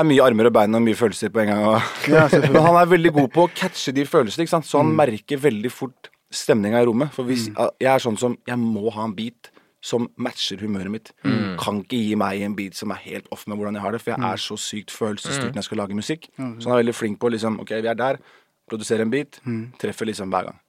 er 0.01 0.09
mye 0.09 0.25
armer 0.25 0.49
og 0.51 0.55
bein 0.57 0.75
og 0.79 0.83
mye 0.85 0.99
følelser 0.99 1.33
på 1.35 1.43
en 1.45 1.53
gang. 1.53 1.63
Og, 1.71 1.93
Ja, 2.11 2.27
men 2.53 2.61
han 2.65 2.77
er 2.81 2.91
veldig 2.91 3.13
god 3.17 3.31
på 3.37 3.47
å 3.47 3.53
catche 3.55 3.93
de 3.97 4.05
følelsene, 4.09 4.47
ikke 4.47 4.57
sant? 4.57 4.69
så 4.69 4.81
han 4.83 4.93
merker 4.97 5.41
veldig 5.41 5.71
fort 5.73 6.11
stemninga 6.31 6.83
i 6.83 6.87
rommet. 6.87 7.11
For 7.15 7.27
hvis 7.27 7.49
jeg 7.57 7.89
er 7.91 8.03
sånn 8.03 8.19
som 8.21 8.37
Jeg 8.47 8.59
må 8.63 8.91
ha 8.95 9.07
en 9.09 9.15
beat 9.17 9.51
som 9.83 10.05
matcher 10.21 10.61
humøret 10.61 10.93
mitt. 10.93 11.11
Kan 11.59 11.79
ikke 11.83 11.97
gi 11.97 12.15
meg 12.21 12.43
en 12.45 12.55
beat 12.59 12.77
som 12.77 12.93
er 12.93 13.01
helt 13.07 13.31
off 13.33 13.47
med 13.49 13.57
hvordan 13.57 13.79
jeg 13.79 13.83
har 13.87 13.95
det, 13.97 14.01
for 14.05 14.13
jeg 14.13 14.21
er 14.29 14.43
så 14.45 14.57
sykt 14.61 14.93
følelsesstyrt 14.93 15.55
når 15.57 15.63
jeg 15.63 15.69
skal 15.71 15.81
lage 15.81 15.97
musikk. 15.97 16.29
Så 16.37 16.69
han 16.69 16.75
er 16.77 16.83
veldig 16.83 16.95
flink 16.99 17.19
på 17.23 17.31
liksom 17.33 17.57
Ok, 17.65 17.73
vi 17.81 17.89
er 17.89 17.97
der, 17.97 18.21
produserer 18.69 19.07
en 19.07 19.11
beat, 19.11 19.41
treffer 19.81 20.07
liksom 20.13 20.29
hver 20.31 20.51
gang. 20.51 20.60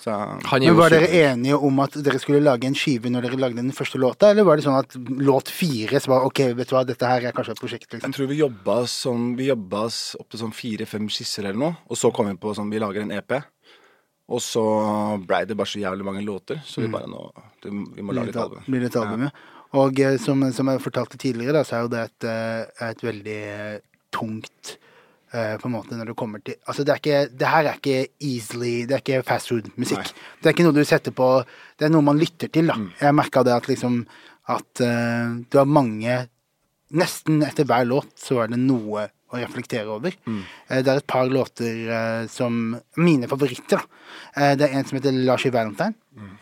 Så 0.00 0.14
Han 0.14 0.64
Men 0.64 0.76
Var 0.78 0.94
dere 0.94 1.08
enige 1.30 1.56
om 1.56 1.80
at 1.84 1.96
dere 2.04 2.20
skulle 2.22 2.42
lage 2.44 2.68
en 2.68 2.76
skive 2.78 3.10
når 3.12 3.28
dere 3.28 3.40
lagde 3.40 3.60
den 3.62 3.72
første 3.76 4.00
låta, 4.00 4.30
eller 4.30 4.46
var 4.48 4.56
det 4.60 4.66
sånn 4.66 4.78
at 4.78 4.96
låt 5.20 5.52
fire 5.52 6.00
så 6.00 6.14
var 6.14 6.26
ok, 6.28 6.42
vet 6.58 6.70
du 6.70 6.74
hva, 6.76 6.84
dette 6.88 7.06
her 7.06 7.28
er 7.30 7.36
kanskje 7.36 7.56
et 7.56 7.62
prosjekt, 7.62 7.88
liksom? 7.92 8.08
Jeg 8.08 8.16
tror 8.16 8.30
vi 8.30 8.40
jobba 8.40 8.80
sånn 8.90 9.30
Vi 9.38 9.48
jobba 9.50 9.86
opp 9.90 10.28
til 10.30 10.42
sånn 10.42 10.56
fire-fem 10.56 11.08
skisser 11.12 11.46
eller 11.48 11.60
noe, 11.60 11.78
og 11.88 11.98
så 12.00 12.12
kom 12.14 12.30
vi 12.30 12.36
på 12.40 12.54
sånn 12.56 12.70
Vi 12.72 12.82
lager 12.82 13.06
en 13.06 13.14
EP. 13.16 13.40
Og 14.30 14.38
så 14.44 14.62
blei 15.26 15.42
det 15.48 15.56
bare 15.58 15.66
så 15.66 15.80
jævlig 15.82 16.06
mange 16.06 16.20
låter, 16.22 16.60
så 16.64 16.84
vi 16.84 16.90
bare 16.92 17.08
nå 17.10 17.24
det, 17.64 17.72
Vi 17.96 18.02
må 18.06 18.14
lage 18.14 18.30
et 18.30 18.36
album. 18.38 18.62
blir 18.66 18.84
det 18.84 18.92
et 18.92 19.00
album, 19.00 19.26
ja. 19.26 19.32
Og 19.80 20.00
eh, 20.02 20.16
som, 20.18 20.42
som 20.52 20.70
jeg 20.70 20.82
fortalte 20.82 21.18
tidligere, 21.18 21.54
da, 21.60 21.64
så 21.66 21.76
er 21.76 21.82
jo 21.84 21.90
det 21.92 22.04
et, 22.08 22.26
eh, 22.26 22.88
et 22.90 23.02
veldig 23.06 23.40
eh, 23.54 23.80
tungt 24.14 24.76
på 25.30 25.68
en 25.68 25.74
måte 25.76 25.94
når 25.94 26.08
det 26.10 26.14
kommer 26.18 26.40
til 26.42 26.56
Altså 26.66 26.82
det 26.82 26.90
er 26.90 26.98
ikke 26.98 27.18
Det 27.38 27.46
her 27.46 27.68
er 27.70 27.76
ikke 27.78 28.08
easily 28.26 28.72
Det 28.88 28.96
er 28.96 29.02
ikke 29.04 29.20
fast 29.28 29.52
food-musikk. 29.52 30.10
Det 30.40 30.50
er 30.50 30.56
ikke 30.56 30.66
noe 30.66 30.74
du 30.74 30.82
setter 30.82 31.14
på 31.14 31.28
Det 31.78 31.86
er 31.86 31.92
noe 31.94 32.02
man 32.02 32.18
lytter 32.18 32.50
til, 32.50 32.66
da. 32.66 32.74
Jeg 32.98 33.14
merka 33.14 33.44
det 33.46 33.54
at 33.54 33.68
liksom 33.70 34.00
At 34.50 34.82
uh, 34.82 35.38
du 35.46 35.60
har 35.60 35.70
mange 35.70 36.16
Nesten 36.98 37.44
etter 37.46 37.68
hver 37.70 37.86
låt 37.86 38.10
så 38.18 38.40
er 38.42 38.50
det 38.50 38.58
noe 38.58 39.06
å 39.30 39.38
reflektere 39.38 39.90
over. 39.90 40.14
Eh, 40.26 40.80
det 40.82 40.90
er 40.90 41.00
et 41.00 41.08
par 41.10 41.28
låter 41.30 41.86
uh, 41.86 42.26
som 42.30 42.74
Mine 42.98 43.28
favoritter, 43.30 43.78
da. 43.78 44.00
Eh, 44.34 44.54
det 44.58 44.66
er 44.66 44.78
en 44.78 44.88
som 44.88 44.98
heter 44.98 45.14
Larsie 45.14 45.54
Valentine, 45.54 45.94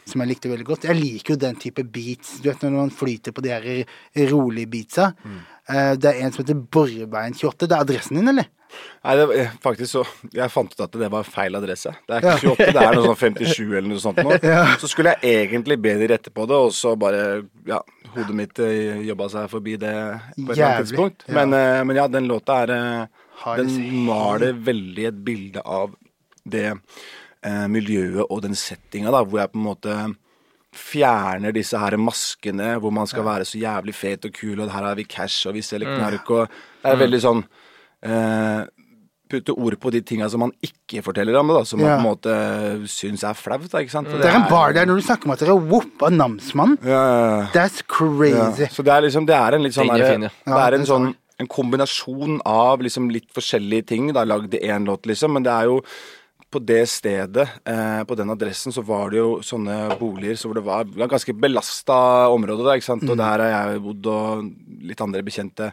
som 0.08 0.22
jeg 0.24 0.30
likte 0.32 0.50
veldig 0.50 0.66
godt. 0.66 0.86
Jeg 0.88 0.96
liker 0.98 1.34
jo 1.34 1.40
den 1.42 1.56
type 1.60 1.84
beats. 1.84 2.38
Du 2.42 2.48
vet 2.50 2.62
når 2.64 2.76
man 2.78 2.90
flyter 2.94 3.34
på 3.36 3.42
de 3.44 3.50
her 3.52 4.30
rolige 4.32 4.66
beatsa. 4.72 5.12
Mm. 5.24 5.40
det 6.00 6.08
er 6.08 6.22
en 6.24 6.32
som 6.32 6.42
heter 6.44 6.62
Borreveien 6.72 7.34
28. 7.36 7.66
Det 7.68 7.74
er 7.76 7.82
adressen 7.84 8.16
din, 8.16 8.28
eller? 8.32 8.48
Nei, 9.04 9.14
det, 9.16 9.26
var- 9.28 9.52
faktisk 9.64 9.90
så 9.90 10.02
Jeg 10.34 10.50
fant 10.52 10.72
ut 10.72 10.80
at 10.84 10.96
det 11.00 11.08
var 11.12 11.24
feil 11.24 11.56
adresse. 11.56 11.92
Det 12.08 12.16
er 12.18 12.26
ikke 12.26 12.50
28, 12.56 12.72
det 12.76 12.82
er 12.82 12.96
noe 12.98 13.06
sånn 13.06 13.20
57 13.20 13.62
eller 13.78 13.88
noe 13.88 14.02
sånt 14.02 14.18
nå. 14.24 14.34
Så 14.82 14.90
skulle 14.92 15.14
jeg 15.22 15.44
egentlig 15.46 15.78
be 15.80 15.94
de 16.00 16.08
rette 16.12 16.32
på 16.34 16.44
det, 16.48 16.58
og 16.66 16.74
så 16.76 16.92
bare 17.00 17.22
Ja, 17.68 17.80
hodet 18.16 18.36
mitt 18.36 18.60
eh, 18.64 19.00
jobba 19.08 19.28
seg 19.32 19.48
forbi 19.52 19.76
det 19.80 19.94
på 19.94 20.50
et 20.50 20.58
eller 20.58 20.66
annet 20.68 20.84
tidspunkt. 20.88 21.24
ja. 21.28 21.34
Men, 21.38 21.56
eh, 21.56 21.84
men 21.88 21.96
ja, 22.02 22.08
den 22.12 22.28
låta 22.28 22.62
er 22.66 22.74
eh, 22.76 23.24
Den 23.62 23.72
maler 24.04 24.52
veldig 24.52 25.08
et 25.12 25.24
bilde 25.24 25.64
av 25.64 25.96
det 26.48 26.70
eh, 27.42 27.66
miljøet 27.70 28.24
og 28.28 28.42
den 28.42 28.54
settinga, 28.58 29.10
da, 29.14 29.22
hvor 29.24 29.40
jeg 29.42 29.52
på 29.52 29.58
en 29.60 29.68
måte 29.68 29.98
fjerner 30.78 31.54
disse 31.56 31.78
her 31.80 31.96
maskene 32.00 32.74
hvor 32.82 32.92
man 32.94 33.08
skal 33.08 33.24
være 33.26 33.46
så 33.48 33.58
jævlig 33.60 33.94
fet 33.96 34.26
og 34.28 34.34
kul, 34.36 34.58
og 34.60 34.70
her 34.70 34.84
har 34.90 34.98
vi 34.98 35.06
cash, 35.08 35.46
og 35.48 35.54
vi 35.56 35.62
selger 35.64 35.96
knark, 35.96 36.28
og 36.30 36.48
Det 36.82 36.92
er 36.92 37.00
veldig 37.04 37.20
sånn 37.24 37.44
eh, 38.04 38.66
Putte 39.28 39.52
ord 39.52 39.74
på 39.76 39.90
de 39.92 40.00
tinga 40.00 40.24
som 40.32 40.40
man 40.40 40.52
ikke 40.64 41.02
forteller 41.04 41.36
om, 41.36 41.50
da, 41.52 41.60
som 41.68 41.80
man 41.82 41.90
Ja. 41.90 41.96
på 41.96 42.00
en 42.00 42.06
måte 42.08 42.88
syns 42.88 43.22
er 43.28 43.34
flaut. 43.36 43.60
ikke 43.68 43.90
sant? 43.92 44.08
Det, 44.08 44.22
Det 44.22 44.30
er 44.30 44.36
en 44.38 44.48
bar 44.48 44.72
der 44.72 44.86
når 44.86 44.96
du 44.96 45.02
snakker 45.04 45.26
om 45.26 45.32
at 45.32 45.38
dere 45.40 45.52
er 45.52 46.10
namsmannen. 46.16 46.78
ja, 46.82 47.02
ja. 47.42 47.46
That's 47.52 47.82
Ja, 47.82 47.88
crazy. 47.88 48.64
så 48.72 48.82
det 48.82 48.88
er 48.88 49.02
liksom 49.02 49.26
Det 49.26 49.34
er 49.36 49.52
en 49.54 49.62
litt 49.62 49.74
sånn 49.74 49.90
er 49.92 49.98
ja. 49.98 50.30
Det 50.46 50.72
er 50.72 50.74
en 50.78 50.86
sånn 50.86 51.14
en 51.38 51.46
kombinasjon 51.46 52.40
av 52.46 52.80
liksom 52.80 53.10
litt 53.12 53.28
forskjellige 53.32 53.86
ting. 53.86 54.12
Da 54.12 54.24
lagd 54.24 54.54
én 54.54 54.86
låt, 54.86 55.04
liksom. 55.06 55.32
Men 55.34 55.42
det 55.44 55.52
er 55.52 55.64
jo 55.66 55.82
på 56.48 56.62
det 56.64 56.82
stedet, 56.88 57.44
eh, 57.68 58.02
på 58.08 58.16
den 58.16 58.32
adressen, 58.32 58.72
så 58.72 58.84
var 58.86 59.12
det 59.12 59.20
jo 59.20 59.30
sånne 59.44 59.98
boliger 60.00 60.38
så 60.38 60.48
hvor 60.48 60.56
det 60.56 60.66
var, 60.66 60.88
ganske 61.10 61.34
belasta 61.36 61.98
område. 62.32 62.64
Da, 62.64 62.76
ikke 62.78 62.88
sant? 62.88 63.04
Mm. 63.04 63.12
Og 63.12 63.20
der 63.20 63.44
har 63.44 63.72
jeg 63.72 63.82
bodd, 63.84 64.08
og 64.12 64.48
litt 64.88 65.04
andre 65.04 65.24
bekjente. 65.26 65.70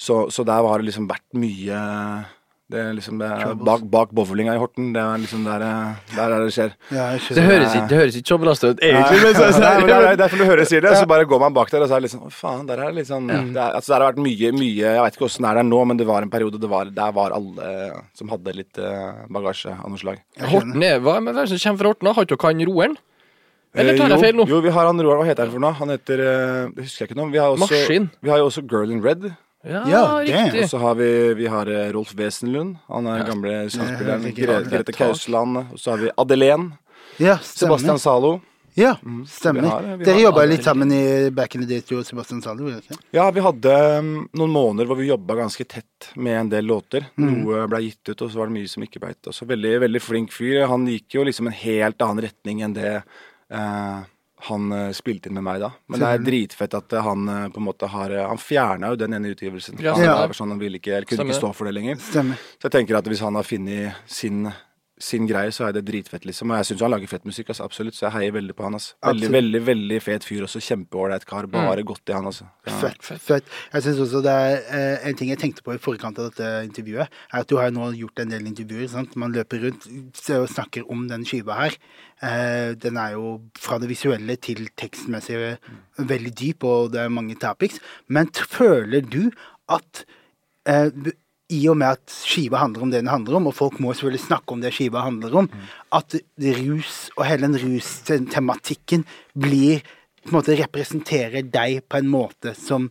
Så, 0.00 0.24
så 0.32 0.46
der 0.46 0.64
har 0.64 0.80
det 0.80 0.88
liksom 0.88 1.08
vært 1.10 1.26
mye 1.36 1.80
det 2.66 2.80
er 2.82 2.94
liksom 2.96 3.20
det 3.20 3.26
er 3.30 3.52
bak, 3.62 3.82
bak 3.86 4.10
bowlinga 4.10 4.56
i 4.56 4.58
Horten. 4.58 4.88
Det 4.94 4.98
er 4.98 5.20
liksom 5.22 5.44
der, 5.46 5.62
eh, 5.62 6.14
der 6.16 6.32
er 6.34 6.42
det 6.42 6.54
skjer. 6.56 6.72
Ja, 6.90 7.04
Det 7.14 7.44
høres 7.46 7.76
ikke, 7.76 7.88
det 7.92 7.98
høres 8.00 8.16
ikke 8.18 8.30
så 8.32 8.38
belasta 8.42 8.70
ut, 8.72 8.80
egentlig. 8.82 9.20
Men 9.22 9.36
så, 9.38 9.44
så, 9.54 9.60
Nei, 9.62 9.70
men 9.78 9.86
det 9.86 9.98
er 10.10 10.18
derfor 10.18 10.42
du 10.42 10.44
hører 10.48 10.66
sier 10.66 10.82
det, 10.82 10.94
så 10.98 11.06
bare 11.06 11.28
går 11.30 11.42
man 11.44 11.54
bak 11.54 11.70
der, 11.70 11.84
og 11.86 11.92
så 11.92 12.00
er 12.00 12.02
det 12.06 12.10
sånn 12.10 12.26
Å, 12.26 12.32
faen, 12.34 12.66
der 12.66 12.82
er 12.82 12.90
det 12.90 12.98
litt 12.98 13.10
sånn 13.12 13.30
det 13.30 13.38
er, 13.54 13.76
Altså, 13.78 13.92
der 13.94 14.02
har 14.02 14.10
vært 14.10 14.22
mye, 14.26 14.50
mye 14.58 14.82
Jeg 14.82 15.04
vet 15.06 15.18
ikke 15.20 15.28
åssen 15.28 15.46
det 15.46 15.52
er 15.52 15.60
der 15.62 15.68
nå, 15.70 15.84
men 15.86 16.00
det 16.02 16.08
var 16.10 16.26
en 16.26 16.32
periode 16.34 16.58
det 16.58 16.70
var, 16.74 16.90
der 16.90 17.14
var 17.14 17.36
alle 17.38 17.70
som 18.18 18.34
hadde 18.34 18.56
litt 18.58 18.82
eh, 18.82 19.24
bagasje 19.30 19.70
av 19.70 19.86
noe 19.92 20.02
slag. 20.02 20.18
Horten 20.50 20.82
er 20.82 20.98
Hva 20.98 21.20
men 21.20 21.30
hvem 21.30 21.38
er 21.38 21.46
det 21.46 21.54
som 21.54 21.62
kommer 21.70 21.84
fra 21.84 21.92
Horten? 21.94 22.10
da? 22.10 22.16
Har 22.18 22.26
ikke 22.26 22.40
dere 22.42 22.50
han 22.56 22.66
Roeren? 22.66 22.98
Eller 23.76 23.96
tar 23.98 24.08
jeg 24.08 24.16
Eh, 24.18 24.22
feil 24.26 24.36
nå? 24.38 24.46
Jo, 24.48 24.60
vi 24.64 24.70
har 24.72 24.86
han 24.88 25.00
Roar, 25.04 25.18
hva 25.20 25.26
heter 25.28 25.46
han 25.46 25.52
for 25.54 25.62
noe? 25.62 25.74
Han 25.76 25.90
heter 25.92 26.22
eh, 26.24 26.68
Det 26.74 26.86
husker 26.86 27.04
jeg 27.04 27.10
ikke 27.12 27.18
nå. 27.20 27.30
Vi 27.30 27.38
har 27.42 27.52
også, 27.52 27.66
Maskin. 27.68 28.10
Vi 28.24 28.32
har 28.32 28.40
jo 28.40 28.46
også 28.50 28.64
Girl 28.66 28.90
in 28.90 29.02
Red. 29.04 29.26
Ja, 29.66 29.82
Ja, 29.90 30.02
det 30.22 30.32
riktig. 30.32 30.62
Og 30.64 30.70
så 30.70 30.78
har 30.78 30.94
vi, 30.98 31.34
vi 31.34 31.46
har 31.50 31.66
eh, 31.66 31.88
Rolf 31.92 32.12
Wesenlund. 32.14 32.76
Han 32.88 33.06
er 33.10 33.24
gamle 33.26 33.54
skuespilleren. 33.70 34.22
det 34.22 34.34
er 34.38 34.42
Gre. 34.46 34.58
Grete 34.70 34.92
Kausland. 34.94 35.56
Og 35.72 35.78
så 35.82 35.90
har 35.96 35.98
vi 36.04 36.10
Adelén. 36.16 36.70
Ja. 37.18 37.38
Sebastian 37.42 37.98
Zalo. 37.98 38.36
Ja, 38.76 38.90
vi 39.02 39.24
stemmer. 39.26 39.62
har- 39.72 39.96
vi 39.96 40.04
Dere 40.04 40.20
jobba 40.20 40.42
litt 40.44 40.62
sammen 40.62 40.90
i 40.92 41.30
back 41.30 41.54
in 41.56 41.62
the 41.62 41.66
Day 41.80 41.96
og 41.96 42.04
Sebastian 42.04 42.42
Zalo? 42.44 42.68
Ja, 43.10 43.30
vi 43.32 43.40
hadde 43.40 43.72
um, 43.98 44.28
noen 44.36 44.52
måneder 44.52 44.84
hvor 44.90 44.98
vi 45.00 45.06
jobba 45.08 45.34
ganske 45.38 45.64
tett 45.66 46.10
med 46.14 46.36
en 46.42 46.50
del 46.52 46.66
låter. 46.68 47.06
Noe 47.16 47.64
ble 47.72 47.80
gitt 47.86 48.10
ut, 48.12 48.20
og 48.20 48.28
så 48.30 48.36
var 48.42 48.50
det 48.50 48.58
mye 48.58 48.68
som 48.68 48.84
ikke 48.84 49.00
ble 49.00 49.14
gitt. 49.14 49.30
Også 49.32 49.48
veldig, 49.48 49.80
veldig 49.80 50.02
flink 50.04 50.30
fyr. 50.30 50.66
Han 50.68 50.84
gikk 50.92 51.16
jo 51.16 51.24
liksom 51.24 51.46
en 51.48 51.56
helt 51.56 52.04
annen 52.04 52.26
retning 52.28 52.60
enn 52.62 52.74
det 52.76 52.98
eh, 53.50 54.04
han 54.38 54.72
eh, 54.72 54.90
spilte 54.92 55.30
inn 55.30 55.38
med 55.38 55.46
meg 55.46 55.62
da. 55.62 55.70
Men 55.88 56.02
det 56.02 56.08
er 56.12 56.24
dritfett 56.26 56.74
at 56.76 56.92
eh, 56.92 57.04
han 57.04 57.28
eh, 57.32 57.46
på 57.52 57.60
en 57.62 57.66
måte 57.66 57.88
har 57.88 58.12
Han 58.28 58.40
fjerna 58.40 58.92
jo 58.92 58.98
den 59.00 59.16
ene 59.16 59.32
utgivelsen. 59.32 59.80
Ja, 59.80 59.94
han, 59.96 60.04
ja. 60.04 60.16
sånn, 60.36 60.52
han 60.52 60.60
ville 60.60 60.80
ikke, 60.80 60.92
eller 60.92 61.08
kunne 61.08 61.22
Stemmer 61.22 61.36
ikke 61.36 61.40
stå 61.40 61.52
for 61.56 61.68
det 61.70 61.76
lenger. 61.78 62.00
Stemmer. 62.04 62.42
Så 62.60 62.68
jeg 62.68 62.76
tenker 62.76 63.00
at 63.00 63.08
hvis 63.08 63.24
han 63.24 63.38
har 63.38 63.46
funnet 63.48 64.10
sin, 64.10 64.44
sin 64.98 65.26
greie, 65.28 65.52
så 65.52 65.66
er 65.66 65.74
det 65.76 65.82
dritfett, 65.84 66.24
liksom. 66.24 66.50
Og 66.50 66.60
jeg 66.60 66.70
syns 66.70 66.82
han 66.86 66.92
lager 66.94 67.10
fett 67.10 67.26
musikk, 67.28 67.50
altså, 67.52 67.66
absolutt. 67.68 67.96
Så 67.98 68.06
jeg 68.06 68.14
heier 68.14 68.32
veldig 68.32 68.54
på 68.56 68.64
han. 68.64 68.76
Altså. 68.78 68.94
Veldig, 69.04 69.28
veldig 69.34 69.60
veldig 69.66 69.98
fet 70.00 70.24
fyr 70.24 70.46
også. 70.46 70.62
Kjempeålreit 70.64 71.26
kar. 71.28 71.48
Bare 71.52 71.84
godt 71.86 72.08
i 72.08 72.14
han, 72.16 72.28
altså. 72.30 72.46
Ja. 72.66 72.78
Fett. 72.80 73.02
fett. 73.04 73.50
Jeg 73.74 73.84
synes 73.84 74.00
også 74.06 74.22
det 74.24 74.32
er 74.32 74.56
eh, 74.78 75.08
En 75.10 75.18
ting 75.18 75.30
jeg 75.30 75.40
tenkte 75.42 75.64
på 75.66 75.74
i 75.76 75.82
forkant 75.82 76.18
av 76.18 76.30
dette 76.30 76.48
intervjuet, 76.64 77.12
er 77.32 77.44
at 77.44 77.50
du 77.50 77.58
har 77.60 77.74
nå 77.74 77.90
gjort 77.98 78.24
en 78.24 78.32
del 78.32 78.48
intervjuer. 78.48 78.88
Sant? 78.92 79.18
Man 79.20 79.36
løper 79.36 79.66
rundt 79.66 79.88
og 80.38 80.48
snakker 80.54 80.88
om 80.92 81.04
den 81.10 81.28
skiva 81.28 81.60
her. 81.60 81.76
Eh, 82.24 82.72
den 82.80 82.96
er 82.96 83.18
jo 83.18 83.36
fra 83.60 83.78
det 83.82 83.90
visuelle 83.92 84.38
til 84.40 84.64
tekstmessig 84.80 85.58
veldig 85.98 86.32
dyp, 86.40 86.64
og 86.64 86.94
det 86.94 87.04
er 87.04 87.12
mange 87.12 87.36
topics. 87.40 87.82
Men 88.08 88.32
føler 88.32 89.04
du 89.04 89.28
at 89.68 90.06
eh, 90.64 90.88
i 91.52 91.60
og 91.70 91.76
med 91.78 91.94
at 91.94 92.14
skiva 92.26 92.58
handler 92.58 92.82
om 92.82 92.90
det 92.90 93.02
den 93.02 93.12
handler 93.12 93.38
om, 93.38 93.48
og 93.50 93.54
folk 93.54 93.78
må 93.82 93.92
selvfølgelig 93.94 94.24
snakke 94.24 94.56
om 94.56 94.62
det 94.64 94.72
skiva 94.74 95.04
handler 95.04 95.36
om, 95.42 95.48
at 95.94 96.16
rus 96.58 96.96
og 97.14 97.26
hele 97.28 97.46
den 97.46 97.58
rustematikken 97.62 99.06
blir 99.38 99.84
på 100.26 100.32
en 100.32 100.38
måte 100.40 100.56
representerer 100.58 101.46
deg 101.46 101.84
på 101.86 102.00
en 102.00 102.08
måte 102.10 102.56
som 102.58 102.88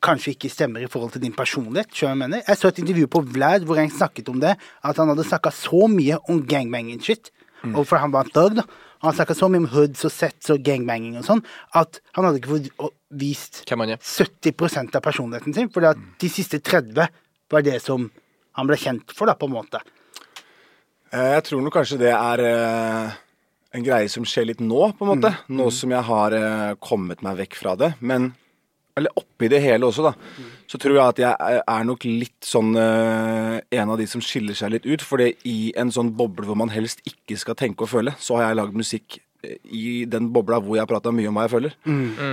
kanskje 0.00 0.32
ikke 0.32 0.48
stemmer 0.48 0.80
i 0.80 0.88
forhold 0.88 1.12
til 1.12 1.20
din 1.26 1.36
personlighet. 1.36 1.92
Jeg 1.92 2.16
mener. 2.16 2.40
Jeg 2.46 2.56
så 2.56 2.70
et 2.70 2.80
intervju 2.80 3.08
på 3.12 3.20
Vlad 3.34 3.66
hvor 3.68 3.76
han 3.76 3.92
snakket 3.92 4.30
om 4.32 4.40
det, 4.40 4.54
at 4.56 4.96
han 4.96 5.12
hadde 5.12 5.26
snakka 5.28 5.52
så 5.52 5.84
mye 5.92 6.16
om 6.32 6.40
gangbanging 6.48 7.02
shit. 7.04 7.28
Og 7.74 7.84
for 7.84 8.00
han 8.00 8.12
var 8.14 8.24
en 8.24 8.32
thug, 8.32 8.56
da. 8.56 8.64
Han 9.04 9.16
snakka 9.16 9.36
så 9.36 9.48
mye 9.52 9.62
om 9.64 9.68
hoods 9.74 10.04
og 10.08 10.12
sets 10.12 10.52
og 10.52 10.64
gangbanging 10.64 11.18
og 11.20 11.26
sånn, 11.28 11.40
at 11.76 12.00
han 12.16 12.26
hadde 12.26 12.40
ikke 12.40 12.54
fått 12.54 12.96
vist 13.20 13.62
Hvem 13.68 13.84
han 13.84 13.94
er. 13.96 14.00
70 14.00 14.96
av 14.96 15.02
personligheten 15.04 15.56
sin, 15.56 15.70
fordi 15.72 15.92
at 15.92 16.00
de 16.20 16.32
siste 16.32 16.60
30 16.64 17.08
var 17.50 17.62
det 17.66 17.78
som 17.82 18.10
han 18.58 18.66
ble 18.68 18.76
kjent 18.76 19.12
for, 19.14 19.26
da, 19.30 19.34
på 19.38 19.46
en 19.48 19.54
måte. 19.56 19.80
Eh, 21.12 21.32
Jeg 21.36 21.44
tror 21.48 21.62
nok 21.64 21.74
kanskje 21.74 21.98
det 22.00 22.12
er 22.14 22.42
eh, 22.46 23.16
en 23.78 23.84
greie 23.86 24.10
som 24.10 24.26
skjer 24.26 24.46
litt 24.50 24.60
nå, 24.62 24.92
på 24.98 25.06
en 25.06 25.12
måte. 25.14 25.32
Nå 25.48 25.70
som 25.74 25.90
jeg 25.94 26.06
har 26.10 26.36
eh, 26.36 26.74
kommet 26.82 27.22
meg 27.26 27.38
vekk 27.44 27.58
fra 27.58 27.76
det. 27.78 27.92
Men 28.00 28.32
eller 28.98 29.14
oppi 29.16 29.48
det 29.48 29.60
hele 29.62 29.86
også, 29.86 30.02
da. 30.10 30.12
Så 30.68 30.76
tror 30.82 30.96
jeg 30.98 31.04
at 31.14 31.20
jeg 31.22 31.62
er- 31.62 31.84
nok 31.86 32.02
litt 32.04 32.42
sånn 32.44 32.74
en 32.76 33.90
av 33.94 33.96
de 33.96 34.06
som 34.10 34.20
skiller 34.20 34.52
seg 34.58 34.72
litt 34.74 34.84
ut. 34.84 35.00
For 35.00 35.22
i 35.22 35.72
en 35.78 35.92
sånn 35.94 36.10
boble 36.18 36.44
hvor 36.44 36.58
man 36.58 36.68
helst 36.74 37.00
ikke 37.06 37.38
skal 37.38 37.54
tenke 37.54 37.86
og 37.86 37.88
føle, 37.88 38.12
så 38.18 38.36
har 38.36 38.48
jeg 38.50 38.58
lagd 38.58 38.74
musikk 38.76 39.20
i 39.64 40.04
den 40.10 40.28
bobla 40.34 40.58
hvor 40.60 40.76
jeg 40.76 40.84
har 40.84 40.90
prata 40.90 41.12
mye 41.14 41.30
om 41.30 41.38
hva 41.38 41.46
jeg 41.46 41.54
føler. 41.54 41.74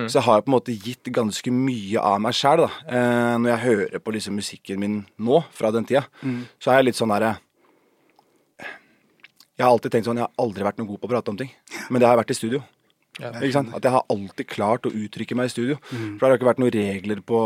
Så 0.10 0.20
jeg 0.20 0.26
har 0.28 0.44
på 0.44 0.52
en 0.52 0.56
måte 0.58 0.76
gitt 0.76 1.12
ganske 1.16 1.54
mye 1.56 2.04
av 2.04 2.20
meg 2.24 2.36
sjæl. 2.38 2.66
Eh, 2.68 3.34
når 3.40 3.52
jeg 3.54 3.64
hører 3.66 4.04
på 4.04 4.16
liksom 4.16 4.38
musikken 4.40 4.80
min 4.82 4.98
nå, 5.18 5.44
fra 5.56 5.72
den 5.76 5.88
tida, 5.88 6.06
så 6.60 6.74
er 6.74 6.82
jeg 6.82 6.90
litt 6.92 7.00
sånn 7.00 7.14
derre 7.16 7.38
jeg 9.58 9.66
har 9.66 9.74
alltid 9.74 9.94
tenkt 9.94 10.06
sånn, 10.06 10.20
jeg 10.22 10.28
har 10.28 10.44
aldri 10.44 10.66
vært 10.68 10.78
noe 10.78 10.86
god 10.86 11.00
på 11.02 11.08
å 11.08 11.12
prate 11.16 11.32
om 11.34 11.38
ting. 11.40 11.50
Men 11.90 11.98
det 11.98 12.06
har 12.06 12.14
jeg 12.14 12.20
vært 12.20 12.34
i 12.34 12.38
studio. 12.38 12.60
Ja. 13.18 13.32
At 13.34 13.42
jeg 13.82 13.94
har 13.96 14.04
alltid 14.14 14.50
klart 14.52 14.86
å 14.86 14.94
uttrykke 14.94 15.38
meg 15.38 15.50
i 15.50 15.54
studio. 15.54 15.78
For 15.90 16.22
det 16.22 16.28
har 16.28 16.38
ikke 16.38 16.50
vært 16.52 16.62
noen 16.62 16.76
regler 16.76 17.24
på 17.26 17.40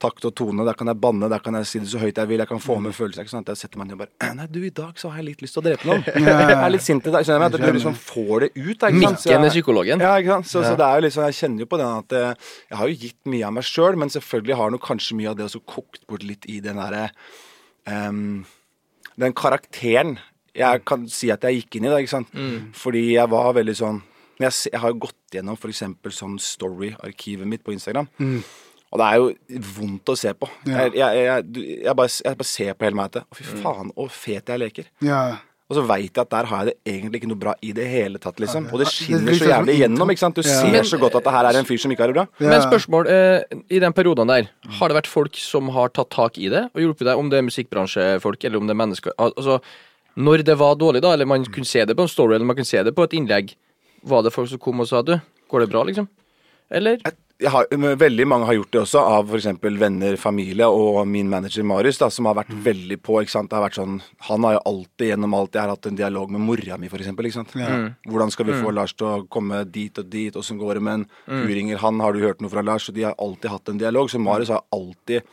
takt 0.00 0.24
og 0.28 0.32
tone. 0.36 0.64
Der 0.66 0.76
kan 0.78 0.90
jeg 0.90 0.98
banne, 1.00 1.28
der 1.30 1.42
kan 1.44 1.56
jeg 1.58 1.68
si 1.68 1.80
det 1.82 1.90
så 1.92 2.00
høyt 2.00 2.18
jeg 2.18 2.30
vil. 2.30 2.40
Jeg 2.42 2.50
kan 2.50 2.62
få 2.62 2.76
med 2.82 2.94
følelser. 2.96 3.26
Ikke 3.26 3.34
sant? 3.34 3.50
Jeg 3.52 3.60
setter 3.60 3.80
meg 3.80 3.90
ned 3.90 3.98
og 3.98 4.02
bare 4.04 4.34
Nei, 4.38 4.46
du, 4.50 4.58
i 4.66 4.72
dag 4.74 4.98
så 5.00 5.10
har 5.12 5.20
jeg 5.20 5.28
litt 5.30 5.44
lyst 5.44 5.56
til 5.56 5.62
å 5.62 5.66
drepe 5.66 5.88
noen. 5.88 6.04
Jeg 6.30 6.56
er 6.56 6.72
litt 6.72 6.84
sint 6.86 7.06
i 7.06 7.14
dag. 7.14 7.26
Skjønner 7.26 7.52
du? 7.52 7.58
At 7.60 7.66
du 7.68 7.78
liksom 7.78 7.98
får 7.98 8.46
det 8.46 8.50
ut. 8.54 8.70
Ikke 8.70 8.90
sant? 8.90 9.24
Mikken 9.24 9.46
er 9.48 9.54
psykologen. 9.54 10.04
ja, 10.06 10.14
ikke 10.22 10.34
sant? 10.36 10.50
Så, 10.50 10.64
så 10.66 10.72
det 10.78 10.86
er 10.86 11.00
jo 11.00 11.06
liksom, 11.06 11.26
jeg 11.28 11.38
kjenner 11.40 11.64
jo 11.64 11.70
på 11.70 11.80
den 11.80 11.90
at 11.90 12.16
eh, 12.16 12.50
jeg 12.70 12.80
har 12.80 12.90
jo 12.92 12.98
gitt 13.04 13.18
mye 13.34 13.46
av 13.48 13.56
meg 13.58 13.68
sjøl, 13.68 14.00
men 14.00 14.12
selvfølgelig 14.16 14.58
har 14.60 14.74
nok 14.74 14.86
kanskje 14.86 15.18
mye 15.20 15.32
av 15.32 15.38
det 15.38 15.46
også 15.48 15.62
kokt 15.76 16.04
bort 16.10 16.26
litt 16.26 16.48
i 16.50 16.60
den 16.64 16.80
derre 16.80 17.08
um, 17.88 18.44
Den 19.20 19.36
karakteren 19.36 20.18
jeg 20.56 20.82
kan 20.88 21.04
si 21.12 21.28
at 21.30 21.44
jeg 21.46 21.60
gikk 21.60 21.78
inn 21.78 21.86
i, 21.86 21.92
da, 21.92 22.00
ikke 22.02 22.16
sant. 22.16 22.32
Fordi 22.76 23.04
jeg 23.12 23.30
var 23.30 23.52
veldig 23.54 23.76
sånn 23.78 24.00
jeg, 24.40 24.56
jeg 24.72 24.80
har 24.80 24.96
gått 24.96 25.36
gjennom 25.36 25.58
f.eks. 25.58 25.82
sånn 26.16 26.38
story-arkivet 26.40 27.48
mitt 27.48 27.62
på 27.66 27.74
Instagram. 27.74 28.08
Og 28.90 28.98
det 28.98 29.06
er 29.06 29.20
jo 29.20 29.60
vondt 29.76 30.10
å 30.10 30.16
se 30.18 30.32
på. 30.34 30.48
Jeg, 30.66 30.94
jeg, 30.98 31.20
jeg, 31.22 31.44
jeg, 31.84 31.94
bare, 31.94 32.10
jeg 32.24 32.38
bare 32.40 32.48
ser 32.50 32.74
på 32.74 32.88
hele 32.88 32.98
meg 32.98 33.12
etter. 33.12 33.22
Å, 33.22 33.36
fy 33.38 33.44
faen, 33.62 33.92
så 33.94 34.06
fet 34.10 34.50
jeg 34.50 34.58
leker. 34.64 34.88
Ja. 35.06 35.20
Og 35.70 35.76
så 35.78 35.84
veit 35.86 36.08
jeg 36.08 36.18
at 36.24 36.30
der 36.32 36.48
har 36.50 36.64
jeg 36.66 36.72
det 36.72 36.92
egentlig 36.96 37.20
ikke 37.20 37.28
noe 37.30 37.38
bra 37.38 37.52
i 37.62 37.70
det 37.76 37.84
hele 37.86 38.18
tatt, 38.18 38.40
liksom. 38.42 38.64
Og 38.74 38.80
det 38.82 38.88
skinner 38.90 39.36
så 39.38 39.46
jævlig 39.52 39.76
gjennom, 39.78 40.10
ikke 40.10 40.18
sant. 40.24 40.34
Du 40.34 40.42
Ja. 40.42 40.56
ser 40.58 40.72
Men- 40.72 40.88
så 40.90 40.98
godt 40.98 41.14
at 41.14 41.22
det 41.22 41.32
her 41.36 41.46
er 41.46 41.58
en 41.60 41.64
fyr 41.68 41.78
som 41.78 41.92
ikke 41.94 42.02
har 42.02 42.10
det 42.10 42.16
bra. 42.18 42.26
Ja. 42.40 42.48
Men 42.50 42.64
spørsmål, 42.66 43.06
eh, 43.06 43.44
i 43.70 43.78
den 43.78 43.92
perioden 43.94 44.26
der, 44.26 44.48
har 44.80 44.88
det 44.88 44.96
vært 44.98 45.06
folk 45.06 45.36
som 45.38 45.68
har 45.68 45.88
tatt 45.94 46.10
tak 46.10 46.38
i 46.38 46.48
det 46.50 46.64
og 46.74 46.80
hjulpet 46.82 47.06
deg, 47.06 47.16
om 47.16 47.30
det 47.30 47.38
er 47.38 47.46
musikkbransjefolk 47.46 48.44
eller 48.44 48.58
om 48.58 48.66
det 48.66 48.74
er 48.74 48.82
mennesker 48.82 49.12
Altså, 49.16 49.60
når 50.18 50.42
det 50.44 50.58
var 50.58 50.74
dårlig, 50.74 51.00
da, 51.02 51.12
eller 51.12 51.26
man 51.26 51.44
kunne 51.44 51.64
se 51.64 51.84
det 51.84 51.96
på 51.96 52.02
en 52.02 52.08
story 52.08 52.34
eller 52.34 52.44
man 52.44 52.56
kunne 52.56 52.66
se 52.66 52.82
det 52.82 52.92
på 52.96 53.04
et 53.04 53.12
innlegg, 53.14 53.54
var 54.02 54.22
det 54.24 54.32
folk 54.32 54.48
som 54.48 54.58
kom 54.58 54.80
og 54.80 54.88
sa 54.88 55.02
du, 55.02 55.20
går 55.48 55.60
det 55.60 55.70
bra, 55.70 55.84
liksom? 55.84 56.08
Eller? 56.68 56.98
Jeg 57.04 57.14
har, 57.48 57.66
veldig 57.96 58.26
mange 58.28 58.46
har 58.48 58.56
gjort 58.58 58.72
det 58.74 58.80
også, 58.82 59.00
av 59.00 59.30
f.eks. 59.30 59.46
venner, 59.80 60.16
familie 60.20 60.66
og 60.68 61.00
min 61.08 61.28
manager 61.30 61.64
Marius, 61.64 62.00
da, 62.02 62.10
som 62.12 62.28
har 62.28 62.36
vært 62.36 62.52
veldig 62.64 62.98
på. 63.00 63.20
ikke 63.22 63.32
sant? 63.32 63.50
Det 63.50 63.56
har 63.56 63.64
vært 63.64 63.78
sånn, 63.78 64.00
Han 64.28 64.44
har 64.44 64.58
jo 64.58 64.62
alltid 64.72 65.12
gjennom 65.12 65.36
alt 65.38 65.56
jeg 65.56 65.62
har 65.62 65.72
hatt 65.72 65.88
en 65.90 66.00
dialog 66.00 66.34
med 66.34 66.44
mora 66.44 66.78
mi, 66.80 66.90
f.eks. 66.90 67.40
Mm. 67.54 67.86
Hvordan 68.10 68.34
skal 68.34 68.50
vi 68.50 68.58
få 68.60 68.74
Lars 68.76 68.94
til 68.94 69.08
å 69.08 69.24
komme 69.32 69.62
dit 69.64 70.02
og 70.02 70.10
dit, 70.12 70.36
åssen 70.36 70.60
går 70.60 70.78
det 70.80 70.84
med 70.84 71.00
en 71.00 71.06
mm. 71.08 71.48
ringer 71.48 71.82
han, 71.84 72.04
har 72.04 72.12
du 72.12 72.24
hørt 72.24 72.44
noe 72.44 72.52
fra 72.52 72.64
Lars? 72.66 72.90
Og 72.90 72.98
de 72.98 73.08
har 73.08 73.16
alltid 73.18 73.50
hatt 73.54 73.72
en 73.72 73.80
dialog. 73.80 74.12
Så 74.12 74.20
Marius 74.20 74.52
har 74.54 74.66
alltid 74.74 75.24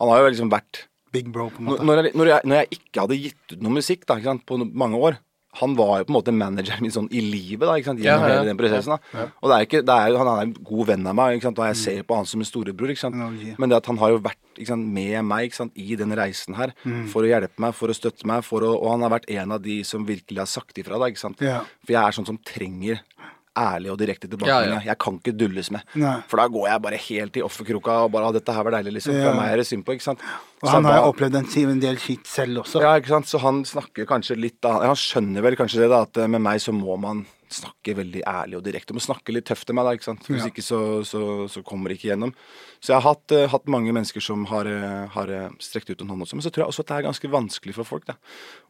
Han 0.00 0.10
har 0.10 0.24
jo 0.24 0.32
liksom 0.32 0.50
vært 0.50 0.86
Big 1.14 1.28
bro, 1.30 1.46
på 1.52 1.62
en 1.62 1.68
måte. 1.68 1.84
når, 1.86 2.08
jeg, 2.08 2.16
når, 2.18 2.26
jeg, 2.32 2.46
når 2.50 2.56
jeg 2.58 2.78
ikke 2.80 3.02
hadde 3.04 3.18
gitt 3.22 3.52
ut 3.52 3.60
noe 3.62 3.76
musikk 3.76 4.02
da, 4.02 4.16
ikke 4.18 4.32
sant, 4.32 4.42
på 4.48 4.58
mange 4.64 4.98
år 4.98 5.20
Han 5.60 5.76
var 5.78 6.00
jo 6.00 6.06
på 6.08 6.12
en 6.12 6.16
måte 6.18 6.34
manageren 6.34 6.82
min 6.82 6.94
sånn 6.94 7.08
i 7.14 7.22
livet 7.22 7.62
da, 7.66 7.76
ikke 7.78 7.92
sant, 7.92 8.02
gjennom 8.02 8.24
ja, 8.24 8.30
ja. 8.30 8.38
hele 8.40 8.50
den 8.50 8.58
prosessen. 8.58 8.96
da. 8.96 9.26
Og 9.40 9.50
det 9.50 9.56
er 9.56 9.68
ikke, 9.68 9.82
det 9.86 9.98
er, 9.98 10.16
Han 10.20 10.30
er 10.32 10.42
en 10.46 10.54
god 10.70 10.88
venn 10.90 11.10
av 11.10 11.18
meg, 11.18 11.36
ikke 11.36 11.48
sant, 11.48 11.60
og 11.62 11.68
jeg 11.70 11.80
ser 11.82 12.08
på 12.08 12.18
han 12.18 12.30
som 12.30 12.42
en 12.42 12.48
storebror. 12.48 12.94
ikke 12.94 13.04
sant. 13.04 13.20
Ja, 13.20 13.28
ja. 13.50 13.58
Men 13.62 13.70
det 13.70 13.78
at 13.78 13.90
han 13.90 14.00
har 14.02 14.14
jo 14.14 14.22
vært 14.24 14.40
ikke 14.54 14.72
sant, 14.72 14.90
med 14.98 15.16
meg 15.26 15.48
ikke 15.48 15.60
sant, 15.62 15.76
i 15.78 15.98
den 15.98 16.14
reisen 16.18 16.58
her 16.58 16.74
for 17.10 17.26
å 17.26 17.30
hjelpe 17.30 17.62
meg, 17.62 17.74
for 17.78 17.90
å 17.90 17.96
støtte 17.96 18.26
meg, 18.30 18.44
for 18.46 18.66
å, 18.66 18.74
og 18.78 18.92
han 18.94 19.06
har 19.06 19.14
vært 19.16 19.30
en 19.34 19.56
av 19.56 19.62
de 19.62 19.80
som 19.86 20.06
virkelig 20.06 20.42
har 20.42 20.50
sagt 20.50 20.78
ifra. 20.82 20.98
da, 20.98 21.10
ikke 21.10 21.24
sant. 21.24 21.42
Ja. 21.44 21.62
For 21.84 21.96
jeg 21.96 22.02
er 22.02 22.18
sånn 22.18 22.28
som 22.28 22.40
trenger 22.42 23.02
ærlig 23.56 23.90
og 23.92 23.98
direkte 24.00 24.26
tilbakemeldinger. 24.28 24.80
Ja, 24.80 24.80
ja. 24.82 24.90
Jeg 24.92 24.98
kan 24.98 25.18
ikke 25.20 25.34
dulles 25.38 25.70
med. 25.70 25.82
Nei. 25.94 26.16
For 26.30 26.40
da 26.42 26.48
går 26.50 26.66
jeg 26.72 26.82
bare 26.82 26.98
helt 27.08 27.36
i 27.38 27.44
offerkroka 27.46 27.98
og 28.04 28.10
bare 28.12 28.32
'Dette 28.32 28.52
her 28.54 28.64
var 28.66 28.72
deilig', 28.78 28.94
liksom. 28.98 29.14
Ja. 29.14 29.28
For 29.30 29.38
meg 29.40 29.52
er 29.52 29.56
det 29.62 29.66
synd 29.66 29.84
på, 29.86 29.92
ikke 29.94 30.08
sant. 30.10 30.20
Og 30.62 30.68
han 30.70 30.84
har 30.84 30.96
jo 31.02 31.12
opplevd 31.12 31.36
en, 31.36 31.70
en 31.70 31.80
del 31.80 31.96
skitt 31.98 32.26
selv 32.26 32.64
også. 32.64 32.80
ja, 32.82 32.96
ikke 32.98 33.08
sant? 33.14 33.26
Så 33.28 33.38
han 33.38 33.64
snakker 33.64 34.06
kanskje 34.06 34.36
litt 34.40 34.60
da 34.64 34.80
Han 34.82 34.96
skjønner 34.96 35.42
vel 35.42 35.56
kanskje 35.56 35.80
det, 35.84 35.90
da, 35.90 36.02
at 36.02 36.16
eh, 36.16 36.26
med 36.26 36.40
meg 36.40 36.60
så 36.60 36.72
må 36.72 36.96
man 36.98 37.26
snakke 37.54 37.94
veldig 37.94 38.22
ærlig 38.26 38.56
og 38.56 38.64
direkte. 38.64 38.90
Du 38.90 38.98
må 38.98 39.02
snakke 39.04 39.30
litt 39.30 39.44
tøft 39.46 39.66
til 39.68 39.76
meg, 39.76 39.84
da, 39.86 39.92
ikke 39.94 40.08
sant. 40.08 40.24
Hvis 40.26 40.42
Ja. 40.42 40.50
ikke 40.50 40.64
så, 40.64 41.04
så, 41.06 41.46
så 41.46 41.62
kommer 41.62 41.88
det 41.88 41.98
ikke 42.00 42.10
gjennom. 42.10 42.32
Så 42.82 42.90
jeg 42.90 43.00
har 43.00 43.14
hatt, 43.14 43.30
uh, 43.30 43.46
hatt 43.46 43.68
mange 43.70 43.92
mennesker 43.94 44.20
som 44.20 44.44
har, 44.46 44.66
eh, 44.66 45.06
har 45.14 45.28
strekt 45.62 45.88
ut 45.90 46.00
en 46.02 46.08
hånd 46.08 46.22
også. 46.24 46.34
Men 46.34 46.42
så 46.42 46.50
tror 46.50 46.64
jeg 46.64 46.72
også 46.72 46.80
at 46.82 46.86
det 46.90 46.96
er 46.96 47.06
ganske 47.06 47.30
vanskelig 47.30 47.74
for 47.74 47.84
folk, 47.84 48.06
da. 48.06 48.14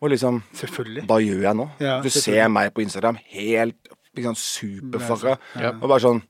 Og 0.03 0.11
liksom 0.11 0.43
Selvfølgelig. 0.53 1.07
Hva 1.09 1.19
gjør 1.23 1.41
jeg 1.49 1.55
nå? 1.57 1.71
Ja, 1.81 2.01
du 2.03 2.11
ser 2.11 2.49
meg 2.49 2.75
på 2.75 2.83
Instagram 2.85 3.17
helt 3.33 3.89
liksom, 4.17 4.39
superfucka. 4.39 5.37
Ja. 5.61 5.75
Og 5.81 5.89
bare 5.89 6.03
sånn 6.05 6.23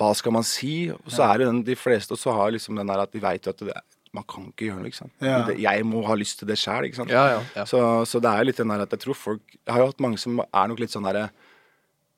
Hva 0.00 0.10
skal 0.18 0.32
man 0.34 0.46
si? 0.46 0.90
Og 0.90 1.10
så 1.12 1.26
er 1.28 1.42
det 1.42 1.46
den, 1.46 1.58
de 1.66 1.74
fleste 1.78 2.16
også 2.16 2.32
har 2.34 2.54
liksom 2.54 2.78
den 2.80 2.88
der 2.90 3.02
at 3.04 3.12
de 3.12 3.20
veit 3.22 3.46
at 3.46 3.60
det, 3.62 3.76
man 4.16 4.24
kan 4.28 4.48
ikke 4.48 4.66
gjøre 4.66 4.80
noe, 4.80 4.90
ikke 4.90 4.98
sant. 4.98 5.12
Ja. 5.22 5.38
Det, 5.46 5.56
jeg 5.62 5.84
må 5.86 6.02
ha 6.08 6.16
lyst 6.18 6.40
til 6.40 6.48
det 6.50 6.58
sjæl, 6.60 6.88
ikke 6.88 6.98
sant. 7.00 7.12
Ja. 7.12 7.64
Så, 7.68 7.80
så 8.08 8.20
det 8.20 8.32
er 8.32 8.48
litt 8.48 8.58
den 8.60 8.72
der 8.72 8.84
at 8.84 8.92
jeg 8.96 9.04
tror 9.04 9.16
folk 9.16 9.54
Jeg 9.54 9.70
har 9.70 9.84
jo 9.84 9.92
hatt 9.92 10.02
mange 10.04 10.18
som 10.20 10.42
er 10.42 10.72
nok 10.72 10.82
litt 10.82 10.92
sånn 10.92 11.06
derre 11.06 11.28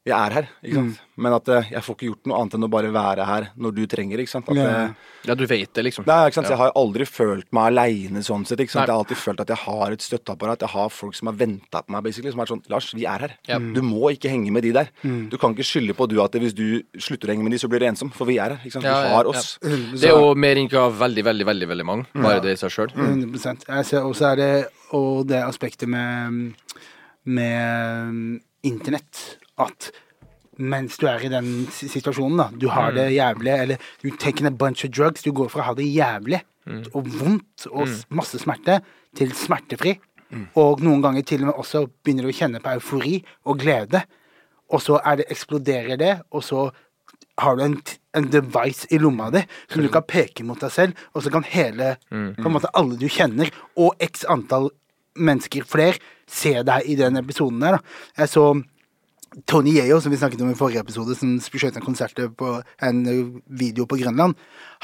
Jeg 0.05 0.13
er 0.21 0.35
her, 0.37 0.47
ikke 0.61 0.75
sant. 0.77 0.97
Men 1.17 1.33
at 1.33 1.47
eh, 1.49 1.69
jeg 1.73 1.81
får 1.87 1.95
ikke 1.97 2.09
gjort 2.11 2.27
noe 2.29 2.39
annet 2.43 2.55
enn 2.59 2.67
å 2.67 2.69
bare 2.69 2.89
være 2.93 3.25
her 3.25 3.45
når 3.57 3.73
du 3.73 3.87
trenger, 3.89 4.21
ikke 4.21 4.33
sant. 4.35 4.51
At, 4.53 4.59
Ja. 4.59 4.65
eh, 4.85 5.13
ja, 5.25 5.35
du 5.41 5.47
vet 5.49 5.71
det, 5.73 5.85
liksom. 5.87 6.05
Nei, 6.05 6.19
ikke 6.29 6.37
sant? 6.37 6.51
Ja. 6.51 6.53
jeg 6.53 6.61
har 6.61 6.73
aldri 6.77 7.07
følt 7.09 7.47
meg 7.57 7.71
aleine 7.71 8.21
sånn 8.27 8.45
sett. 8.45 8.61
ikke 8.61 8.75
sant? 8.75 8.83
Nei. 8.85 8.91
Jeg 8.91 8.93
har 8.93 9.01
alltid 9.01 9.17
følt 9.23 9.41
at 9.41 9.53
jeg 9.55 9.61
har 9.63 9.93
et 9.97 10.05
støtteapparat. 10.05 10.61
Jeg 10.67 10.69
har 10.75 10.91
folk 10.93 11.15
som 11.17 11.31
har 11.31 11.39
venta 11.41 11.81
på 11.81 11.95
meg, 11.95 12.03
basically. 12.05 12.35
Som 12.35 12.41
er 12.45 12.51
sånn 12.53 12.61
Lars, 12.69 12.91
vi 12.93 13.07
er 13.09 13.25
her. 13.25 13.33
Ja. 13.49 13.57
Du 13.59 13.81
må 13.81 14.13
ikke 14.13 14.29
henge 14.29 14.53
med 14.53 14.67
de 14.69 14.73
der. 14.77 14.91
Du 15.33 15.39
kan 15.41 15.57
ikke 15.57 15.65
skylde 15.65 15.97
på 15.97 16.07
du 16.11 16.21
at 16.21 16.37
hvis 16.37 16.53
du 16.53 16.83
slutter 17.01 17.31
å 17.31 17.33
henge 17.33 17.47
med 17.49 17.57
de, 17.57 17.63
så 17.65 17.71
blir 17.73 17.81
du 17.81 17.87
ensom. 17.89 18.13
For 18.13 18.29
vi 18.29 18.37
er 18.37 18.59
her. 18.59 18.61
ikke 18.61 18.77
sant? 18.77 18.85
Ja, 18.85 19.01
Vi 19.07 19.15
har 19.15 19.25
ja. 19.25 19.31
oss. 19.33 19.57
Det 19.63 20.05
er 20.05 20.19
jo 20.19 20.35
mer 20.35 20.61
av 20.85 20.99
veldig, 21.01 21.25
veldig, 21.25 21.47
veldig 21.49 21.69
veldig 21.73 21.87
mange. 21.89 22.05
Bare 22.13 22.45
det 22.45 22.59
i 22.59 22.61
seg 22.61 22.77
sjøl. 22.77 22.93
100 22.93 23.65
så 23.89 24.13
ser 24.13 24.35
er 24.35 24.37
det 24.37 24.69
Og 24.93 25.27
det 25.27 25.41
aspektet 25.41 25.89
med 25.89 26.53
Med 27.25 28.41
internett 28.63 29.39
at 29.59 29.91
mens 30.59 30.97
du 30.99 31.07
er 31.11 31.19
i 31.25 31.29
den 31.29 31.67
situasjonen. 31.71 32.37
da. 32.39 32.49
Du 32.57 32.69
har 32.69 32.93
det 32.93 33.09
jævlig, 33.13 33.53
eller 33.61 33.77
du 34.03 34.11
taking 34.17 34.47
a 34.47 34.51
bunch 34.51 34.85
of 34.85 34.91
drugs. 34.91 35.23
Du 35.23 35.33
går 35.33 35.49
fra 35.51 35.63
å 35.63 35.65
ha 35.65 35.75
det 35.75 35.85
jævlig 35.95 36.43
og 36.95 37.05
vondt 37.09 37.67
og 37.71 37.89
s- 37.89 38.07
masse 38.09 38.39
smerte 38.39 38.81
til 39.17 39.31
smertefri. 39.33 39.99
Og 40.57 40.81
noen 40.81 41.03
ganger 41.03 41.23
til 41.23 41.41
og 41.43 41.47
med 41.47 41.55
også 41.55 41.87
begynner 42.05 42.23
du 42.23 42.29
å 42.31 42.39
kjenne 42.39 42.61
på 42.63 42.73
eufori 42.75 43.23
og 43.47 43.59
glede. 43.61 44.05
Og 44.71 44.81
så 44.81 44.99
det, 45.17 45.27
eksploderer 45.31 45.97
det, 45.99 46.23
og 46.33 46.43
så 46.43 46.71
har 47.39 47.57
du 47.57 47.63
en, 47.63 47.77
en 48.15 48.25
device 48.31 48.87
i 48.91 48.99
lomma 48.99 49.31
di 49.31 49.43
som 49.69 49.83
du 49.83 49.89
kan 49.89 50.03
peke 50.03 50.43
mot 50.45 50.59
deg 50.59 50.71
selv, 50.71 50.95
og 51.15 51.23
så 51.23 51.31
kan 51.31 51.43
hele 51.45 51.97
på 52.11 52.47
en 52.47 52.53
måte 52.55 52.71
alle 52.75 52.97
du 52.97 53.07
kjenner, 53.09 53.51
og 53.77 53.95
x 54.01 54.25
antall 54.25 54.71
mennesker 55.17 55.65
flere, 55.67 55.99
se 56.27 56.63
deg 56.63 56.83
i 56.87 56.95
den 56.97 57.17
episoden 57.17 57.61
der. 57.61 57.73
da. 57.73 57.79
Jeg 58.19 58.29
så 58.29 58.63
Tony 59.51 59.75
Yeo, 59.75 59.99
som 60.01 60.13
vi 60.13 60.19
snakket 60.21 60.43
om 60.45 60.53
i 60.53 60.59
forrige 60.59 60.83
episode, 60.85 61.17
som 61.19 61.35
skjøt 61.43 61.79
en 61.79 61.85
konsert 61.85 62.19
på 62.39 62.51
en 62.87 63.01
video 63.51 63.87
på 63.91 63.99
Grønland, 63.99 64.37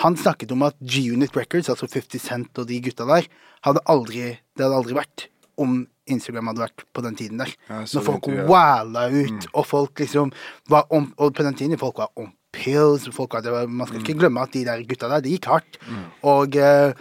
han 0.03 0.17
snakket 0.19 0.51
om 0.55 0.65
at 0.67 0.79
G-Unit 0.83 1.37
Records, 1.39 1.71
altså 1.71 1.87
50 1.87 2.25
Cent 2.25 2.59
og 2.59 2.67
de 2.71 2.81
gutta 2.83 3.07
der, 3.07 3.29
hadde 3.67 3.85
aldri, 3.87 4.33
det 4.57 4.67
hadde 4.67 4.81
aldri 4.81 4.97
vært 4.99 5.29
om 5.61 5.85
Instagram 6.11 6.51
hadde 6.51 6.65
vært 6.65 6.85
på 6.97 7.05
den 7.05 7.17
tiden 7.19 7.43
der. 7.43 7.53
Ja, 7.69 7.85
Når 7.85 8.07
folk 8.07 8.27
wala 8.49 9.07
ut, 9.13 9.47
og 9.53 9.67
folk 9.69 10.03
liksom 10.03 10.33
var 10.73 10.89
om, 10.91 11.13
Og 11.19 11.35
på 11.35 11.47
den 11.47 11.55
tiden 11.55 11.79
folk 11.79 11.99
var 11.99 12.11
on 12.17 12.33
pills, 12.53 13.07
folk 13.15 13.35
var, 13.37 13.47
var, 13.47 13.69
man 13.69 13.87
skal 13.87 14.01
ikke 14.03 14.19
glemme 14.19 14.43
at 14.43 14.53
de 14.57 14.65
der 14.67 14.83
gutta 14.89 15.09
der, 15.09 15.23
det 15.23 15.37
gikk 15.37 15.47
hardt. 15.53 15.79
Og 16.27 16.57
eh, 16.57 16.93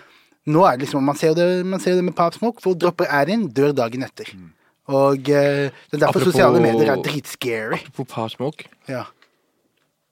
nå 0.46 0.66
er 0.66 0.78
det 0.78 0.86
liksom 0.86 1.04
Man 1.04 1.18
ser 1.18 1.34
det, 1.34 1.66
man 1.66 1.80
ser 1.80 1.96
det 1.98 2.04
med 2.06 2.14
Pop 2.16 2.34
Smoke. 2.38 2.62
Folk 2.62 2.78
dropper 2.82 3.10
ad 3.10 3.30
in, 3.34 3.48
dør 3.50 3.74
dagen 3.74 4.04
etter. 4.06 4.30
Og 4.90 5.30
eh, 5.30 5.70
det 5.70 5.96
er 6.00 6.02
derfor 6.02 6.20
Apropos- 6.20 6.32
sosiale 6.34 6.60
medier 6.64 6.92
er 6.96 7.02
dritscary. 7.06 7.80
Apropos 7.86 8.10
Pop 8.16 8.32
Smoke. 8.34 8.70
Ja. 8.90 9.04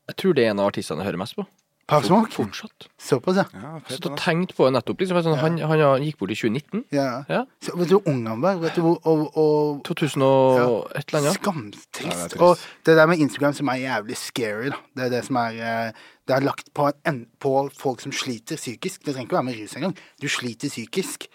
Jeg 0.08 0.16
tror 0.22 0.34
det 0.38 0.46
er 0.46 0.52
en 0.54 0.60
av 0.64 0.70
artistene 0.72 1.02
jeg 1.02 1.10
hører 1.10 1.20
mest 1.26 1.36
på. 1.36 1.44
Pop 1.88 2.04
Smoke? 2.04 2.32
Fortsatt. 2.36 2.86
Såpass, 3.00 3.38
ja. 3.40 3.46
Ja, 3.56 3.70
Så 3.88 3.96
fett, 3.96 4.06
ass. 4.12 4.20
tenkt 4.26 4.54
på 4.58 4.66
det 4.68 4.74
nettopp. 4.76 5.00
Liksom, 5.00 5.22
sånn, 5.24 5.38
han, 5.40 5.56
han 5.72 6.04
gikk 6.04 6.18
bort 6.20 6.34
i 6.34 6.36
2019. 6.36 6.82
ja. 6.92 7.24
Ja. 7.32 7.46
Så, 7.64 7.76
vet 7.80 7.88
du 7.90 7.96
hvor 7.96 8.10
ung 8.12 8.26
han 8.28 8.42
var? 8.44 8.60
Vet 8.60 8.76
du 8.76 8.82
hvor 8.84 8.98
og, 9.08 9.22
og, 9.40 9.80
2000 9.88 10.26
og 10.28 10.92
et 11.00 11.08
eller 11.08 11.22
annet. 11.22 11.32
ja. 11.32 11.36
Skamtrist. 11.40 12.04
Ja, 12.12 12.28
det 12.34 12.42
og 12.44 12.58
det 12.86 12.98
der 13.00 13.08
med 13.08 13.24
Instagram 13.24 13.56
som 13.56 13.72
er 13.72 13.80
jævlig 13.86 14.18
scary, 14.20 14.70
da. 14.76 14.82
Det 15.00 15.06
er 15.08 15.14
det 15.16 15.24
som 15.30 15.40
er 15.42 15.62
eh, 15.64 15.92
Det 16.28 16.36
er 16.36 16.44
lagt 16.44 16.74
på, 16.76 16.90
en, 17.08 17.22
på 17.40 17.54
folk 17.80 18.02
som 18.04 18.12
sliter 18.12 18.60
psykisk. 18.60 19.06
Det 19.06 19.14
trenger 19.16 19.30
ikke 19.30 19.38
å 19.38 19.40
være 19.40 19.48
med 19.48 19.62
rus 19.64 19.76
engang. 19.80 19.96
Du 20.20 20.28
sliter 20.28 20.68
psykisk. 20.68 21.30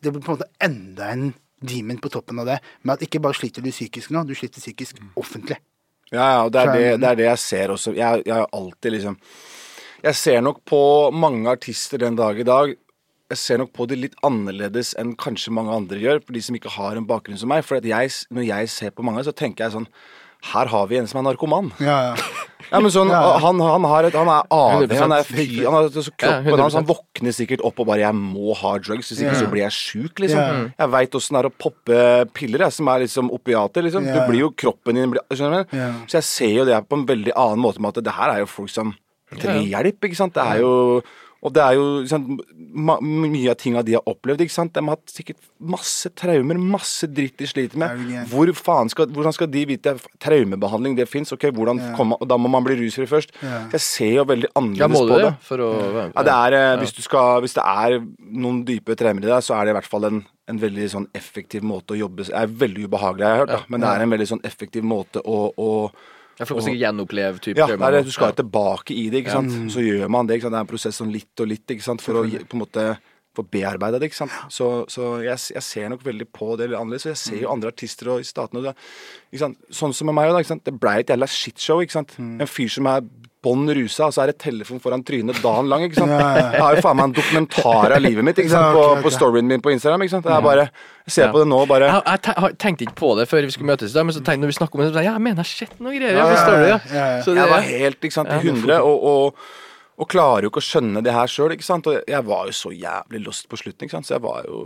Det 0.00 0.12
blir 0.14 0.22
på 0.24 0.32
en 0.32 0.38
måte 0.38 0.48
enda 0.64 1.10
en 1.12 1.34
demon 1.60 2.00
på 2.02 2.10
toppen 2.12 2.40
av 2.42 2.48
det. 2.48 2.58
Men 2.82 2.94
at 2.94 3.04
ikke 3.06 3.22
bare 3.22 3.36
sliter 3.38 3.64
du 3.64 3.70
psykisk 3.72 4.12
nå, 4.14 4.24
du 4.26 4.34
sliter 4.38 4.62
psykisk 4.62 5.00
offentlig. 5.18 5.58
Ja, 6.08 6.24
ja, 6.24 6.42
og 6.46 6.52
det 6.54 6.60
er 6.62 6.72
det, 6.72 6.84
det 7.02 7.08
er 7.10 7.16
det 7.20 7.26
jeg 7.26 7.40
ser 7.44 7.72
også. 7.74 7.92
Jeg, 7.96 8.22
jeg 8.24 8.34
har 8.34 8.50
alltid 8.56 8.94
liksom 8.94 9.16
Jeg 9.98 10.14
ser 10.16 10.40
nok 10.40 10.62
på 10.64 10.78
mange 11.12 11.50
artister 11.50 12.00
den 12.00 12.16
dag 12.16 12.38
i 12.38 12.46
dag 12.46 12.70
Jeg 13.28 13.36
ser 13.36 13.58
nok 13.60 13.74
på 13.76 13.84
det 13.90 13.98
litt 13.98 14.14
annerledes 14.24 14.94
enn 14.96 15.12
kanskje 15.20 15.52
mange 15.52 15.74
andre 15.74 15.98
gjør, 16.00 16.22
for 16.24 16.32
de 16.32 16.40
som 16.46 16.56
ikke 16.56 16.72
har 16.78 16.96
en 16.96 17.08
bakgrunn 17.08 17.36
som 17.36 17.52
meg. 17.52 17.66
For 17.66 17.76
at 17.76 17.84
jeg, 17.84 18.14
når 18.32 18.46
jeg 18.48 18.70
ser 18.72 18.94
på 18.96 19.04
mange, 19.04 19.26
så 19.26 19.36
tenker 19.36 19.66
jeg 19.66 19.76
sånn 19.76 19.90
Her 20.42 20.66
har 20.70 20.86
vi 20.86 20.98
en 20.98 21.06
som 21.10 21.18
er 21.20 21.32
narkoman. 21.32 21.72
Ja, 21.80 22.12
ja. 22.12 22.14
Ja, 22.68 22.80
men 22.84 22.90
sånn, 22.92 23.08
Ja. 23.08 23.38
han, 23.40 23.56
han, 23.64 23.84
har 23.88 24.04
et, 24.04 24.12
han 24.18 24.28
er 24.28 24.42
AD, 24.52 24.90
han 24.92 25.12
er 25.14 25.22
100%. 25.22 25.30
fy, 25.32 25.64
han 25.64 25.72
har, 25.72 25.86
så 25.88 26.02
Ja, 26.04 26.12
kroppen 26.20 26.60
hans, 26.60 26.74
han 26.76 26.84
våkner 26.84 27.32
sikkert 27.32 27.62
opp 27.64 27.80
og 27.80 27.86
bare 27.88 28.02
'jeg 28.02 28.12
må 28.14 28.52
ha 28.54 28.72
drugs', 28.76 29.08
hvis 29.08 29.22
ikke 29.22 29.32
Ja. 29.32 29.40
så 29.40 29.48
blir 29.48 29.62
jeg 29.62 29.72
sjuk, 29.72 30.20
liksom. 30.20 30.36
Ja. 30.36 30.68
Jeg 30.84 30.90
veit 30.92 31.14
åssen 31.16 31.32
det 31.38 31.44
er 31.44 31.48
å 31.48 31.54
poppe 31.56 32.28
piller, 32.34 32.58
jeg, 32.66 32.72
som 32.72 32.88
er 32.88 32.98
liksom 33.06 33.30
opiater, 33.32 33.80
liksom. 33.82 34.04
Ja. 34.04 34.20
Du 34.20 34.28
blir 34.28 34.40
jo 34.40 34.50
kroppen 34.50 34.94
din 35.00 35.10
blir, 35.10 35.22
Skjønner 35.32 35.64
du? 35.64 35.76
Ja. 35.78 35.92
Så 36.06 36.18
jeg 36.20 36.24
ser 36.24 36.52
jo 36.58 36.64
det 36.66 36.88
på 36.88 36.98
en 36.98 37.06
veldig 37.06 37.32
annen 37.34 37.58
måte 37.62 37.80
med 37.80 37.96
at 37.96 38.04
det 38.04 38.12
her 38.12 38.30
er 38.34 38.38
jo 38.40 38.46
folk 38.46 38.68
som 38.68 38.94
trenger 39.32 39.64
hjelp, 39.64 40.00
ikke 40.04 40.16
sant. 40.16 40.34
Det 40.34 40.44
er 40.44 40.58
jo 40.60 41.02
og 41.38 41.52
det 41.54 41.62
er 41.62 41.74
jo 41.78 41.84
sant, 42.10 42.40
mye 42.98 43.50
av 43.52 43.56
tinga 43.60 43.82
de 43.86 43.94
har 43.94 44.02
opplevd. 44.10 44.40
ikke 44.42 44.54
sant? 44.54 44.72
De 44.74 44.82
har 44.82 44.96
hatt 44.96 45.12
sikkert 45.12 45.38
masse 45.60 46.10
traumer, 46.18 46.58
masse 46.58 47.06
dritt 47.06 47.36
de 47.38 47.46
sliter 47.46 47.78
med. 47.78 48.02
Hvor 48.30 48.50
faen 48.58 48.90
skal, 48.90 49.06
Hvordan 49.14 49.36
skal 49.36 49.46
de 49.52 49.62
vite 49.70 49.94
traumebehandling 50.18 50.96
det 50.98 51.08
fins? 51.08 51.32
Ok, 51.32 51.44
Ja. 51.44 51.94
kommer- 51.96 52.18
og 52.20 52.26
Da 52.28 52.36
må 52.36 52.50
man 52.50 52.64
bli 52.64 52.74
rusfri 52.76 53.06
først. 53.06 53.30
Ja. 53.42 53.68
Jeg 53.70 53.80
ser 53.80 54.12
jo 54.14 54.24
veldig 54.24 54.50
annerledes 54.54 54.78
Ja, 54.78 54.86
på 54.88 55.08
det, 55.08 55.24
ja, 55.24 55.30
å? 55.64 56.12
Ja, 56.16 56.22
det 56.22 56.34
er, 56.34 56.52
eh, 56.58 56.76
hvis, 56.82 56.92
du 56.96 57.02
skal, 57.02 57.40
hvis 57.40 57.54
det 57.54 57.62
er 57.64 58.00
noen 58.32 58.64
dype 58.64 58.96
traumer 58.96 59.22
i 59.22 59.26
deg, 59.30 59.42
så 59.42 59.54
er 59.60 59.64
det 59.64 59.70
i 59.76 59.78
hvert 59.80 59.90
fall 59.90 60.04
en, 60.06 60.26
en 60.48 60.58
veldig 60.58 60.90
sånn 60.90 61.06
effektiv 61.14 61.62
måte 61.62 61.94
å 61.94 61.98
jobbe 61.98 62.26
Det 62.26 62.34
er 62.34 62.46
veldig 62.46 62.88
ubehagelig, 62.88 63.18
jeg 63.20 63.28
har 63.28 63.36
jeg 63.36 63.46
hørt, 63.46 63.48
da, 63.48 63.64
men 63.68 63.80
det 63.80 63.88
er 63.88 64.02
en 64.02 64.10
veldig 64.10 64.28
sånn 64.28 64.42
effektiv 64.42 64.82
måte 64.82 65.22
å, 65.24 65.52
å 65.56 65.90
Ja, 66.38 66.46
for 66.46 66.60
å 66.62 66.70
gjenoppleve 66.70 67.40
type 67.42 67.58
ja, 67.58 67.66
det 67.66 67.80
er 67.82 67.96
det. 67.98 68.04
Du 68.06 68.12
skal 68.14 68.30
Ja. 68.32 68.38
tilbake 68.42 68.94
i 68.94 69.08
det, 69.10 69.24
ikke 69.24 69.32
sant. 69.36 69.50
Så 69.74 69.82
gjør 69.82 70.08
man 70.08 70.26
det. 70.26 70.36
ikke 70.38 70.46
sant? 70.48 70.54
Det 70.54 70.60
er 70.62 70.66
en 70.66 70.72
prosess 70.74 70.98
sånn 71.00 71.12
litt 71.12 71.40
og 71.40 71.48
litt, 71.50 71.66
ikke 71.66 71.82
sant, 71.82 72.00
for 72.04 72.20
å 72.20 72.22
på 72.28 72.54
en 72.54 72.62
måte 72.62 72.98
få 73.38 73.44
bearbeida 73.50 73.98
det. 74.00 74.08
ikke 74.10 74.18
sant? 74.22 74.32
Så, 74.50 74.84
så 74.90 75.22
jeg, 75.22 75.36
jeg 75.54 75.62
ser 75.62 75.88
nok 75.90 76.02
veldig 76.06 76.26
på 76.32 76.56
det 76.58 76.70
litt 76.70 76.78
annerledes. 76.78 77.06
Og 77.06 77.12
jeg 77.14 77.20
ser 77.22 77.42
jo 77.42 77.50
andre 77.52 77.70
artister 77.74 78.08
og 78.14 78.20
i 78.20 78.26
statene 78.26 78.58
og 78.62 78.64
det, 78.70 78.74
ikke 79.32 79.42
sant? 79.44 79.58
Sånn 79.70 79.94
som 79.94 80.06
med 80.10 80.14
meg, 80.18 80.30
da. 80.32 80.38
ikke 80.42 80.54
sant? 80.54 80.64
Det 80.66 80.74
blei 80.78 81.00
et 81.02 81.10
jævla 81.12 81.26
shitshow. 81.30 81.82
ikke 81.82 81.92
sant? 81.98 82.14
En 82.18 82.46
fyr 82.50 82.68
som 82.70 82.86
er 82.90 83.02
bånn 83.44 83.68
rusa, 83.70 84.08
og 84.08 84.14
så 84.16 84.22
er 84.24 84.32
det 84.32 84.38
telefon 84.42 84.80
foran 84.82 85.04
trynet 85.06 85.38
dagen 85.44 85.68
lang. 85.70 85.84
ikke 85.86 85.94
sant? 86.00 86.10
Ja, 86.10 86.30
ja. 86.34 86.46
Jeg 86.56 86.62
har 86.64 86.74
jo 86.76 86.82
faen 86.82 86.96
meg 86.98 87.04
en 87.08 87.12
dokumentar 87.20 87.92
av 87.94 88.02
livet 88.02 88.24
mitt 88.26 88.40
ikke 88.42 88.50
sant? 88.50 88.74
På, 88.74 88.82
på 89.04 89.12
storyen 89.14 89.46
min 89.46 89.62
på 89.62 89.70
Instagram. 89.70 90.02
ikke 90.02 90.16
sant? 90.16 90.26
Det 90.26 90.32
er 90.34 90.42
bare, 90.42 90.64
Jeg 91.06 91.12
ser 91.14 91.26
Ja. 91.28 91.32
på 91.32 91.38
det 91.44 91.48
nå 91.52 91.60
og 91.62 91.68
bare 91.70 91.86
Jeg, 91.86 92.02
jeg 92.04 92.34
jeg 92.48 92.58
tenkte 92.58 92.84
ikke 92.88 92.98
på 92.98 93.12
det 93.20 93.28
før 93.30 93.46
vi 93.46 93.54
skulle 93.54 93.70
møtes 93.70 93.90
i 93.90 93.94
dag, 93.94 94.04
men 94.08 94.14
så 94.18 94.24
tenkte, 94.26 94.42
når 94.42 94.52
vi 94.52 94.58
snakker 94.58 94.74
om 94.74 94.82
det, 94.82 94.88
så 94.90 94.94
tenkte 94.98 95.04
jeg 95.06 95.10
ja, 95.12 95.14
jeg 95.14 95.24
mener 95.28 95.38
jeg 95.38 95.46
har 95.46 95.54
sett 95.54 95.80
noe 95.80 95.94
greier. 95.94 96.18
Ja, 96.18 96.26
Ja, 96.28 97.06
ja. 97.14 97.22
Så 97.22 97.30
det, 97.32 97.38
Jeg 97.44 97.50
var 97.54 97.60
helt 97.70 98.00
ikke 98.10 98.18
sant, 98.18 98.28
i 98.34 98.42
hundre, 98.48 98.80
og, 98.82 99.06
og, 99.12 99.48
og 99.98 100.08
klarer 100.10 100.42
jo 100.46 100.50
ikke 100.52 100.62
å 100.62 100.68
skjønne 100.68 101.02
det 101.06 101.14
her 101.14 101.26
sjøl. 101.30 101.54
Og 101.54 102.02
jeg 102.10 102.24
var 102.26 102.50
jo 102.50 102.52
så 102.58 102.74
jævlig 102.74 103.22
lost 103.24 103.48
på 103.48 103.56
slutten. 103.62 103.86
ikke 103.86 103.96
sant, 103.96 104.06
Så 104.10 104.14
jeg 104.18 104.22
var 104.26 104.42
jo 104.50 104.60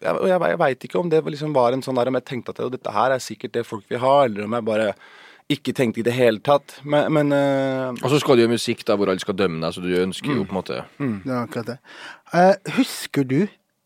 Jeg, 0.00 0.14
jeg, 0.30 0.40
jeg 0.46 0.58
veit 0.62 0.84
ikke 0.86 0.98
om 1.02 1.08
det 1.10 1.24
liksom 1.24 1.52
var 1.54 1.72
en 1.74 1.82
sånn 1.82 1.98
der 1.98 2.06
om 2.10 2.14
jeg 2.14 2.24
tenkte 2.24 2.54
at 2.54 2.70
dette 2.70 2.92
her 2.92 3.10
er 3.10 3.18
sikkert 3.18 3.52
det 3.58 3.66
folk 3.66 3.84
vil 3.90 3.98
ha, 3.98 4.24
eller 4.30 4.44
om 4.46 4.52
jeg 4.58 4.64
bare 4.70 4.94
ikke 5.52 5.72
tenkte 5.76 6.02
i 6.02 6.06
det 6.06 6.14
hele 6.16 6.40
tatt. 6.42 6.80
Men, 6.84 7.12
men 7.12 7.32
uh... 7.32 7.94
Og 8.02 8.10
så 8.10 8.18
skal 8.22 8.36
du 8.36 8.42
gjøre 8.42 8.56
musikk 8.56 8.82
da 8.86 8.96
hvor 8.98 9.12
alle 9.12 9.22
skal 9.22 9.38
dømme 9.38 9.62
deg, 9.62 9.76
så 9.76 9.84
du 9.84 9.92
ønsker 10.00 10.34
jo 10.34 10.42
på 10.42 10.54
en 10.54 10.58
måte 10.58 10.82
Det 10.98 11.32
er 11.32 11.40
akkurat 11.42 11.70
det. 11.70 11.78
Uh, 12.34 12.74
husker 12.78 13.26
du 13.26 13.40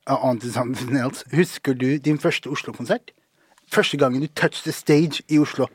uh, 0.08 0.30
else, 0.32 1.24
Husker 1.36 1.76
du 1.76 1.96
din 1.98 2.18
første 2.18 2.48
Oslo-konsert? 2.48 3.12
Første 3.70 3.96
gangen 4.00 4.22
du 4.22 4.26
touched 4.26 4.64
the 4.64 4.72
stage 4.72 5.22
i 5.28 5.38
Oslo. 5.38 5.68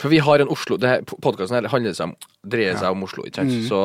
For 0.00 0.08
vi 0.08 0.18
har 0.18 0.40
en 0.40 0.48
Oslo 0.48 0.76
Podkasten 1.22 1.56
her 1.58 1.68
handler 1.68 1.94
seg 1.96 2.10
om, 2.10 2.14
dreier 2.52 2.76
seg 2.80 2.94
om 2.94 3.04
Oslo, 3.04 3.24
ikke 3.28 3.42
sant? 3.42 3.56
Så 3.68 3.80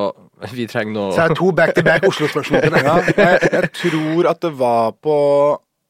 vi 0.56 0.67
trenger 0.67 1.12
Så 1.12 1.21
det 1.21 1.28
har 1.28 1.36
to 1.36 1.51
back-to-back 1.51 2.08
Oslo-spørsmål 2.08 2.62
til 2.62 2.75
deg. 2.75 2.89
jeg, 3.17 3.39
jeg 3.51 3.71
tror 3.82 4.30
at 4.32 4.41
det 4.43 4.51
var 4.60 4.91
på 5.04 5.15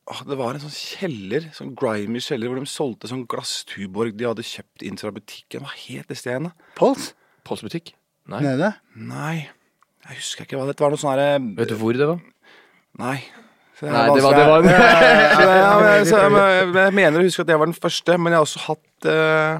Det 0.05 0.35
var 0.37 0.53
en 0.53 0.61
sånn 0.61 0.73
kjeller, 0.75 1.47
sånn 1.55 1.71
grimy 1.77 2.19
kjeller, 2.21 2.51
hvor 2.51 2.59
de 2.61 2.69
solgte 2.69 3.09
sånn 3.09 3.23
glasstuborg 3.29 4.13
de 4.19 4.27
hadde 4.29 4.45
kjøpt 4.45 4.85
inn 4.85 4.99
fra 5.01 5.09
butikken. 5.15 5.65
Hva 5.65 5.73
het 5.73 6.11
det 6.11 6.19
stedet? 6.19 6.51
Pols? 6.77 7.13
Pols-butikk? 7.47 7.95
Nei. 8.29 8.43
Nede? 8.45 8.69
Nei, 8.97 9.47
jeg 10.05 10.19
husker 10.19 10.45
ikke 10.45 10.59
hva 10.59 10.67
det 10.69 10.77
var. 10.81 10.93
noe 10.93 11.01
sånn 11.01 11.13
herre 11.13 11.41
Vet 11.57 11.73
du 11.73 11.75
hvor 11.81 11.97
det 11.97 12.09
var? 12.09 12.21
Nei. 13.01 13.17
Nei, 13.81 14.03
det 14.15 14.21
var, 14.23 14.37
det 14.37 14.45
var 14.47 14.63
jeg, 14.63 14.75
jeg, 15.41 16.05
jeg, 16.07 16.67
jeg 16.77 16.93
mener 16.95 17.19
å 17.19 17.25
huske 17.25 17.43
at 17.43 17.49
det 17.49 17.57
var 17.59 17.67
den 17.67 17.75
første, 17.75 18.15
men 18.15 18.31
jeg 18.31 18.39
har 18.39 18.45
også 18.45 18.61
hatt 18.69 19.07
eh, 19.11 19.57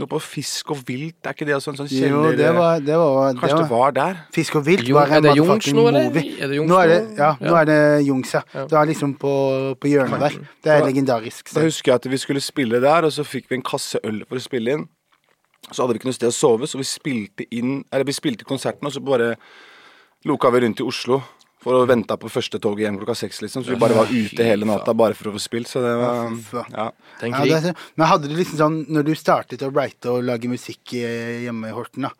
noe 0.00 0.08
på 0.08 0.18
fisk 0.24 0.70
og 0.72 0.78
vilt. 0.88 1.18
Er 1.26 1.34
ikke 1.36 1.44
det 1.46 1.54
også 1.54 1.72
en 1.74 1.76
sånn 1.82 1.90
Jo, 1.92 2.22
det 2.32 2.48
var, 2.56 2.78
det 2.80 2.96
var, 2.96 3.34
Kanskje 3.36 3.58
det 3.58 3.64
det 3.66 3.70
var 3.74 3.92
der? 3.98 4.14
Fisk 4.32 4.54
og 4.56 4.64
vilt 4.66 4.88
Jo, 4.88 4.96
var 4.96 5.10
er 5.12 5.18
en 5.20 5.26
det 5.26 5.34
Jungs 5.36 5.68
motherfucking 5.68 5.76
nå, 5.76 5.84
movie. 5.98 6.32
Er 6.40 6.48
det 6.48 6.56
Jungs 6.56 6.70
nå 6.72 6.78
er 6.80 6.88
det, 6.92 7.00
nå? 7.10 7.16
ja, 7.20 7.30
nå 7.40 7.58
er 7.60 7.68
det 7.68 7.78
Jungs, 8.06 8.32
ja. 8.34 8.40
Ja. 8.54 8.64
Det 8.70 8.78
var 8.78 8.88
liksom 8.88 9.12
på, 9.20 9.32
på 9.82 9.90
hjørnet 9.92 10.24
der. 10.24 10.38
Det 10.64 10.72
er 10.72 10.80
Da- 10.80 10.86
legendarisk. 10.88 11.52
Da 11.54 11.60
husker 11.66 11.92
jeg 11.92 12.00
at 12.00 12.10
vi 12.10 12.16
skulle 12.24 12.40
spille 12.40 12.80
der, 12.80 13.04
og 13.04 13.12
så 13.12 13.24
fikk 13.28 13.50
vi 13.52 13.56
en 13.60 13.62
kasse 13.68 14.00
øl 14.02 14.22
for 14.28 14.40
å 14.40 14.44
spille 14.46 14.78
inn. 14.78 14.88
Så 15.70 15.82
hadde 15.84 15.94
vi 15.94 16.00
ikke 16.00 16.08
noe 16.10 16.16
sted 16.16 16.32
å 16.32 16.34
sove, 16.34 16.66
så 16.66 16.80
vi 16.80 16.84
spilte 16.88 17.44
inn 17.54 17.84
Eller 17.92 18.04
vi 18.08 18.12
spilte 18.16 18.44
konserten, 18.48 18.86
og 18.88 18.92
så 18.96 19.00
bare 19.04 19.36
loka 20.24 20.50
vi 20.50 20.60
rundt 20.64 20.80
i 20.80 20.86
Oslo 20.88 21.20
for 21.62 21.78
å 21.78 21.86
vente 21.86 22.16
på 22.18 22.30
første 22.32 22.58
toget 22.62 22.84
hjem 22.88 22.98
klokka 23.00 23.14
seks, 23.22 23.38
liksom. 23.44 23.62
Så 23.64 23.70
vi 23.74 23.78
bare 23.80 23.94
var 23.94 24.10
ute 24.10 24.42
hele 24.46 24.66
natta 24.66 24.94
bare 24.98 25.14
for 25.14 25.30
å 25.30 25.36
få 25.36 25.42
spilt, 25.44 25.70
så 25.70 25.82
det 25.84 25.94
var. 26.00 26.34
Ja. 26.74 26.88
Ja, 27.22 27.44
det 27.54 27.74
men 27.96 28.06
hadde 28.10 28.28
du 28.28 28.34
liksom 28.36 28.58
sånn, 28.58 28.78
når 28.90 29.06
du 29.06 29.14
startet 29.14 29.62
å 29.62 29.70
write 29.72 30.10
og 30.10 30.24
lage 30.26 30.50
musikk 30.50 30.94
eh, 30.98 31.44
hjemme 31.46 31.70
i 31.70 31.76
Horten, 31.76 32.08
da, 32.08 32.10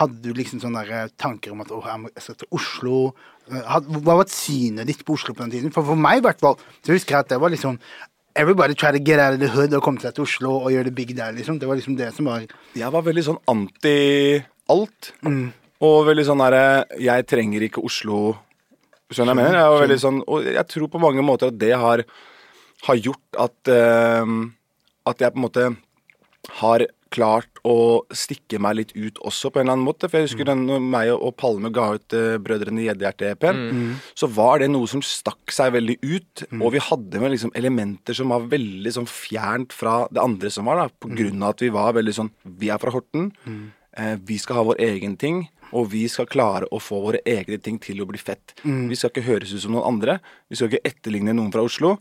hadde 0.00 0.20
du 0.26 0.34
liksom 0.36 0.60
sånne 0.60 0.82
der 0.84 1.04
eh, 1.04 1.08
tanker 1.16 1.54
om 1.54 1.62
at 1.64 1.70
å, 1.72 1.78
jeg 1.86 2.02
må- 2.02 2.10
jeg 2.14 2.22
skal 2.26 2.34
til 2.42 2.48
Oslo? 2.58 2.98
Had- 3.48 3.86
Hva 3.88 4.18
var 4.18 4.26
synet 4.28 4.84
ditt 4.90 5.04
på 5.08 5.14
Oslo 5.16 5.32
på 5.32 5.46
den 5.46 5.54
tiden? 5.54 5.72
For 5.72 5.82
for 5.86 5.96
meg 5.96 6.18
i 6.18 6.24
hvert 6.26 6.40
fall, 6.42 6.58
så 6.84 6.92
husker 6.92 7.14
jeg 7.16 7.20
at 7.24 7.28
det 7.32 7.40
var 7.40 7.54
liksom 7.54 7.78
Everybody 8.38 8.74
try 8.74 8.92
to 8.92 9.00
get 9.02 9.18
out 9.18 9.34
of 9.34 9.40
the 9.40 9.48
hood 9.48 9.72
og 9.74 9.82
komme 9.82 9.98
seg 10.02 10.12
til 10.14 10.22
Oslo 10.22 10.50
og 10.60 10.68
gjøre 10.70 10.84
det 10.90 10.94
big 10.94 11.14
der, 11.16 11.32
liksom. 11.34 11.56
Det 11.58 11.66
var 11.66 11.74
liksom 11.80 11.96
det 11.98 12.12
som 12.14 12.26
var 12.28 12.44
Jeg 12.76 12.92
var 12.92 13.02
veldig 13.02 13.24
sånn 13.24 13.38
anti 13.50 14.44
alt. 14.70 15.08
Og 15.80 15.96
veldig 16.06 16.24
sånn 16.26 16.38
derre 16.42 16.84
Jeg 17.00 17.26
trenger 17.30 17.64
ikke 17.66 17.82
Oslo 17.82 18.36
Skjønner 19.08 19.32
jeg 19.32 19.40
mener? 19.40 19.58
Jeg 19.58 19.82
veldig 19.84 19.98
sånn 20.02 20.18
Og 20.28 20.48
jeg 20.52 20.68
tror 20.68 20.90
på 20.92 21.00
mange 21.00 21.24
måter 21.24 21.48
at 21.52 21.58
det 21.60 21.72
har, 21.80 22.04
har 22.88 23.00
gjort 23.00 23.40
at 23.46 23.72
uh, 23.72 24.36
at 25.08 25.24
jeg 25.24 25.32
på 25.32 25.40
en 25.40 25.46
måte 25.46 25.68
har 26.60 26.84
klart 27.12 27.60
å 27.64 28.04
stikke 28.12 28.58
meg 28.60 28.74
litt 28.76 28.90
ut 28.92 29.16
også, 29.24 29.48
på 29.48 29.60
en 29.60 29.64
eller 29.64 29.78
annen 29.78 29.86
måte. 29.86 30.10
For 30.10 30.20
jeg 30.20 30.28
husker 30.28 30.48
den, 30.50 30.66
når 30.68 30.82
meg 30.84 31.12
og 31.14 31.32
Palme 31.40 31.70
ga 31.72 31.86
ut 31.96 32.16
uh, 32.16 32.36
Brødrene 32.44 32.84
Gjeddehjerte-EP-en, 32.84 33.62
så 34.12 34.28
var 34.32 34.60
det 34.60 34.68
noe 34.72 34.88
som 34.90 35.00
stakk 35.04 35.54
seg 35.54 35.72
veldig 35.76 35.96
ut. 36.04 36.44
Og 36.60 36.74
vi 36.76 36.84
hadde 36.84 37.22
med 37.22 37.32
liksom 37.32 37.54
elementer 37.56 38.16
som 38.16 38.34
var 38.34 38.44
veldig 38.52 38.92
sånn 38.98 39.08
fjernt 39.08 39.72
fra 39.76 40.02
det 40.12 40.20
andre 40.20 40.52
som 40.52 40.68
var, 40.68 40.84
da, 40.84 40.92
på 40.92 41.08
grunn 41.16 41.40
av 41.42 41.56
at 41.56 41.64
vi 41.64 41.72
var 41.72 41.96
veldig 41.96 42.16
sånn 42.20 42.32
Vi 42.60 42.68
er 42.72 42.80
fra 42.82 42.92
Horten. 42.92 43.32
Eh, 43.98 44.14
vi 44.28 44.36
skal 44.38 44.60
ha 44.60 44.66
vår 44.68 44.80
egen 44.84 45.16
ting. 45.20 45.46
Og 45.76 45.90
vi 45.92 46.06
skal 46.08 46.28
klare 46.30 46.68
å 46.72 46.80
få 46.82 47.00
våre 47.04 47.22
egne 47.28 47.58
ting 47.62 47.78
til 47.82 48.02
å 48.02 48.08
bli 48.08 48.20
fett. 48.20 48.54
Vi 48.62 48.96
skal 48.96 49.12
ikke 49.12 49.26
høres 49.26 49.54
ut 49.54 49.62
som 49.64 49.74
noen 49.74 49.88
andre. 49.94 50.18
Vi 50.48 50.58
skal 50.58 50.70
ikke 50.70 50.86
etterligne 50.88 51.34
noen 51.36 51.52
fra 51.52 51.64
Oslo. 51.66 51.96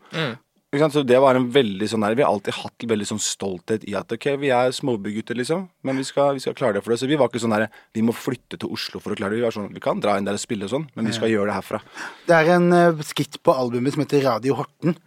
Ikke 0.68 0.82
sant? 0.84 0.96
Så 0.98 1.04
det 1.08 1.20
var 1.24 1.38
en 1.40 1.46
veldig 1.56 1.88
sånn 1.88 2.04
der, 2.04 2.16
Vi 2.20 2.24
har 2.26 2.34
alltid 2.34 2.58
hatt 2.58 2.86
veldig 2.92 3.06
sånn 3.08 3.22
stolthet 3.24 3.86
i 3.88 3.94
at 3.96 4.12
ok, 4.12 4.26
vi 4.42 4.50
er 4.52 4.74
småbygutter, 4.76 5.38
liksom, 5.40 5.64
men 5.88 6.02
vi 6.02 6.04
skal, 6.04 6.34
vi 6.36 6.44
skal 6.44 6.58
klare 6.60 6.76
det 6.76 6.84
for 6.84 6.92
det. 6.92 7.00
Så 7.00 7.08
vi 7.08 7.16
var 7.20 7.32
ikke 7.32 7.40
sånn 7.40 7.56
der, 7.56 7.70
vi 7.96 8.04
må 8.04 8.16
flytte 8.16 8.60
til 8.60 8.74
Oslo 8.76 9.00
for 9.00 9.16
å 9.16 9.20
klare 9.20 9.32
det. 9.32 9.40
Vi 9.40 9.48
var 9.48 9.56
sånn, 9.56 9.72
vi 9.72 9.84
kan 9.84 10.04
dra 10.04 10.18
inn 10.20 10.28
der 10.28 10.36
og 10.36 10.44
spille 10.44 10.68
og 10.68 10.74
sånn, 10.74 10.90
men 10.98 11.08
vi 11.08 11.16
skal 11.16 11.32
gjøre 11.32 11.54
det 11.54 11.56
herfra. 11.62 11.80
Det 12.28 12.36
er 12.36 12.52
en 12.58 12.68
uh, 12.76 13.08
skitt 13.08 13.40
på 13.40 13.56
albumet 13.56 13.96
som 13.96 14.04
heter 14.04 14.28
Radio 14.28 14.60
Horten. 14.60 14.98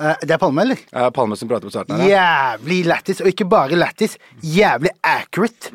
Eh, 0.00 0.24
det 0.26 0.34
er 0.34 0.42
Palme, 0.42 0.64
eller? 0.66 0.80
Uh, 0.94 1.08
Palme 1.14 1.36
som 1.38 1.50
prater 1.50 1.68
på 1.68 1.74
starten 1.74 2.00
her. 2.00 2.08
ja. 2.10 2.24
Jævlig 2.58 2.80
lættis, 2.88 3.20
og 3.22 3.30
ikke 3.30 3.46
bare 3.50 3.78
lættis, 3.78 4.18
jævlig 4.42 4.90
accurate. 5.02 5.70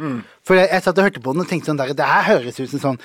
For 0.47 0.59
jeg, 0.59 0.70
jeg 0.72 0.84
satt 0.86 0.97
og 0.99 1.07
hørte 1.09 1.24
på 1.24 1.34
den 1.36 1.45
og 1.45 1.49
tenkte 1.49 1.72
sånn 1.72 1.80
der, 1.80 1.95
det 1.95 2.05
her 2.05 2.30
høres 2.34 2.59
ut 2.59 2.70
som 2.74 2.86
sånn 2.86 3.01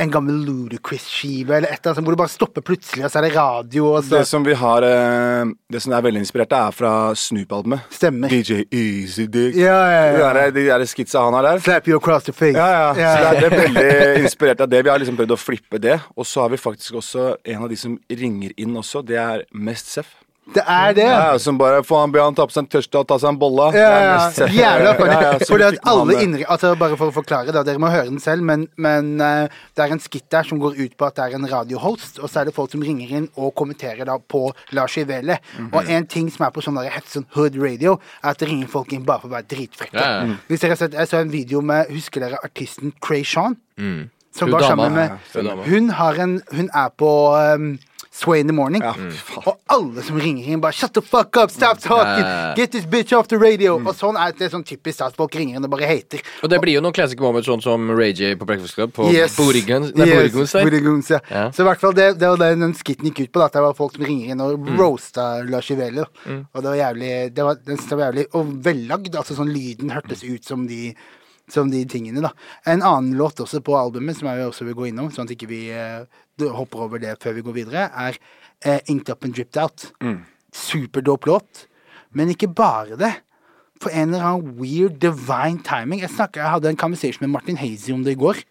en 0.00 0.08
gammel 0.08 0.38
Ludacris-skive 0.46 1.52
eller 1.58 1.68
et 1.68 1.82
eller 1.82 1.92
annet 1.98 2.06
hvor 2.06 2.14
du 2.14 2.20
bare 2.22 2.32
stopper 2.32 2.64
plutselig, 2.64 3.02
og 3.04 3.12
så 3.12 3.18
er 3.20 3.26
det 3.26 3.32
radio, 3.36 3.90
og 3.90 4.06
så 4.06 4.22
Det 4.22 4.28
som 4.30 4.46
vi 4.46 4.54
har 4.56 4.86
eh, 4.86 5.50
Det 5.68 5.82
som 5.84 5.92
er 5.92 6.04
veldig 6.06 6.22
inspirert 6.22 6.54
av, 6.56 6.70
er 6.70 6.76
fra 6.78 6.92
Snoop-albumet. 7.18 7.84
Stemmer. 7.92 8.32
DJ 8.32 8.62
Easy 8.72 9.26
Dick. 9.26 9.58
Ja, 9.58 9.76
ja, 9.92 10.00
ja. 10.06 10.32
De 10.32 10.38
der, 10.38 10.54
de 10.56 10.64
der 10.70 10.86
skitsa 10.88 11.26
han 11.26 11.36
har 11.36 11.44
der. 11.50 11.60
Slap 11.64 11.88
you 11.88 11.98
across 12.00 12.24
the 12.24 12.32
face. 12.32 12.56
Ja, 12.56 12.94
ja. 12.96 13.12
Så 13.12 13.20
det 13.20 13.28
er, 13.28 13.38
det 13.40 13.52
er 13.52 13.58
veldig 13.66 14.22
inspirert 14.24 14.64
av 14.64 14.72
det. 14.72 14.82
Vi 14.86 14.92
har 14.94 15.02
liksom 15.02 15.18
prøvd 15.20 15.36
å 15.36 15.40
flippe 15.40 15.80
det. 15.82 15.98
Og 16.16 16.28
så 16.28 16.46
har 16.46 16.52
vi 16.52 16.60
faktisk 16.60 16.96
også 17.02 17.28
en 17.44 17.64
av 17.66 17.68
de 17.72 17.76
som 17.80 17.98
ringer 18.08 18.56
inn 18.56 18.76
også. 18.80 19.04
Det 19.04 19.20
er 19.20 19.44
Mest 19.52 19.92
Seff. 19.92 20.21
Det 20.50 20.62
er 20.66 20.94
det. 20.96 21.04
Ja, 21.06 21.18
ja, 21.32 21.38
som 21.38 21.58
bare 21.58 21.84
Faen, 21.86 22.10
ber 22.12 22.24
han 22.24 22.34
ta 22.34 22.44
på 22.48 22.52
seg 22.54 22.64
en 22.64 22.68
tørste 22.72 22.98
og 22.98 23.06
ta 23.06 23.18
seg 23.22 23.30
en 23.30 23.38
bolle. 23.38 23.68
Ja, 23.78 23.90
ja, 24.02 24.46
Jævla 24.50 24.94
funny. 24.98 25.12
Ja, 25.14 25.34
ja, 25.38 25.68
at 25.68 25.78
alle 25.86 26.06
det. 26.08 26.22
innri... 26.26 26.46
Altså, 26.50 26.72
bare 26.80 26.96
for 26.98 27.12
å 27.12 27.14
forklare, 27.14 27.54
det, 27.54 27.62
dere 27.68 27.80
må 27.80 27.90
høre 27.92 28.08
den 28.10 28.18
selv, 28.22 28.42
men, 28.48 28.64
men 28.74 29.12
eh, 29.22 29.54
det 29.78 29.84
er 29.84 29.94
en 29.94 30.02
skitt 30.02 30.26
der 30.34 30.48
som 30.48 30.58
går 30.62 30.80
ut 30.80 30.96
på 30.98 31.06
at 31.06 31.20
det 31.20 31.28
er 31.28 31.36
en 31.38 31.46
radiohost, 31.46 32.18
og 32.18 32.26
så 32.26 32.42
er 32.42 32.50
det 32.50 32.56
folk 32.56 32.74
som 32.74 32.82
ringer 32.82 33.12
inn 33.20 33.28
og 33.36 33.54
kommenterer 33.58 34.08
da 34.08 34.18
på 34.18 34.48
Lars 34.74 34.98
Ivele. 34.98 35.38
Mhm. 35.54 35.68
Og 35.70 35.92
en 35.94 36.08
ting 36.10 36.32
som 36.34 36.48
er 36.48 36.56
på 36.56 36.64
sånn 36.66 36.80
helt 36.82 37.12
sånn 37.12 37.28
hood 37.36 37.60
radio, 37.62 37.94
er 38.24 38.34
at 38.34 38.42
det 38.42 38.50
ringer 38.50 38.72
folk 38.72 38.90
inn 38.96 39.06
bare 39.06 39.22
for 39.22 39.30
å 39.30 39.36
være 39.36 39.46
dritfrekke. 39.54 39.94
Ja, 39.94 40.26
ja. 40.26 40.40
Hvis 40.50 40.66
dere 40.66 40.74
har 40.74 40.82
sett, 40.82 40.98
Jeg 40.98 41.08
så 41.08 41.22
en 41.22 41.32
video 41.32 41.62
med 41.62 41.88
Husker 41.94 42.20
dere 42.20 42.42
artisten 42.42 42.92
Cray 43.00 43.22
Sean? 43.24 43.56
Som 44.32 44.48
Hun 44.48 44.52
var 44.56 44.62
sammen 44.64 44.94
med. 44.96 45.64
Hun, 45.66 45.90
har 45.90 46.18
en, 46.24 46.40
hun 46.52 46.68
er 46.72 46.88
på 46.98 47.10
um, 47.36 47.74
Sway 48.12 48.40
in 48.40 48.46
the 48.46 48.52
Morning. 48.52 48.82
Ja, 48.84 48.92
fy. 48.92 49.38
Og 49.48 49.56
alle 49.72 50.02
som 50.04 50.18
ringer 50.20 50.44
inn, 50.52 50.60
bare 50.60 50.76
Shut 50.76 50.92
the 50.92 51.00
fuck 51.00 51.36
up! 51.40 51.50
Stop 51.50 51.78
talking! 51.80 52.26
Get 52.58 52.70
this 52.74 52.84
bitch 52.84 53.12
off 53.16 53.28
the 53.32 53.38
radio! 53.40 53.78
Og 53.80 53.94
sånn 53.96 54.18
er 54.20 54.34
det 54.36 54.50
sånn 54.52 54.64
typisk 54.68 55.00
at 55.06 55.16
folk 55.16 55.32
ringer 55.38 55.56
inn 55.56 55.64
og 55.64 55.72
bare 55.72 55.88
hater. 55.88 56.20
Og 56.44 56.50
det 56.52 56.58
blir 56.60 56.76
jo 56.76 56.82
noen 56.84 56.92
classic 56.92 57.20
moments, 57.24 57.48
sånn 57.48 57.62
som 57.64 57.88
Ray 57.96 58.12
J 58.12 58.34
på 58.36 58.44
Breakfast 58.48 58.76
Club 58.76 58.92
på 58.98 59.08
Yes. 59.12 59.36
Booty 59.40 59.62
Guns. 59.64 59.94
Nei, 59.96 60.06
Yes. 60.12 60.52
Booty 60.52 60.80
Guns, 60.84 61.08
ja. 61.10 61.20
Ja. 61.30 61.46
Så 61.56 61.64
i 61.64 61.68
hvert 61.70 61.80
fall 61.80 61.96
det, 61.96 62.10
det 62.20 62.28
var 62.28 62.36
det 62.44 62.50
den 62.60 62.74
skitten 62.76 63.08
gikk 63.08 63.24
ut 63.24 63.32
på. 63.32 63.40
Da, 63.40 63.48
at 63.48 63.56
det 63.56 63.64
var 63.64 63.74
folk 63.80 63.96
som 63.96 64.04
ringer 64.04 64.34
inn 64.36 64.40
og 64.44 64.58
Mm. 64.60 64.76
roasta 64.78 65.40
Lars 65.48 65.70
Ivele. 65.72 66.04
Og 66.28 66.60
det 66.62 66.68
var 66.68 66.76
jævlig 66.76 67.34
det 67.34 67.44
var, 67.48 67.56
den 67.64 67.76
var 67.88 68.12
jævlig 68.12 68.26
Og 68.36 68.52
vellagd. 68.62 69.16
Altså 69.16 69.34
sånn 69.40 69.50
lyden 69.52 69.90
hørtes 69.90 70.22
ut 70.22 70.44
som 70.44 70.66
de 70.68 70.94
som 71.50 71.70
de 71.70 71.82
tingene, 71.90 72.22
da. 72.22 72.30
En 72.66 72.82
annen 72.82 73.16
låt 73.18 73.40
også 73.42 73.60
på 73.64 73.74
albumet, 73.76 74.16
som 74.18 74.28
jeg 74.30 74.46
også 74.46 74.66
vil 74.68 74.76
gå 74.78 74.86
innom, 74.90 75.10
sånn 75.12 75.26
at 75.26 75.34
ikke 75.34 75.50
vi 75.50 75.64
ikke 75.72 76.52
hopper 76.56 76.86
over 76.86 77.02
det 77.02 77.16
før 77.22 77.36
vi 77.36 77.44
går 77.46 77.56
videre, 77.58 77.88
er 77.92 78.16
eh, 78.64 78.80
Inked 78.88 79.10
Up 79.12 79.24
and 79.24 79.34
Dripped 79.36 79.58
Out. 79.60 79.92
Superdåp 80.52 81.26
låt. 81.26 81.66
Men 82.12 82.30
ikke 82.32 82.48
bare 82.54 82.96
det. 83.00 83.12
For 83.82 83.90
en 83.90 84.12
eller 84.12 84.24
annen 84.24 84.56
weird 84.60 85.00
divine 85.02 85.62
timing. 85.66 86.00
Jeg, 86.04 86.10
snakket, 86.14 86.42
jeg 86.44 86.54
hadde 86.54 86.68
en 86.70 86.76
conversation 86.78 87.24
med 87.26 87.32
Martin 87.34 87.56
Hazy 87.58 87.92
om 87.92 88.04
det 88.04 88.14
i 88.16 88.20
går. 88.20 88.42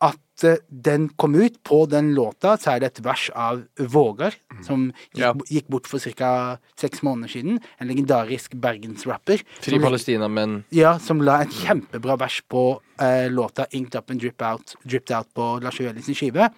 At 0.00 0.44
eh, 0.48 0.56
den 0.70 1.08
kom 1.20 1.34
ut. 1.36 1.58
På 1.62 1.82
den 1.86 2.14
låta 2.16 2.54
så 2.56 2.72
er 2.74 2.80
det 2.80 2.88
et 2.92 3.00
vers 3.04 3.26
av 3.36 3.62
Vågar, 3.76 4.34
som 4.64 4.86
gikk, 5.12 5.42
gikk 5.50 5.66
bort 5.68 5.90
for 5.90 6.00
ca. 6.00 6.58
seks 6.80 7.02
måneder 7.04 7.28
siden. 7.34 7.60
En 7.78 7.90
legendarisk 7.90 8.56
bergensrapper. 8.56 9.44
Fri 9.60 9.80
Palestina, 9.82 10.28
men 10.28 10.62
ja, 10.72 10.96
som 10.98 11.20
la 11.20 11.42
et 11.44 11.52
kjempebra 11.52 12.16
vers 12.20 12.40
på 12.48 12.80
eh, 13.00 13.28
låta 13.28 13.66
'Inked 13.70 13.94
Up 13.98 14.10
and 14.10 14.20
Drip 14.20 14.40
Out', 14.40 14.76
Dripped 14.84 15.16
Out 15.16 15.34
på 15.34 15.60
Lars 15.62 15.80
Joeli 15.80 16.02
sin 16.02 16.14
skive. 16.14 16.48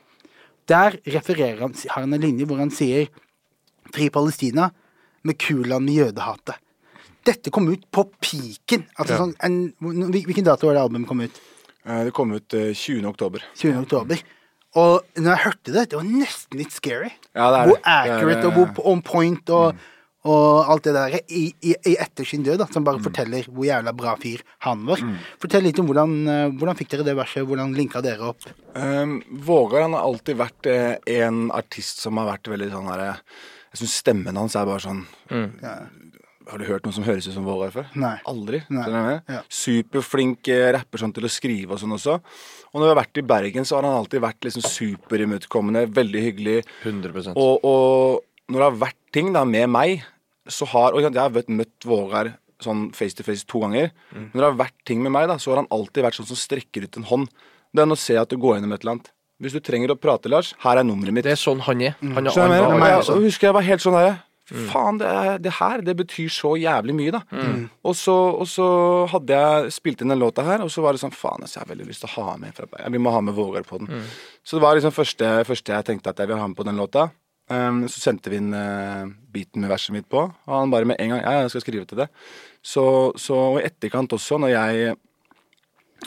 Der 0.69 1.01
refererer 1.05 1.61
han, 1.61 1.75
har 1.89 2.03
han 2.03 2.13
en 2.15 2.21
linje 2.21 2.47
hvor 2.47 2.59
han 2.59 2.71
sier 2.71 3.09
'Fri 3.93 4.09
Palestina' 4.11 4.71
med 5.25 5.39
kulaen 5.39 5.85
med 5.85 5.95
jødehatet. 5.95 6.55
Dette 7.25 7.51
kom 7.55 7.69
ut 7.71 7.85
på 7.91 8.03
piken. 8.21 8.87
Altså, 8.99 9.15
Ja. 9.15 9.19
sånn, 9.19 9.35
en, 9.43 9.73
hvilken 9.81 10.45
dato 10.45 10.67
var 10.67 10.75
det 10.75 10.83
albumet 10.83 11.09
kom 11.09 11.21
ut? 11.21 11.41
Eh, 11.87 12.05
Det 12.07 12.13
kom 12.15 12.33
ut 12.37 12.55
eh, 12.55 12.73
20. 12.75 13.07
oktober. 13.09 13.43
20. 13.59 13.81
oktober. 13.87 14.23
Og 14.81 15.03
når 15.21 15.35
jeg 15.35 15.45
hørte 15.47 15.73
det, 15.75 15.89
det 15.93 15.99
var 15.99 16.07
nesten 16.09 16.61
litt 16.63 16.73
scary. 16.73 17.11
Ja, 17.37 17.51
det 17.53 17.59
er 17.59 17.67
hvor 17.67 17.77
det. 17.77 17.83
Det 17.83 17.97
er, 17.97 18.47
og 18.47 18.55
eh, 18.63 18.71
hvor 18.77 18.87
on 18.93 19.03
point 19.05 19.51
og, 19.53 19.83
og 20.25 20.71
alt 20.73 20.85
det 20.87 20.95
der 20.95 21.17
i, 21.27 21.43
i, 21.61 21.75
i 21.91 21.97
etter 22.01 22.25
sin 22.29 22.45
død, 22.47 22.61
da, 22.63 22.69
som 22.73 22.85
bare 22.87 23.03
forteller 23.03 23.49
hvor 23.51 23.67
jævla 23.67 23.93
bra 23.99 24.15
fyr 24.23 24.41
han 24.65 24.87
var. 24.89 25.03
Fortell 25.43 25.67
litt 25.67 25.81
om 25.83 25.91
hvordan, 25.91 26.15
eh, 26.31 26.45
hvordan 26.57 26.79
fikk 26.79 26.95
dere 26.95 27.09
det 27.11 27.17
verset, 27.19 27.45
hvordan 27.49 27.75
linka 27.77 28.01
dere 28.05 28.31
opp? 28.31 28.47
Um, 28.79 29.19
Vågar 29.45 29.85
han 29.85 29.99
har 29.99 30.07
alltid 30.07 30.39
vært 30.41 30.71
eh, 30.73 30.95
en 31.19 31.51
artist 31.53 32.01
som 32.01 32.17
har 32.23 32.31
vært 32.33 32.49
veldig 32.55 32.71
sånn 32.73 32.89
herre 32.95 33.11
Jeg 33.73 33.83
syns 33.83 33.99
stemmen 34.01 34.37
hans 34.41 34.57
er 34.57 34.69
bare 34.69 34.85
sånn 34.85 35.05
Har 36.53 36.61
du 36.61 36.67
hørt 36.69 36.85
noen 36.85 36.93
som 36.99 37.05
høres 37.07 37.25
ut 37.31 37.33
som 37.35 37.47
Vågar 37.49 37.71
før? 37.73 37.87
Nei. 37.97 38.15
Aldri. 38.29 38.59
Nei. 38.69 38.85
Jeg? 38.93 39.21
Ja. 39.33 39.39
Superflink 39.49 40.49
eh, 40.53 40.67
rapper 40.77 41.01
sånn 41.01 41.15
til 41.17 41.25
å 41.25 41.31
skrive 41.33 41.73
og 41.73 41.81
sånn 41.81 41.95
også. 41.97 42.19
Og 42.73 42.77
når 42.81 42.85
vi 42.87 42.93
har 42.93 42.99
vært 43.01 43.21
i 43.23 43.25
Bergen, 43.33 43.65
så 43.69 43.79
har 43.79 43.87
han 43.89 43.97
alltid 44.03 44.21
vært 44.25 44.45
liksom 44.47 44.67
superimøtekommende, 44.69 45.87
veldig 45.97 46.23
hyggelig. 46.27 46.59
100 46.85 47.33
Og, 47.35 47.65
og 47.65 48.53
når 48.53 48.59
det 48.59 48.67
har 48.69 48.79
vært 48.85 49.01
ting 49.17 49.33
da 49.35 49.45
med 49.49 49.71
meg, 49.73 50.05
så 50.51 50.67
har 50.73 50.93
Og 50.97 51.05
jeg 51.05 51.15
har 51.15 51.31
vet, 51.31 51.49
møtt 51.49 51.87
Vågar 51.87 52.33
sånn 52.63 52.89
face 52.95 53.15
to 53.19 53.25
face 53.27 53.47
to 53.49 53.59
ganger. 53.65 53.91
Men 54.13 54.29
når 54.35 54.43
det 54.45 54.51
har 54.51 54.61
vært 54.67 54.77
ting 54.87 55.01
med 55.03 55.11
meg, 55.15 55.27
da, 55.31 55.39
så 55.43 55.51
har 55.53 55.63
han 55.65 55.71
alltid 55.75 56.05
vært 56.05 56.19
sånn 56.21 56.29
som 56.29 56.39
strekker 56.39 56.85
ut 56.87 56.99
en 57.01 57.09
hånd. 57.09 57.33
Det 57.75 57.83
er 57.83 57.89
nå 57.91 57.97
ser 57.99 58.19
jeg 58.21 58.27
at 58.27 58.31
du 58.35 58.39
går 58.39 58.59
gjennom 58.59 58.75
et 58.77 58.85
eller 58.85 58.97
annet. 58.99 59.09
Hvis 59.43 59.57
du 59.57 59.63
trenger 59.65 59.91
å 59.91 59.97
prate, 59.99 60.31
Lars, 60.31 60.53
her 60.63 60.79
er 60.79 60.87
nummeret 60.87 61.15
mitt. 61.17 61.25
Det 61.27 61.33
er 61.35 61.41
sånn 61.41 61.63
han 61.67 61.81
er. 61.83 61.97
Han 61.99 62.29
er 62.29 62.35
Skjønner 62.37 62.55
er, 62.55 62.61
jeg 62.61 62.69
han 62.71 62.83
er, 62.87 62.93
jeg- 63.01 63.25
husker 63.25 63.49
jeg 63.49 63.57
var 63.57 63.67
helt 63.67 63.83
sånn 63.83 63.97
der 64.53 64.69
Faen, 64.71 65.01
det, 65.01 65.13
det 65.47 65.55
her, 65.59 65.83
det 65.85 65.95
betyr 65.99 66.29
så 66.33 66.55
jævlig 66.61 66.97
mye, 66.99 67.15
da. 67.15 67.23
Og, 67.83 67.97
så, 67.99 68.15
og 68.15 68.47
så 68.51 68.67
hadde 69.13 69.41
jeg 69.41 69.73
spilt 69.75 70.05
inn 70.05 70.13
den 70.13 70.23
låta 70.23 70.45
her, 70.47 70.65
og 70.65 70.71
så 70.73 70.85
var 70.85 70.95
det 70.95 71.03
sånn 71.03 71.15
Faen, 71.17 71.43
altså, 71.43 71.59
jeg 71.59 71.67
har 71.67 71.73
veldig 71.73 71.89
lyst 71.89 72.05
til 72.05 72.13
å 72.13 72.29
ha 72.29 72.37
med 72.41 72.55
fra 72.57 72.69
Vi 72.93 73.03
må 73.03 73.15
ha 73.15 73.25
med 73.25 73.37
Vågar 73.37 73.67
på 73.69 73.83
den. 73.83 74.05
Så 74.45 74.59
det 74.59 74.65
var 74.67 74.79
liksom 74.79 74.95
første, 74.95 75.35
første 75.49 75.75
jeg 75.75 75.89
tenkte 75.89 76.13
at 76.13 76.23
jeg 76.23 76.31
vil 76.31 76.41
ha 76.41 76.49
med 76.51 76.59
på 76.59 76.69
den 76.69 76.81
låta. 76.81 77.09
Um, 77.51 77.83
så 77.91 77.99
sendte 78.01 78.31
vi 78.31 78.39
inn 78.39 78.53
uh, 78.55 79.09
beaten 79.35 79.65
med 79.65 79.73
verset 79.73 79.93
mitt 79.93 80.07
på, 80.09 80.23
og 80.31 80.53
han 80.55 80.71
bare 80.73 80.87
med 80.89 81.01
en 81.03 81.11
gang 81.11 81.21
Ja, 81.21 81.33
jeg 81.43 81.51
skal 81.53 81.65
skrive 81.65 81.89
til 81.91 81.99
det. 82.05 82.07
Så, 82.63 82.85
så 83.19 83.39
og 83.51 83.59
i 83.61 83.67
etterkant 83.67 84.15
også, 84.15 84.39
når 84.41 84.55
jeg 84.55 84.95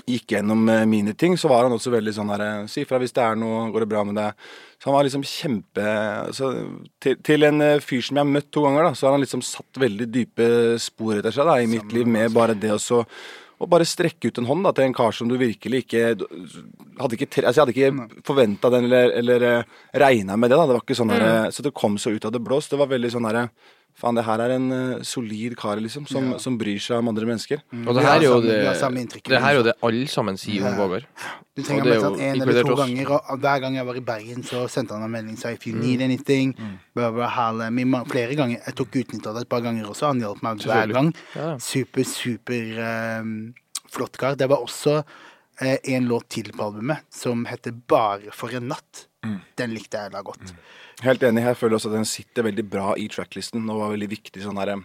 gikk 0.04 0.36
gjennom 0.36 0.68
eh, 0.70 0.86
mine 0.90 1.14
ting, 1.14 1.38
så 1.38 1.50
var 1.52 1.66
han 1.66 1.76
også 1.76 1.94
veldig 1.94 2.14
sånn 2.16 2.32
her 2.34 2.44
eh, 2.44 2.66
Si 2.72 2.84
ifra 2.84 3.00
hvis 3.02 3.16
det 3.16 3.24
er 3.24 3.38
noe, 3.40 3.70
går 3.74 3.86
det 3.86 3.92
bra 3.94 4.04
med 4.08 4.18
deg? 4.20 4.48
Så 4.86 4.92
han 4.92 5.00
var 5.00 5.08
liksom 5.08 5.24
kjempe 5.26 5.84
altså, 6.28 6.52
til, 7.02 7.16
til 7.26 7.48
en 7.48 7.64
eh, 7.66 7.80
fyr 7.82 8.04
som 8.06 8.20
jeg 8.20 8.22
har 8.22 8.36
møtt 8.36 8.52
to 8.54 8.62
ganger, 8.62 8.86
da, 8.86 8.92
så 8.94 9.08
har 9.08 9.16
han 9.16 9.24
liksom 9.24 9.42
satt 9.42 9.80
veldig 9.82 10.06
dype 10.14 10.50
spor 10.84 11.16
etter 11.16 11.34
seg 11.34 11.50
da, 11.50 11.56
i 11.58 11.72
mitt 11.72 11.96
liv 11.96 12.06
med 12.06 12.36
bare 12.36 12.54
det 12.54 12.70
å 12.76 12.78
så 12.78 13.02
å 13.56 13.66
bare 13.72 13.88
strekke 13.88 14.30
ut 14.30 14.38
en 14.38 14.46
hånd 14.46 14.68
da, 14.68 14.76
til 14.76 14.86
en 14.86 14.94
kar 14.94 15.16
som 15.16 15.30
du 15.32 15.40
virkelig 15.40 15.86
ikke 15.86 16.04
hadde 16.12 17.18
ikke, 17.18 17.30
altså, 17.42 17.56
Jeg 17.56 17.62
hadde 17.64 17.74
ikke 17.74 18.22
forventa 18.28 18.70
den 18.76 18.86
eller, 18.92 19.16
eller 19.24 19.46
regna 19.96 20.38
med 20.38 20.52
det. 20.52 20.60
da, 20.60 20.68
det 20.68 20.76
var 20.76 20.84
ikke 20.84 21.00
sånn 21.00 21.14
der, 21.16 21.50
Så 21.56 21.66
det 21.66 21.74
kom 21.74 21.98
så 21.98 22.14
ut 22.14 22.28
av 22.28 22.36
det 22.36 22.44
blåst. 22.46 22.76
Det 22.76 22.82
var 22.84 22.92
veldig 22.92 23.14
sånn 23.16 23.26
derre 23.26 23.48
Faen, 23.96 24.16
det 24.18 24.26
her 24.28 24.42
er 24.44 24.52
en 24.58 24.66
uh, 24.76 25.02
solid 25.08 25.54
kar, 25.56 25.80
liksom, 25.80 26.04
som, 26.10 26.34
som 26.44 26.58
bryr 26.60 26.82
seg 26.84 26.98
om 27.00 27.08
andre 27.14 27.24
mennesker. 27.30 27.62
Og 27.88 27.96
det 27.96 28.04
her 28.04 28.18
er 28.20 28.26
jo 28.28 28.42
det. 28.44 28.58
Det 29.24 29.40
her 29.40 29.52
er 29.54 29.56
jo 29.56 29.64
det 29.64 29.74
alle 29.88 30.08
sammen 30.12 30.36
sier 30.38 30.66
om 30.68 30.76
Vågar. 30.76 31.06
Du 31.56 31.62
trenger 31.64 31.84
det 31.88 31.94
er 31.94 32.02
bare 32.02 32.10
sånn 32.10 32.20
en 32.20 32.42
eller 32.44 32.60
to 32.68 32.74
oss. 32.74 32.82
ganger, 32.82 33.12
og 33.16 33.40
hver 33.40 33.62
gang 33.64 33.78
jeg 33.80 33.86
var 33.88 33.96
i 33.96 34.04
Bergen, 34.10 34.44
så 34.44 34.66
sendte 34.68 34.98
han 34.98 35.04
en 35.08 35.12
melding 35.14 35.38
sa 35.40 35.48
'if 35.56 35.64
you 35.66 35.76
need 35.80 36.02
Mm. 36.02 36.10
anything'. 36.10 36.52
Blah, 36.94 37.12
blah, 37.12 37.70
me. 37.72 37.86
Ma- 37.86 38.04
Flere 38.04 38.36
ganger. 38.36 38.60
Jeg 38.68 38.76
tok 38.76 38.92
utnytt 38.92 39.28
av 39.28 39.34
det 39.36 39.42
et 39.44 39.50
par 39.50 39.62
ganger 39.62 39.86
også. 39.88 40.08
Han 40.08 40.20
hjalp 40.20 40.44
meg 40.44 40.58
hver 40.60 40.92
gang. 40.92 41.14
Ja, 41.34 41.52
ja. 41.52 41.58
Super, 41.58 42.04
super 42.04 43.20
um, 43.22 43.54
flott 43.90 44.18
kar. 44.18 44.36
Det 44.36 44.50
var 44.50 44.58
også 44.58 45.06
uh, 45.62 45.78
en 45.86 46.06
låt 46.10 46.28
til 46.28 46.52
på 46.52 46.68
albumet 46.68 47.00
som 47.10 47.46
heter 47.46 47.72
'Bare 47.72 48.34
for 48.34 48.50
en 48.50 48.68
natt'. 48.68 49.06
Mm. 49.24 49.40
Den 49.58 49.74
likte 49.74 49.98
jeg 50.04 50.12
da 50.12 50.22
godt. 50.22 50.54
Helt 51.04 51.24
enig. 51.28 51.44
Jeg 51.44 51.58
føler 51.60 51.76
også 51.76 51.90
at 51.92 51.98
den 51.98 52.06
sitter 52.08 52.46
veldig 52.48 52.64
bra 52.72 52.94
i 52.98 53.08
tracklisten 53.12 53.66
og 53.70 53.82
var 53.82 53.92
veldig 53.96 54.08
viktig 54.10 54.44
sånn 54.46 54.58
her 54.62 54.76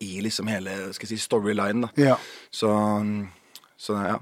i 0.00 0.20
liksom 0.22 0.46
hele 0.48 0.70
skal 0.94 1.08
jeg 1.08 1.18
si, 1.18 1.24
storylinen. 1.26 1.84
da. 1.84 1.88
Ja. 1.98 2.16
Så, 2.54 2.70
så 3.76 3.98
ja. 3.98 4.18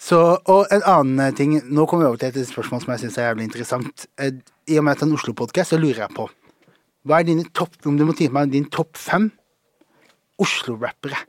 Så, 0.00 0.18
og 0.48 0.70
en 0.72 0.84
annen 0.88 1.18
eh, 1.20 1.34
ting 1.36 1.58
Nå 1.68 1.84
kommer 1.84 2.06
vi 2.06 2.08
over 2.08 2.20
til 2.22 2.30
et 2.40 2.48
spørsmål 2.48 2.80
som 2.80 2.92
jeg 2.94 3.02
syns 3.02 3.18
er 3.20 3.26
jævlig 3.28 3.44
interessant. 3.50 4.06
Eh, 4.16 4.30
I 4.72 4.78
og 4.80 4.86
med 4.86 4.94
at 4.94 5.02
det 5.02 5.04
er 5.04 5.10
en 5.10 5.18
Oslo-podkast, 5.18 5.74
så 5.74 5.80
lurer 5.80 6.06
jeg 6.06 6.14
på 6.16 6.24
Hva 7.04 7.18
er 7.18 7.26
dine 7.28 7.44
topp 7.52 7.76
Om 7.84 7.98
du 8.00 8.06
må 8.08 8.14
gi 8.16 8.30
meg 8.32 8.48
din 8.54 8.64
topp 8.72 8.96
fem 8.96 9.28
Oslo-rappere? 10.40 11.20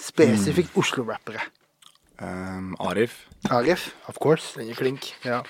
Spesifikt 0.00 0.72
Mm. 0.72 0.80
Oslo-rappere. 0.80 1.42
Um, 2.20 2.74
Arif. 2.80 3.26
Arif, 3.52 3.90
of 4.08 4.16
course. 4.22 4.54
Den 4.56 4.70
er 4.72 4.78
klink. 4.78 5.10
Ja. 5.24 5.42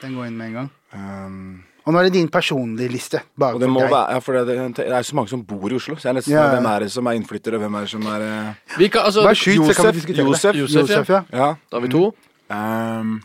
Den 0.00 0.14
går 0.16 0.30
inn 0.30 0.36
med 0.38 0.46
en 0.46 0.56
gang. 0.56 0.70
Um, 0.92 1.64
Og 1.84 1.94
nå 1.94 1.98
er 1.98 2.06
det 2.06 2.12
din 2.14 2.28
personlige 2.30 2.92
liste. 2.92 3.20
Bare 3.38 3.56
og 3.56 3.60
det 3.62 3.66
for 3.66 3.74
må 3.74 3.80
deg. 3.80 3.90
være, 3.90 4.12
ja, 4.12 4.18
for 4.22 4.38
det, 4.38 4.56
det, 4.76 4.86
er 4.86 5.02
så 5.02 5.16
mange 5.18 5.32
som 5.32 5.40
bor 5.44 5.72
i 5.72 5.74
Oslo, 5.74 5.96
så 5.96 6.08
jeg 6.08 6.12
er 6.12 6.18
nesten 6.20 6.34
Ja, 6.34 6.44
ja. 6.44 6.52
Hvem 6.54 6.68
er 6.70 6.84
det 6.84 6.90
som 6.94 7.06
er 7.10 7.18
innflyttere, 7.18 7.58
og 7.58 7.64
hvem 7.64 7.74
er 7.74 7.80
det 7.88 7.90
som 7.90 8.06
er 8.12 8.26
uh... 8.26 8.78
Vi 8.78 8.88
kan, 8.88 9.08
altså, 9.08 9.24
Bare 9.26 9.34
skyt, 9.34 9.64
så 9.66 9.74
kan 9.74 9.88
vi 9.88 9.88
Josef, 9.88 9.94
diskutere 9.94 10.26
Josef. 10.28 10.52
det. 10.52 10.60
Josef. 10.60 10.80
Josef, 10.90 11.10
ja. 11.10 11.22
Ja. 11.32 11.48
Da 11.70 11.76
har 11.80 11.82
vi 11.86 11.90
to. 11.90 12.04
Um, 12.52 13.16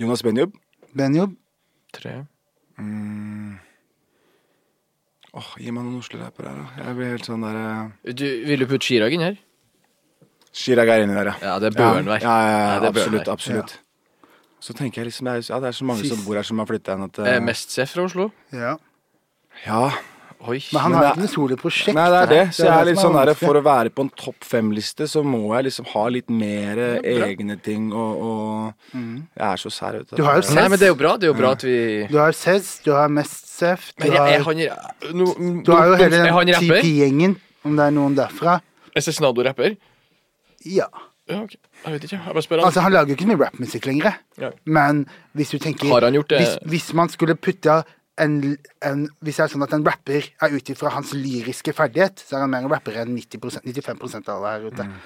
Jonas 0.00 0.22
Benjob. 0.26 0.56
Benjob. 0.96 1.36
Tre. 1.94 2.16
Åh, 5.32 5.52
Gi 5.62 5.70
meg 5.72 5.86
noen 5.86 6.00
Oslo-rappere 6.02 6.50
her, 6.50 6.58
da. 6.58 6.82
Jeg 6.82 6.96
blir 6.98 7.14
helt 7.14 7.28
sånn 7.30 7.46
der 7.46 7.56
uh... 7.56 8.12
Du, 8.12 8.26
vil 8.48 8.64
du 8.64 8.66
putte 8.68 8.84
Chirag 8.88 9.14
inn 9.16 9.24
her? 9.24 9.38
Chirag 10.52 10.90
er 10.92 11.06
inni 11.06 11.14
der, 11.16 11.30
ja. 11.30 11.36
Ja, 11.40 11.54
det 11.62 11.70
bør 11.76 11.94
han 12.00 12.10
være. 12.10 12.26
ja, 12.26 12.34
ja, 12.42 12.58
Ja, 12.58 12.90
absolutt. 12.90 13.30
absolutt. 13.32 13.78
Så 14.62 14.74
tenker 14.78 15.02
jeg 15.02 15.10
liksom 15.10 15.26
ja, 15.32 15.58
det 15.58 15.72
er 15.72 15.74
så 15.74 15.86
mange 15.88 16.06
som 16.06 16.22
bor 16.22 16.38
her 16.38 16.46
som 16.46 16.60
har 16.62 16.68
flytta 16.70 16.94
igjen 16.94 17.08
at 17.08 17.20
Eh, 17.24 17.34
eh, 17.34 17.42
mest 17.42 17.74
Seff 17.74 17.96
fra 17.96 18.06
Oslo? 18.06 18.30
Ja. 18.54 18.76
Ja. 19.66 19.84
Oi. 20.42 20.58
Men 20.74 20.82
han 20.82 20.94
har 20.96 21.04
ikke 21.12 21.22
noe 21.22 21.30
soloprosjekt. 21.30 21.94
Nei, 21.94 22.04
det 22.10 22.20
er 22.20 22.30
det. 22.32 22.40
Så 22.56 22.64
jeg 22.66 22.74
er 22.74 22.88
litt 22.88 22.98
sånn 22.98 23.14
der. 23.14 23.30
For 23.38 23.58
å 23.58 23.62
være 23.62 23.92
på 23.94 24.06
en 24.06 24.10
topp 24.18 24.46
fem-liste, 24.46 25.06
så 25.10 25.22
må 25.22 25.42
jeg 25.54 25.68
liksom 25.68 25.86
ha 25.92 26.02
litt 26.10 26.32
mer 26.34 26.80
egne 26.98 27.58
ting 27.62 27.92
og, 27.94 28.24
og 28.26 28.96
Jeg 28.98 29.46
er 29.50 29.62
så 29.62 29.70
sær, 29.70 30.00
vet 30.00 30.10
du. 30.10 30.16
Du 30.18 30.24
har 30.26 30.40
jo 30.40 30.56
Nei, 30.56 30.66
men 30.72 30.82
det 30.82 30.88
er 30.88 30.90
jo 30.90 30.98
bra. 30.98 31.14
Det 31.14 31.28
er 31.28 31.32
jo 31.32 31.38
bra 31.38 31.52
at 31.58 31.66
vi 31.66 31.76
Du 32.10 32.18
har 32.18 32.34
Cez, 32.34 32.74
du 32.82 32.90
har 32.96 33.12
Mest 33.12 33.52
Sef, 33.52 33.92
du 33.94 34.02
Men 34.02 34.16
jeg, 34.16 34.32
jeg, 34.34 34.42
har, 34.42 34.58
han, 35.06 35.14
no, 35.20 35.30
du 35.62 35.72
har 35.76 35.92
jo 35.92 36.00
hele 36.02 36.26
den? 36.26 36.54
TP-gjengen, 36.58 37.38
om 37.62 37.78
det 37.78 37.86
er 37.86 37.94
noen 37.94 38.18
derfra. 38.18 38.58
Cezinado 38.98 39.46
rapper? 39.46 39.78
Ja. 40.66 40.90
Ja, 41.32 41.40
ok. 41.46 41.56
Jeg 41.84 41.94
vet 41.96 42.06
ikke. 42.08 42.20
Jeg 42.20 42.36
bare 42.36 42.44
spør 42.46 42.62
han. 42.62 42.68
Altså, 42.68 42.84
han 42.84 42.94
lager 42.94 43.12
jo 43.12 43.16
ikke 43.16 43.26
så 43.26 43.32
mye 43.32 43.40
rappmusikk 43.42 43.88
lenger. 43.90 44.20
Ja. 44.42 44.52
Men 44.78 45.02
hvis 45.38 45.54
du 45.54 45.58
tenker 45.62 45.90
Har 45.92 46.06
han 46.06 46.18
gjort 46.18 46.30
det? 46.34 46.44
Hvis, 46.44 46.54
hvis 46.74 46.92
man 46.98 47.12
skulle 47.12 47.36
putta 47.36 47.82
en, 48.20 48.36
en 48.84 49.08
Hvis 49.24 49.40
det 49.40 49.46
er 49.46 49.52
sånn 49.54 49.64
at 49.64 49.74
en 49.76 49.86
rapper 49.86 50.28
er 50.28 50.54
ut 50.54 50.70
ifra 50.74 50.92
hans 50.92 51.14
lyriske 51.16 51.74
ferdighet, 51.76 52.22
så 52.22 52.36
er 52.36 52.46
han 52.46 52.52
mer 52.52 52.66
en 52.66 52.72
rapper 52.72 53.00
enn 53.02 53.16
90 53.16 53.62
95 53.64 54.22
av 54.28 54.36
alle 54.36 54.54
her 54.54 54.70
ute. 54.70 54.86
Mm. 54.88 55.02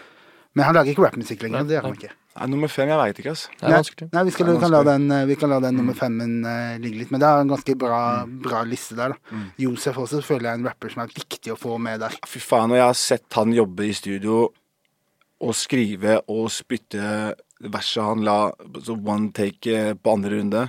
Men 0.56 0.64
han 0.64 0.78
lager 0.78 0.94
ikke 0.94 1.04
rappmusikk 1.04 1.44
lenger. 1.44 1.66
Det 1.68 1.76
gjør 1.76 1.90
han 1.90 1.98
ikke. 1.98 2.14
Nei, 2.36 2.46
nummer 2.52 2.68
fem, 2.72 2.88
jeg 2.88 3.00
veit 3.00 3.18
ikke, 3.20 3.32
altså. 3.32 3.50
Det 3.52 3.62
er 3.64 3.70
Nei, 3.70 3.78
vanskelig. 3.80 4.06
nei 4.12 4.22
vi, 4.26 4.32
skal, 4.34 4.48
vi, 4.48 4.56
kan 4.60 4.72
la 4.72 4.80
den, 4.84 5.04
vi 5.28 5.36
kan 5.40 5.52
la 5.52 5.58
den 5.64 5.78
nummer 5.80 5.96
femmen 5.96 6.34
uh, 6.44 6.76
ligge 6.80 7.00
litt. 7.00 7.12
Men 7.12 7.22
det 7.22 7.28
er 7.28 7.44
en 7.44 7.52
ganske 7.52 7.76
bra, 7.80 8.00
bra 8.44 8.60
liste 8.68 8.96
der. 8.96 9.14
da 9.16 9.42
Josef 9.60 10.00
også 10.00 10.20
føler 10.24 10.50
jeg 10.50 10.52
er 10.52 10.60
en 10.60 10.68
rapper 10.68 10.92
som 10.92 11.04
er 11.04 11.12
viktig 11.12 11.52
å 11.52 11.58
få 11.60 11.76
med 11.80 12.00
der. 12.04 12.16
Fy 12.28 12.40
faen, 12.44 12.72
og 12.72 12.80
jeg 12.80 12.88
har 12.88 12.98
sett 13.00 13.38
han 13.38 13.56
jobbe 13.56 13.88
i 13.88 13.96
studio 13.96 14.46
og 15.40 15.52
skrive 15.54 16.20
og 16.32 16.46
spytte 16.50 17.34
verset 17.72 18.02
han 18.04 18.24
la 18.24 18.38
så 18.84 18.96
one 18.96 19.32
take 19.36 19.66
eh, 19.72 19.92
på 19.94 20.12
andre 20.16 20.38
runde. 20.38 20.68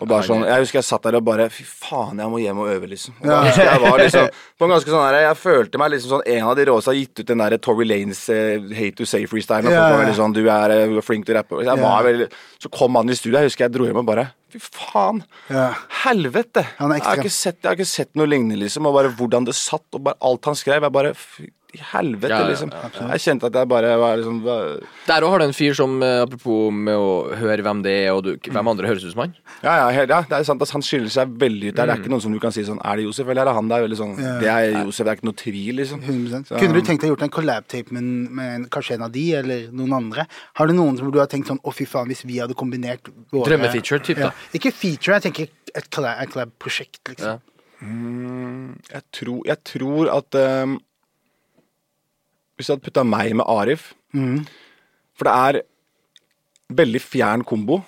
Og 0.00 0.08
bare 0.08 0.24
sånn, 0.24 0.46
Jeg 0.48 0.62
husker 0.62 0.78
jeg 0.78 0.86
satt 0.86 1.02
der 1.04 1.16
og 1.18 1.24
bare 1.26 1.50
Fy 1.52 1.64
faen, 1.66 2.16
jeg 2.22 2.30
må 2.32 2.38
hjem 2.40 2.60
og 2.62 2.70
øve, 2.72 2.86
liksom. 2.88 3.18
Og 3.20 3.26
da 3.28 3.40
husker 3.44 3.66
jeg 3.68 3.80
var 3.82 3.98
liksom 4.04 4.28
på 4.56 4.64
en 4.64 4.72
ganske 4.72 4.92
sånn 4.94 5.02
der, 5.10 5.18
Jeg 5.26 5.36
følte 5.36 5.80
meg 5.82 5.90
liksom 5.92 6.12
sånn 6.14 6.22
en 6.36 6.46
av 6.48 6.54
de 6.56 6.64
råeste 6.70 6.88
har 6.92 6.96
gitt 6.96 7.20
ut 7.20 7.26
den 7.28 7.42
der 7.42 7.56
Tory 7.60 7.84
Lanes 7.84 8.22
eh, 8.32 8.62
Hate 8.78 8.96
to 8.96 9.04
Say 9.04 9.26
freestyle. 9.28 9.66
Og 9.66 9.74
Ja, 9.74 9.82
folk 9.82 9.90
var 9.90 9.98
ja. 9.98 10.02
veldig 10.06 10.16
sånn 10.22 10.36
Du 10.38 10.40
er 10.46 10.76
eh, 10.78 11.00
flink 11.04 11.26
til 11.28 11.36
å 11.36 11.40
rappe. 11.42 11.58
Så, 11.58 11.66
jeg 11.68 11.76
Ja. 11.76 11.84
var 11.84 12.06
veldig, 12.08 12.30
så 12.64 12.70
kom 12.72 12.96
han 12.96 13.12
i 13.12 13.18
studio, 13.18 13.36
jeg 13.42 13.50
husker 13.50 13.66
jeg 13.66 13.74
dro 13.76 13.84
hjem 13.90 14.00
og 14.00 14.08
bare 14.08 14.30
Fy 14.52 14.58
faen. 14.66 15.22
Ja. 15.50 15.68
Helvete! 16.04 16.66
Han 16.80 16.92
er 16.92 17.00
jeg, 17.00 17.06
har 17.06 17.22
ikke 17.24 17.36
sett, 17.36 17.60
jeg 17.62 17.70
har 17.70 17.78
ikke 17.78 17.90
sett 17.92 18.12
noe 18.18 18.26
lignende, 18.30 18.58
liksom. 18.64 18.86
Og 18.90 18.94
bare 18.98 19.14
hvordan 19.14 19.46
det 19.48 19.54
satt, 19.58 19.86
og 19.94 20.04
bare 20.08 20.20
alt 20.20 20.50
han 20.50 20.58
skrev. 20.58 20.82
Jeg 20.88 20.96
bare 20.98 21.14
Fy 21.14 21.48
i 21.70 21.78
helvete, 21.92 22.30
Ja, 22.32 22.40
ja, 22.42 22.48
liksom. 22.50 22.70
Jeg 23.12 23.20
kjente 23.22 23.46
at 23.46 23.54
jeg 23.54 23.68
bare 23.70 23.92
var 24.00 24.16
liksom 24.18 24.40
bare... 24.42 24.80
Der 25.06 25.22
òg 25.22 25.30
har 25.30 25.38
du 25.38 25.44
en 25.44 25.54
fyr 25.54 25.76
som, 25.78 25.92
eh, 26.02 26.22
apropos 26.24 26.72
med 26.74 26.96
å 26.98 27.10
høre 27.38 27.62
hvem 27.62 27.82
det 27.84 27.92
er, 28.08 28.08
og 28.16 28.24
du, 28.26 28.30
hvem 28.50 28.70
andre 28.72 28.88
høres 28.90 29.04
ut 29.06 29.12
som 29.12 29.22
han. 29.22 29.34
Ja, 29.62 29.76
ja, 29.78 30.02
ja, 30.02 30.06
det 30.26 30.34
er 30.40 30.46
sant. 30.48 30.58
Altså, 30.64 30.74
han 30.78 30.82
skiller 30.82 31.12
seg 31.14 31.36
veldig 31.38 31.70
ut 31.70 31.76
der. 31.78 31.86
Det 31.86 31.94
er 31.94 32.02
ikke 32.02 32.10
noen 32.10 32.24
som 32.24 32.34
du 32.34 32.40
kan 32.42 32.50
si 32.54 32.64
sånn 32.66 32.80
Er 32.82 32.98
det 32.98 33.04
Josef, 33.06 33.28
eller 33.30 33.44
er 33.44 33.50
det 33.52 33.54
han? 33.60 33.70
Det 33.70 33.76
er 33.78 33.84
veldig 33.86 33.98
sånn 34.00 34.14
Ja. 34.18 34.32
Det 34.42 34.50
er 34.50 34.66
Josef, 34.80 35.04
det 35.06 35.12
er 35.12 35.20
ikke 35.20 35.28
noe 35.30 35.38
tvil, 35.44 35.70
liksom. 35.78 36.02
100%. 36.08 36.50
Så- 36.50 36.58
Kunne 36.58 36.74
du 36.74 36.80
tenkt 36.90 37.04
deg 37.06 37.12
gjort 37.12 37.22
en 37.28 37.34
collab-tape 37.38 37.92
med, 37.94 38.02
med 38.40 38.66
kanskje 38.74 38.94
en 38.98 39.06
av 39.06 39.12
de, 39.14 39.24
eller 39.44 39.70
noen 39.70 39.94
andre? 40.00 40.26
Har 40.58 40.66
du 40.66 40.74
noen 40.74 40.98
som 40.98 41.10
du 41.14 41.20
har 41.22 41.30
tenkt 41.30 41.46
sånn 41.54 41.62
Å, 41.62 41.70
fy 41.72 41.86
faen, 41.86 42.10
hvis 42.10 42.24
vi 42.26 42.40
hadde 42.42 42.58
kombinert 42.58 43.06
våre 43.30 43.46
Drømmefeature, 43.46 44.02
type, 44.02 44.18
da. 44.26 44.32
Ikke 44.56 44.72
feature, 44.72 45.18
jeg 45.18 45.22
tenker 45.28 45.48
et 45.74 45.90
collab- 45.90 46.20
et 46.22 46.30
collab-prosjekt, 46.32 47.00
liksom. 47.08 47.38
Ja. 47.38 47.38
Jeg 48.92 49.02
tror, 49.16 49.40
jeg 49.48 49.56
tror 49.64 50.10
at 50.12 50.36
um, 50.62 50.74
Hvis 52.56 52.66
du 52.68 52.74
hadde 52.74 52.84
putta 52.84 53.04
meg 53.08 53.32
med 53.38 53.46
Arif 53.48 53.94
mm. 54.12 54.42
For 55.16 55.24
det 55.28 55.32
er 55.32 55.60
veldig 56.76 57.00
fjern 57.02 57.42
kombo. 57.44 57.80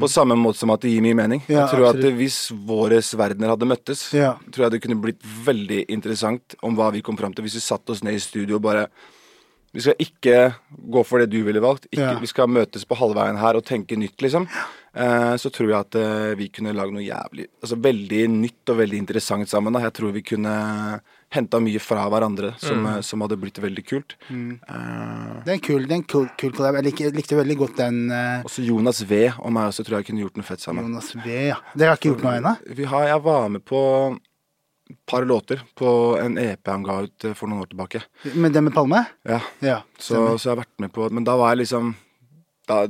På 0.00 0.06
samme 0.10 0.34
måte 0.38 0.58
som 0.60 0.70
at 0.74 0.82
det 0.84 0.90
gir 0.92 1.02
mye 1.02 1.16
mening. 1.18 1.40
Ja, 1.48 1.64
jeg 1.64 1.70
tror 1.74 1.86
at. 1.88 2.00
Hvis 2.18 2.36
våre 2.66 2.98
verdener 3.18 3.50
hadde 3.52 3.66
møttes, 3.66 4.02
Ja. 4.14 4.32
tror 4.52 4.64
jeg 4.66 4.72
det 4.74 4.80
kunne 4.84 5.00
blitt 5.02 5.22
veldig 5.22 5.84
interessant 5.90 6.54
om 6.62 6.74
hva 6.78 6.92
vi 6.94 7.00
kom 7.02 7.16
fram 7.18 7.32
til 7.34 7.42
hvis 7.46 7.56
vi 7.58 7.62
satte 7.64 7.90
oss 7.94 8.02
ned 8.06 8.14
i 8.14 8.22
studio 8.22 8.56
og 8.56 8.62
bare 8.62 8.88
Vi 9.74 9.80
skal 9.82 9.96
ikke 9.98 10.54
gå 10.94 11.00
for 11.06 11.18
det 11.18 11.30
du 11.32 11.40
ville 11.42 11.60
valgt. 11.60 11.86
Ikke, 11.90 12.12
Ja. 12.12 12.18
Vi 12.22 12.26
skal 12.30 12.46
møtes 12.46 12.84
på 12.86 12.94
halvveien 12.94 13.36
her 13.38 13.56
og 13.58 13.64
tenke 13.66 13.96
nytt, 13.98 14.16
liksom. 14.22 14.46
Eh, 14.94 15.34
så 15.42 15.50
tror 15.50 15.70
jeg 15.72 15.78
at 15.78 15.96
eh, 15.98 16.32
vi 16.38 16.46
kunne 16.54 16.70
lagd 16.70 16.94
noe 16.94 17.02
jævlig 17.02 17.48
Altså 17.64 17.74
veldig 17.82 18.20
nytt 18.30 18.70
og 18.70 18.76
veldig 18.78 19.00
interessant 19.02 19.50
sammen. 19.50 19.74
Da. 19.74 19.80
Jeg 19.88 19.94
tror 19.96 20.12
vi 20.14 20.22
kunne 20.22 20.52
henta 21.34 21.58
mye 21.58 21.80
fra 21.82 22.04
hverandre 22.12 22.52
som, 22.62 22.84
mm. 22.86 23.00
som 23.02 23.24
hadde 23.24 23.38
blitt 23.42 23.58
veldig 23.58 23.84
kult. 23.88 24.14
Eh, 24.30 25.32
Det 25.42 25.50
er 25.50 25.56
en 25.56 25.64
kul, 25.66 25.88
det 25.88 25.96
er 25.96 25.98
en 25.98 26.06
kul, 26.14 26.28
kul 26.38 26.52
kollab. 26.54 26.78
Jeg 26.78 26.86
likte, 26.88 27.10
likte 27.16 27.40
veldig 27.40 27.56
godt 27.64 27.80
den 27.80 28.04
uh, 28.12 28.44
også 28.46 28.62
Jonas 28.66 29.02
V 29.08 29.24
og 29.32 29.50
meg 29.56 29.72
også 29.72 29.86
tror 29.86 29.98
jeg 29.98 30.08
kunne 30.10 30.22
gjort 30.22 30.38
noe 30.38 30.46
fett 30.46 30.62
sammen. 30.62 30.86
Jonas 30.86 31.10
V. 31.16 31.26
Ja. 31.50 31.58
Dere 31.74 31.90
har 31.94 31.98
ikke 31.98 32.12
gjort 32.12 32.24
noe 32.28 32.36
ennå? 32.38 32.54
Jeg 32.78 33.26
var 33.26 33.50
med 33.50 33.64
på 33.66 33.82
et 34.90 34.98
par 35.08 35.24
låter 35.24 35.62
på 35.74 36.18
en 36.20 36.38
EP 36.38 36.68
han 36.68 36.82
ga 36.84 37.00
ut 37.06 37.24
eh, 37.24 37.34
for 37.34 37.48
noen 37.48 37.64
år 37.64 37.70
tilbake. 37.72 38.02
Med 38.36 38.52
det 38.52 38.62
med 38.62 38.74
Palme? 38.76 39.04
Ja, 39.24 39.40
Ja. 39.64 39.78
så, 39.98 40.36
så 40.38 40.50
jeg 40.50 40.52
har 40.54 40.62
vært 40.62 40.80
med 40.84 40.92
på 40.92 41.08
Men 41.10 41.24
da 41.24 41.36
var 41.40 41.54
jeg 41.54 41.64
liksom 41.64 41.94
Da 42.68 42.84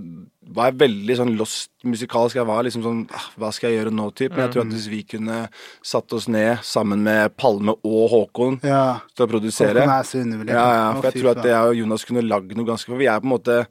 var 0.53 0.71
jeg 0.71 0.79
veldig 0.83 1.17
sånn 1.17 1.33
lost 1.39 1.71
musikalsk. 1.85 2.37
Jeg 2.37 2.47
var 2.49 2.63
liksom 2.67 2.83
sånn 2.85 3.01
ah, 3.15 3.31
Hva 3.41 3.49
skal 3.53 3.71
jeg 3.71 3.79
gjøre 3.81 3.93
nå? 3.97 4.11
typ 4.17 4.33
Men 4.37 4.45
jeg 4.45 4.53
tror 4.55 4.65
at 4.67 4.73
hvis 4.75 4.89
vi 4.93 5.03
kunne 5.09 5.39
satt 5.83 6.13
oss 6.13 6.29
ned 6.29 6.59
sammen 6.67 7.03
med 7.07 7.37
Palme 7.37 7.75
og 7.85 8.05
Håkon 8.13 8.61
Ja. 8.65 9.01
til 9.17 9.27
å 9.27 9.31
produsere 9.31 9.81
Håkon 9.81 9.95
er 9.99 10.03
så 10.09 10.21
undervurdert. 10.21 10.55
Ja, 10.55 10.69
ja, 10.75 10.87
for 11.01 11.09
jeg 11.11 11.23
tror 11.23 11.31
at 11.37 11.45
jeg 11.45 11.71
og 11.73 11.75
Jonas 11.81 12.05
kunne 12.05 12.23
lagd 12.29 12.57
noe 12.57 12.67
ganske 12.69 12.87
For 12.93 13.01
vi 13.01 13.07
er 13.09 13.21
på 13.21 13.29
en 13.31 13.35
måte 13.39 13.67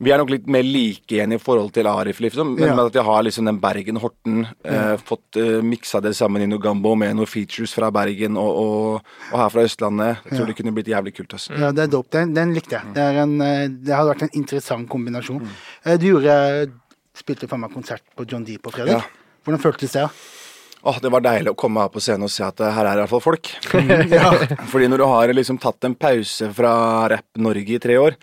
vi 0.00 0.10
er 0.10 0.18
nok 0.18 0.30
litt 0.32 0.46
mer 0.46 0.62
like 0.64 1.12
igjen 1.16 1.34
i 1.34 1.38
forhold 1.42 1.72
til 1.76 1.86
Arif, 1.86 2.20
liksom. 2.24 2.54
Men 2.58 2.68
Ja. 2.68 2.74
med 2.74 2.86
at 2.86 2.92
vi 2.96 3.04
har 3.08 3.22
liksom 3.22 3.44
den 3.44 3.58
Bergen-Horten. 3.60 4.46
Eh, 4.64 4.96
fått 4.96 5.36
eh, 5.36 5.60
miksa 5.62 6.00
det 6.00 6.14
sammen 6.16 6.42
i 6.42 6.46
noe 6.46 6.58
gambo 6.58 6.94
med 6.96 7.14
noen 7.16 7.26
features 7.28 7.74
fra 7.74 7.90
Bergen 7.90 8.36
og, 8.36 8.56
og, 8.56 9.02
og 9.32 9.38
her 9.38 9.48
fra 9.50 9.62
Østlandet. 9.68 10.22
Jeg 10.24 10.32
tror 10.32 10.40
Ja. 10.40 10.46
det 10.46 10.56
kunne 10.56 10.72
blitt 10.74 10.88
jævlig 10.88 11.14
kult. 11.14 11.32
Altså. 11.34 11.58
Ja, 11.58 11.72
det 11.72 11.82
er 11.84 11.92
dope. 11.92 12.10
Den, 12.10 12.32
den 12.34 12.54
likte 12.54 12.78
jeg. 12.80 12.94
Det, 12.94 13.02
er 13.02 13.22
en, 13.22 13.40
eh, 13.40 13.68
det 13.68 13.94
hadde 13.94 14.14
vært 14.14 14.22
en 14.22 14.34
interessant 14.34 14.88
kombinasjon. 14.88 15.42
Mm. 15.42 15.98
Du 15.98 16.06
gjorde 16.12 16.72
Spilte 17.14 17.46
for 17.46 17.60
meg 17.60 17.70
konsert 17.74 18.00
på 18.16 18.24
John 18.24 18.42
D 18.42 18.56
på 18.56 18.70
fredag. 18.72 18.88
Ja. 18.88 19.02
Hvordan 19.44 19.60
føltes 19.60 19.92
det? 19.92 20.06
Åh, 20.82 20.96
Det 20.98 21.10
var 21.12 21.20
deilig 21.20 21.52
å 21.52 21.54
komme 21.60 21.82
her 21.84 21.90
på 21.92 22.00
scenen 22.00 22.24
og 22.24 22.30
se 22.32 22.42
at 22.42 22.58
eh, 22.64 22.72
her 22.72 22.86
er 22.88 22.96
i 22.96 23.02
hvert 23.04 23.10
fall 23.12 23.20
folk. 23.20 23.50
ja. 24.10 24.30
Fordi 24.72 24.88
når 24.88 24.98
du 24.98 25.04
har 25.06 25.28
liksom 25.36 25.58
tatt 25.60 25.84
en 25.84 25.94
pause 25.94 26.48
fra 26.56 26.72
Rapp-Norge 27.12 27.76
i 27.76 27.78
tre 27.78 27.98
år, 28.00 28.16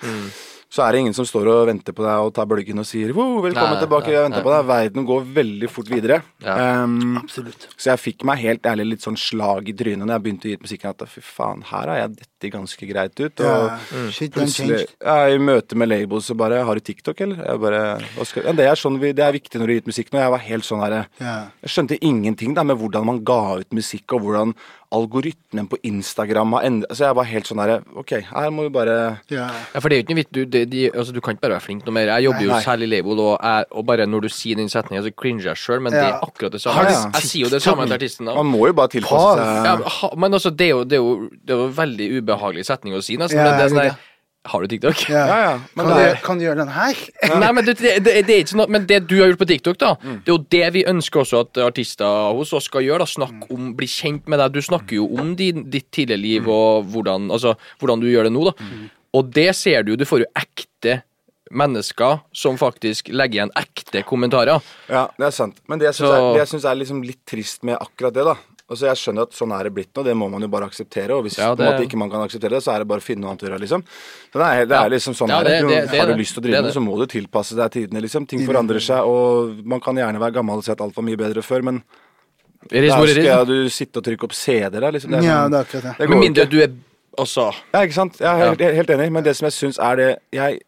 så 0.69 0.83
er 0.85 0.93
det 0.93 0.99
ingen 1.01 1.15
som 1.17 1.25
står 1.25 1.47
og 1.49 1.67
venter 1.69 1.95
på 1.97 2.03
deg 2.05 2.27
og 2.27 2.33
tar 2.37 2.45
bølgen 2.49 2.77
og 2.77 2.85
sier 2.85 3.09
wow, 3.17 3.39
'velkommen 3.41 3.73
Nei, 3.73 3.81
tilbake', 3.81 4.05
nei, 4.05 4.13
jeg 4.13 4.25
venter 4.27 4.43
på 4.45 4.51
deg. 4.53 4.67
Verden 4.69 5.05
går 5.07 5.23
veldig 5.39 5.69
fort 5.69 5.89
videre. 5.89 6.19
Ja. 6.45 6.83
Um, 6.83 7.17
Absolutt. 7.17 7.65
så 7.73 7.89
jeg 7.89 8.01
fikk 8.03 8.25
meg 8.29 8.37
helt 8.43 8.69
ærlig 8.69 8.85
litt 8.91 9.01
sånn 9.01 9.17
slag 9.17 9.69
i 9.69 9.73
trynet 9.73 10.05
når 10.05 10.13
jeg 10.13 10.23
begynte 10.27 10.45
å 10.45 10.51
gi 10.51 10.57
ut 10.59 10.65
musikken. 10.67 10.93
At 10.93 11.09
fy 11.09 11.23
faen, 11.25 11.63
her 11.71 11.89
har 11.89 11.97
jeg 12.03 12.15
dette 12.19 12.51
ganske 12.53 12.89
greit 12.91 13.17
ut. 13.17 13.39
Og 13.41 13.45
Ja. 13.49 13.79
Shit, 14.13 14.33
plutselig 14.37 14.85
jeg 14.85 14.93
er 15.01 15.33
i 15.33 15.41
møte 15.41 15.75
med 15.75 15.89
labels 15.89 16.29
så 16.29 16.37
bare 16.37 16.63
'Har 16.63 16.75
du 16.75 16.81
TikTok, 16.81 17.19
eller?' 17.21 17.43
Jeg 17.49 17.59
bare, 17.59 17.81
hva 18.15 18.25
skal, 18.25 18.43
ja, 18.43 18.51
det, 18.51 18.65
er 18.69 18.75
sånn 18.75 18.99
det 18.99 19.19
er 19.19 19.33
viktig 19.33 19.57
når 19.59 19.65
du 19.65 19.73
gir 19.73 19.81
ut 19.81 19.87
musikk 19.87 20.11
nå. 20.13 20.19
Jeg 20.19 20.31
var 20.31 20.39
helt 20.39 20.63
sånn 20.63 20.81
herre 20.81 21.07
Jeg 21.19 21.69
skjønte 21.69 21.97
ingenting 22.01 22.53
da 22.53 22.63
med 22.63 22.77
hvordan 22.77 23.05
man 23.05 23.23
ga 23.23 23.57
ut 23.57 23.73
musikk, 23.73 24.13
og 24.13 24.21
hvordan 24.21 24.53
algoritmen 24.91 25.67
på 25.69 25.77
Instagram 25.85 26.55
har 26.57 26.63
endret 26.65 26.97
Så 26.97 27.05
jeg 27.05 27.17
var 27.17 27.27
helt 27.29 27.49
sånn 27.49 27.59
herre 27.61 27.75
Ok, 27.99 28.15
her 28.25 28.49
må 28.53 28.65
vi 28.65 28.71
bare 28.73 28.95
Ja. 29.29 29.47
Ja, 29.73 29.79
for 29.79 29.89
det 29.89 29.97
er 29.97 30.01
jo 30.01 30.05
ikke 30.07 30.15
noe 30.15 30.19
vits, 30.21 30.31
du, 30.33 30.39
det, 30.49 30.63
de, 30.71 30.83
altså, 30.89 31.13
du 31.13 31.19
kan 31.21 31.35
ikke 31.35 31.43
bare 31.45 31.57
være 31.57 31.65
flink 31.67 31.85
noe 31.85 31.93
mer. 31.93 32.09
Jeg 32.15 32.25
jobber 32.25 32.45
jo 32.47 32.51
Nei. 32.55 32.61
selv 32.65 32.85
i 32.85 32.89
label, 32.89 33.21
og, 33.21 33.35
jeg, 33.37 33.67
og 33.77 33.85
bare 33.85 34.07
når 34.09 34.25
du 34.25 34.29
sier 34.33 34.57
den 34.57 34.71
setningen, 34.71 35.03
så 35.05 35.11
cringer 35.13 35.49
jeg 35.51 35.61
sjøl, 35.61 35.83
men 35.85 35.93
det 35.93 36.01
er 36.01 36.17
akkurat 36.25 36.55
det 36.55 36.61
samme. 36.63 36.85
Jeg, 36.89 37.11
jeg 37.19 37.29
sier 37.29 37.45
jo 37.45 37.51
det 37.53 37.61
samme 37.63 37.85
til 37.85 37.97
artisten. 37.99 38.29
da. 38.29 38.35
Man 38.39 38.49
må 38.49 38.65
jo 38.69 38.75
bare 38.77 38.91
tilpasse 38.95 39.35
seg 39.37 39.69
Ja, 39.69 40.11
men 40.17 40.37
altså, 40.39 40.49
det 40.49 40.69
er, 40.69 40.73
jo, 40.73 40.83
det, 40.89 40.97
er 40.97 41.03
jo, 41.05 41.29
det 41.37 41.53
er 41.55 41.61
jo 41.61 41.67
en 41.69 41.75
veldig 41.77 42.09
ubehagelig 42.17 42.65
setning 42.71 42.97
å 42.97 43.03
si, 43.05 43.19
nesten. 43.21 43.37
Ja, 43.39 43.45
men 43.51 43.59
det 43.59 43.67
er 43.67 43.73
sånn 43.75 43.83
der 43.83 44.08
Har 44.47 44.61
du 44.63 44.67
TikTok? 44.71 45.01
Ja. 45.11 45.23
Ja, 45.27 45.37
ja. 45.43 45.59
Men 45.75 45.85
Kan, 45.85 45.97
du, 45.99 46.19
kan 46.23 46.37
du 46.39 46.43
gjøre 46.45 46.61
den 46.61 46.69
her? 46.71 46.95
Nei, 47.41 47.49
men 47.51 47.65
det, 47.67 47.73
det, 47.77 47.95
det, 48.05 48.13
det 48.25 48.35
er 48.35 48.39
ikke 48.45 48.53
sånn 48.53 48.71
Men 48.71 48.85
det 48.87 49.01
du 49.09 49.17
har 49.19 49.27
gjort 49.33 49.41
på 49.41 49.47
TikTok, 49.49 49.77
da, 49.81 49.89
Mm. 49.99 50.21
det 50.23 50.31
er 50.31 50.33
jo 50.37 50.45
det 50.55 50.69
vi 50.77 50.83
ønsker 50.87 51.19
også 51.25 51.41
at 51.43 51.59
artister 51.65 52.31
hos 52.37 52.53
oss 52.55 52.69
skal 52.71 52.81
gjøre. 52.87 52.99
da 53.03 53.05
Snakke 53.11 53.51
om, 53.51 53.73
Bli 53.75 53.85
kjent 53.91 54.27
med 54.31 54.39
deg. 54.39 54.53
Du 54.55 54.61
snakker 54.63 54.95
jo 54.95 55.09
om 55.19 55.35
din, 55.35 55.65
ditt 55.69 55.89
tidligere 55.91 56.21
liv 56.23 56.41
Mm. 56.47 56.49
og 56.55 56.85
hvordan, 56.93 57.27
altså, 57.35 57.55
hvordan 57.81 57.99
du 57.99 58.07
gjør 58.07 58.23
det 58.29 58.33
nå. 58.33 58.45
da 58.47 58.53
Og 59.19 59.29
det 59.33 59.55
ser 59.55 59.83
du 59.83 59.91
jo. 59.91 59.97
Du 59.97 60.05
får 60.05 60.19
jo 60.23 60.31
ekte 60.39 61.01
mennesker 61.51 62.19
som 62.31 62.57
faktisk 62.61 63.09
legger 63.09 63.39
igjen 63.41 63.51
ekte 63.57 64.03
kommentarer. 64.05 64.61
ja, 64.87 65.07
det 65.17 65.25
er 65.25 65.31
sant. 65.35 65.57
Men 65.67 65.79
det 65.79 65.87
jeg 65.89 65.95
syns 65.99 66.11
er, 66.15 66.33
det 66.33 66.39
jeg 66.45 66.47
synes 66.53 66.65
er 66.65 66.75
liksom 66.79 67.03
litt 67.03 67.19
trist 67.25 67.63
med 67.63 67.75
akkurat 67.81 68.13
det, 68.13 68.23
da 68.23 68.35
Altså 68.69 68.85
Jeg 68.85 68.97
skjønner 69.01 69.21
at 69.25 69.31
sånn 69.33 69.51
er 69.59 69.63
det 69.63 69.73
blitt 69.73 69.93
nå, 69.97 70.03
det 70.05 70.13
må 70.15 70.29
man 70.29 70.41
jo 70.41 70.47
bare 70.47 70.67
akseptere. 70.69 71.09
Og 71.17 71.23
hvis 71.25 71.37
Ja, 71.39 71.55
på 71.55 71.59
en 71.59 71.65
det- 71.65 71.69
måte 71.73 71.85
ikke 71.89 71.97
man 71.97 72.09
kan 72.11 72.21
akseptere 72.21 72.49
det, 72.53 72.61
så 72.63 72.75
er 72.75 72.79
det 72.79 72.87
bare 72.87 72.99
å 72.99 73.01
finne 73.01 73.21
noe 73.21 73.31
annet 73.31 73.41
å 73.41 73.49
gjøre, 73.49 73.59
liksom. 73.59 73.83
Så 74.31 74.37
det 74.37 74.45
er, 74.45 74.65
det 74.65 74.77
er 74.77 74.89
liksom 74.93 75.13
sånn 75.17 75.29
Ja, 75.29 75.43
det- 75.43 75.61
det. 75.61 75.67
det- 75.69 75.91
det 75.91 75.99
Har 75.99 76.07
du 76.07 76.13
lyst 76.13 76.33
til 76.35 76.39
å 76.39 76.43
Det 76.43 76.51
drive 76.51 76.61
med 76.61 76.63
det. 76.63 76.73
det, 76.73 76.77
så 76.77 76.85
må 76.85 76.97
du 76.99 77.05
tilpasse 77.07 77.55
deg 77.55 77.71
tidene, 77.71 78.01
liksom. 78.01 78.27
Ting 78.27 78.45
forandrer 78.45 78.79
seg, 78.79 78.99
og 79.03 79.65
man 79.65 79.79
kan 79.79 79.95
gjerne 79.95 80.19
være 80.19 80.33
gammel 80.33 80.57
og 80.57 80.63
si 80.63 80.71
at 80.71 80.79
alt 80.81 80.95
var 80.95 81.03
mye 81.03 81.17
bedre 81.17 81.41
før, 81.41 81.63
men 81.63 81.83
Er 82.71 82.81
der 82.81 82.87
er 82.87 83.07
skal 83.07 83.23
jeg, 83.23 83.47
du 83.47 83.69
sitte 83.69 83.97
og 83.97 84.03
trykke 84.03 84.23
opp 84.23 84.33
CD-er 84.33 84.69
der, 84.81 84.91
liksom. 84.91 85.09
Det 85.11 85.23
Ja, 85.23 85.47
det 85.47 85.55
er 85.57 85.63
akkurat 85.63 85.81
det. 85.83 85.97
det 85.97 86.07
går 86.07 86.09
Med 86.09 86.19
mindre 86.35 86.45
du 86.49 86.59
er 86.61 86.69
også 87.17 87.53
Ja, 87.73 87.79
ikke 87.81 87.93
sant? 87.93 88.17
Jeg 88.19 88.27
er 88.27 88.55
helt, 88.55 88.59
helt 88.75 88.89
enig, 88.89 89.11
men 89.11 89.23
det 89.23 89.35
som 89.35 89.45
jeg 89.47 89.53
syns 89.53 89.79
er 89.79 89.95
det 89.95 90.19
Jeg 90.31 90.61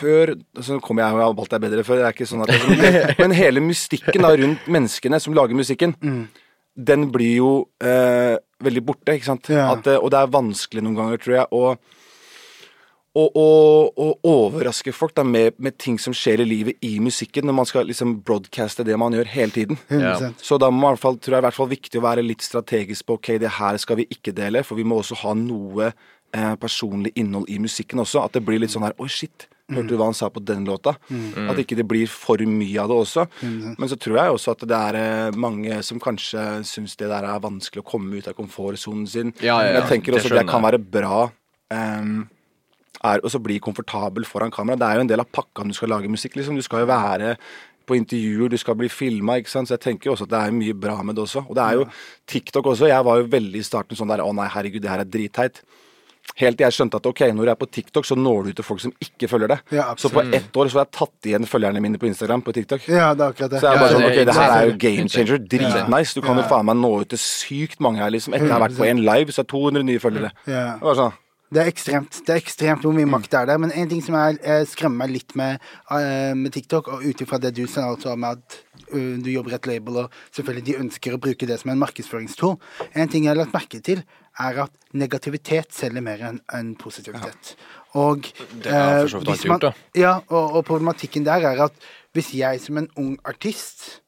Før 0.00 0.34
Så 0.64 0.80
kommer 0.82 1.04
jeg 1.04 1.16
og 1.16 1.40
har 1.40 1.56
er 1.56 1.64
bedre 1.66 1.86
før, 1.86 2.00
det 2.00 2.06
er 2.08 2.16
ikke 2.16 2.28
sånn 2.28 2.44
at 2.46 2.52
men, 2.68 3.00
men 3.18 3.36
hele 3.36 3.62
mystikken 3.64 4.24
da 4.24 4.32
rundt 4.40 4.68
menneskene 4.70 5.20
som 5.20 5.36
lager 5.36 5.58
musikken, 5.58 5.94
den 6.74 7.08
blir 7.12 7.36
jo 7.36 7.50
eh, 7.84 8.36
veldig 8.64 8.84
borte, 8.86 9.16
ikke 9.16 9.28
sant? 9.28 9.50
Ja. 9.52 9.72
At, 9.74 9.88
eh, 9.90 9.98
og 10.00 10.12
det 10.12 10.20
er 10.20 10.32
vanskelig 10.32 10.84
noen 10.86 10.98
ganger, 10.98 11.20
tror 11.20 11.36
jeg, 11.36 11.48
å 11.52 11.74
å, 13.10 13.24
å, 13.26 13.46
å 13.90 14.08
overraske 14.30 14.92
folk 14.94 15.16
da 15.18 15.24
med, 15.26 15.56
med 15.58 15.74
ting 15.82 15.96
som 15.98 16.14
skjer 16.14 16.44
i 16.44 16.46
livet 16.46 16.86
i 16.86 16.92
musikken, 17.02 17.48
når 17.48 17.56
man 17.58 17.66
skal 17.68 17.88
liksom 17.88 18.20
broadcaste 18.26 18.86
det 18.86 18.94
man 19.00 19.16
gjør 19.16 19.32
hele 19.32 19.54
tiden. 19.54 19.80
Ja. 19.90 20.14
Så 20.38 20.60
da 20.62 20.70
må 20.70 20.84
man 20.84 20.94
i 20.94 20.94
hvert 20.94 21.02
fall, 21.02 21.18
tror 21.18 21.36
jeg 21.36 21.42
i 21.42 21.46
hvert 21.48 21.58
fall 21.58 21.72
viktig 21.72 22.00
å 22.00 22.06
være 22.06 22.26
litt 22.26 22.46
strategisk 22.46 23.08
på 23.08 23.18
ok, 23.18 23.32
det 23.42 23.56
her 23.58 23.80
skal 23.82 23.98
vi 23.98 24.06
ikke 24.14 24.34
dele, 24.36 24.62
for 24.66 24.78
vi 24.78 24.86
må 24.86 25.00
også 25.00 25.18
ha 25.24 25.34
noe 25.38 25.90
eh, 25.90 26.54
personlig 26.62 27.12
innhold 27.18 27.50
i 27.50 27.58
musikken 27.62 28.04
også. 28.04 28.22
At 28.22 28.38
det 28.38 28.44
blir 28.46 28.62
litt 28.62 28.74
sånn 28.74 28.86
her 28.86 28.94
Oi, 29.02 29.10
shit. 29.10 29.48
Hørte 29.70 29.92
du 29.92 29.96
hva 30.00 30.08
han 30.10 30.18
sa 30.18 30.30
på 30.32 30.42
den 30.44 30.66
låta? 30.68 30.96
At 31.50 31.60
ikke 31.62 31.78
det 31.78 31.86
blir 31.88 32.10
for 32.10 32.42
mye 32.46 32.82
av 32.82 32.90
det 32.90 32.98
også. 33.04 33.26
Men 33.44 33.90
så 33.90 33.98
tror 34.00 34.20
jeg 34.20 34.34
også 34.34 34.56
at 34.56 34.66
det 34.70 34.80
er 34.90 35.00
eh, 35.00 35.38
mange 35.38 35.80
som 35.86 36.02
kanskje 36.02 36.44
syns 36.68 36.98
det 37.00 37.10
der 37.12 37.26
er 37.28 37.42
vanskelig 37.42 37.84
å 37.84 37.88
komme 37.92 38.20
ut 38.20 38.28
av 38.30 38.36
komfortsonen 38.38 39.06
sin. 39.10 39.32
Ja, 39.40 39.60
ja, 39.62 39.70
ja. 39.70 39.80
Jeg 39.80 39.88
tenker 39.94 40.12
Det 40.12 40.20
også 40.20 40.30
det 40.30 40.36
skjønner 40.36 40.52
kan 40.52 40.66
være 40.66 40.82
bra. 40.98 41.24
Um, 41.70 42.14
er 43.06 43.22
å 43.24 43.40
bli 43.40 43.58
komfortabel 43.62 44.26
foran 44.28 44.52
kamera. 44.52 44.78
Det 44.78 44.88
er 44.88 44.98
jo 44.98 45.04
en 45.06 45.10
del 45.12 45.22
av 45.22 45.30
pakka 45.32 45.64
når 45.64 45.72
du 45.72 45.78
skal 45.78 45.92
lage 45.94 46.12
musikk. 46.12 46.36
liksom. 46.36 46.58
Du 46.58 46.66
skal 46.66 46.84
jo 46.84 46.90
være 46.90 47.36
på 47.88 47.96
intervjuer, 47.98 48.50
du 48.52 48.58
skal 48.60 48.76
bli 48.78 48.90
filma. 48.92 49.38
Så 49.46 49.64
jeg 49.64 49.82
tenker 49.82 50.10
jo 50.10 50.16
også 50.16 50.28
at 50.28 50.34
det 50.34 50.40
er 50.40 50.56
mye 50.56 50.76
bra 50.76 51.00
med 51.02 51.16
det 51.16 51.24
også. 51.24 51.46
Og 51.48 51.56
det 51.58 51.64
er 51.64 51.78
jo 51.80 51.86
TikTok 52.30 52.72
også. 52.74 52.90
Jeg 52.90 53.06
var 53.06 53.20
jo 53.20 53.30
veldig 53.32 53.62
i 53.62 53.66
starten 53.66 53.98
sånn 53.98 54.12
der 54.12 54.22
Å 54.24 54.32
nei, 54.36 54.48
herregud, 54.52 54.82
det 54.84 54.92
her 54.92 55.04
er 55.04 55.10
dritteit. 55.16 55.62
Helt 56.40 56.56
til 56.56 56.64
jeg 56.64 56.76
skjønte 56.76 57.00
at 57.00 57.06
ok, 57.10 57.22
når 57.36 57.48
du 57.48 57.52
er 57.52 57.58
på 57.60 57.68
TikTok, 57.68 58.06
så 58.06 58.16
når 58.16 58.44
du 58.44 58.50
ut 58.52 58.58
til 58.60 58.66
folk 58.66 58.80
som 58.80 58.92
ikke 59.02 59.28
følger 59.28 59.52
det. 59.52 59.58
Ja, 59.76 59.90
så 59.98 60.08
på 60.12 60.22
ett 60.22 60.56
år 60.56 60.70
så 60.70 60.80
har 60.80 60.86
jeg 60.86 60.94
tatt 60.96 61.30
igjen 61.30 61.48
følgerne 61.48 61.82
mine 61.84 62.00
på 62.00 62.08
Instagram 62.08 62.44
på 62.46 62.54
TikTok. 62.56 62.86
Ja, 62.88 63.10
det 63.18 63.26
er 63.26 63.34
akkurat 63.34 63.54
det. 63.54 63.60
Så 63.60 63.68
jeg 63.68 63.76
er 63.76 63.82
bare 63.84 63.96
sånn, 63.96 64.06
ok, 64.08 64.20
det 64.28 64.36
her 64.38 64.54
er 64.54 64.68
jo 64.70 64.76
game 64.86 65.08
changer. 65.12 65.42
Dritnice. 65.50 66.14
Du 66.16 66.24
kan 66.24 66.40
jo 66.40 66.46
faen 66.48 66.70
meg 66.70 66.78
nå 66.80 66.92
ut 67.02 67.10
til 67.12 67.20
sykt 67.20 67.82
mange 67.84 68.00
her, 68.00 68.12
liksom. 68.14 68.36
Etter 68.36 68.48
jeg 68.48 68.56
har 68.56 68.64
vært 68.64 68.78
på 68.78 68.88
en 68.88 69.02
live, 69.10 69.34
så 69.34 69.44
er 69.44 69.50
200 69.52 69.88
nye 69.90 70.02
følgere. 70.02 70.32
Ja. 70.46 70.64
Det 70.80 70.88
var 70.92 71.02
sånn. 71.02 71.18
Det 71.50 71.58
er 71.58 71.66
ekstremt 71.66 72.18
det 72.26 72.30
er 72.30 72.38
ekstremt 72.38 72.84
hvor 72.86 72.94
mye 72.94 73.08
makt 73.10 73.32
det 73.32 73.38
er 73.40 73.48
der. 73.50 73.58
Men 73.58 73.72
en 73.74 73.88
ting 73.90 74.02
som 74.06 74.14
jeg 74.14 74.38
eh, 74.46 74.62
skremmer 74.70 75.02
meg 75.02 75.16
litt 75.16 75.34
med, 75.38 75.58
eh, 75.90 76.30
med 76.38 76.54
TikTok, 76.54 76.92
og 76.94 77.02
ut 77.02 77.24
ifra 77.24 77.40
det 77.42 77.56
du 77.56 77.64
sa, 77.66 77.88
altså 77.90 78.14
med 78.14 78.38
at 78.38 78.60
uh, 78.94 79.16
du 79.18 79.30
jobber 79.32 79.56
i 79.56 79.58
et 79.58 79.66
label, 79.66 80.04
og 80.04 80.20
selvfølgelig 80.36 80.66
de 80.68 80.76
ønsker 80.84 81.16
å 81.16 81.20
bruke 81.22 81.48
det 81.50 81.58
som 81.60 81.72
en 81.72 81.82
markedsføringstool 81.82 82.54
En 82.94 83.10
ting 83.10 83.26
jeg 83.26 83.32
har 83.32 83.40
lagt 83.40 83.56
merke 83.56 83.82
til, 83.82 84.04
er 84.38 84.62
at 84.64 84.70
negativitet 84.96 85.72
selger 85.74 86.04
mer 86.04 86.22
enn 86.28 86.40
en 86.54 86.74
positivitet. 86.78 87.54
Og 87.98 88.28
Det 88.62 88.70
har 88.70 89.00
jeg 89.00 89.00
for 89.02 89.08
så 89.08 89.18
vidt 89.18 89.28
har 89.28 89.34
alltid 89.34 89.50
gjort, 89.50 89.62
da. 89.66 89.72
Ja, 89.98 90.12
og, 90.28 90.54
og 90.56 90.64
problematikken 90.64 91.26
der 91.26 91.48
er 91.50 91.64
at 91.66 91.72
hvis 92.14 92.34
jeg 92.34 92.60
som 92.60 92.78
en 92.78 92.88
ung 92.96 93.18
artist 93.24 94.00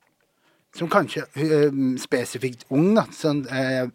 som 0.75 0.89
kanskje 0.89 1.27
øh, 1.37 1.99
spesifikt 2.01 2.65
ung, 2.71 2.95
da, 2.97 3.05
sånn, 3.13 3.43
eh, 3.53 3.91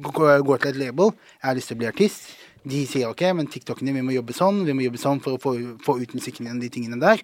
går 0.00 0.62
til 0.62 0.70
et 0.70 0.78
label, 0.80 1.12
jeg 1.42 1.48
har 1.48 1.58
lyst 1.58 1.68
til 1.68 1.76
å 1.76 1.82
bli 1.82 1.90
artist. 1.90 2.30
De 2.62 2.84
sier 2.86 3.10
ok, 3.10 3.26
men 3.36 3.50
TikTokene, 3.50 3.92
vi 3.92 4.04
må 4.06 4.14
jobbe 4.14 4.32
sånn, 4.32 4.62
vi 4.64 4.72
må 4.72 4.84
jobbe 4.86 5.00
sånn 5.02 5.20
for 5.20 5.36
å 5.36 5.42
få, 5.42 5.52
få 5.82 5.98
ut 6.00 6.14
musikken 6.14 6.46
igjen, 6.46 6.62
de 6.62 6.70
tingene 6.72 6.98
der. 7.02 7.20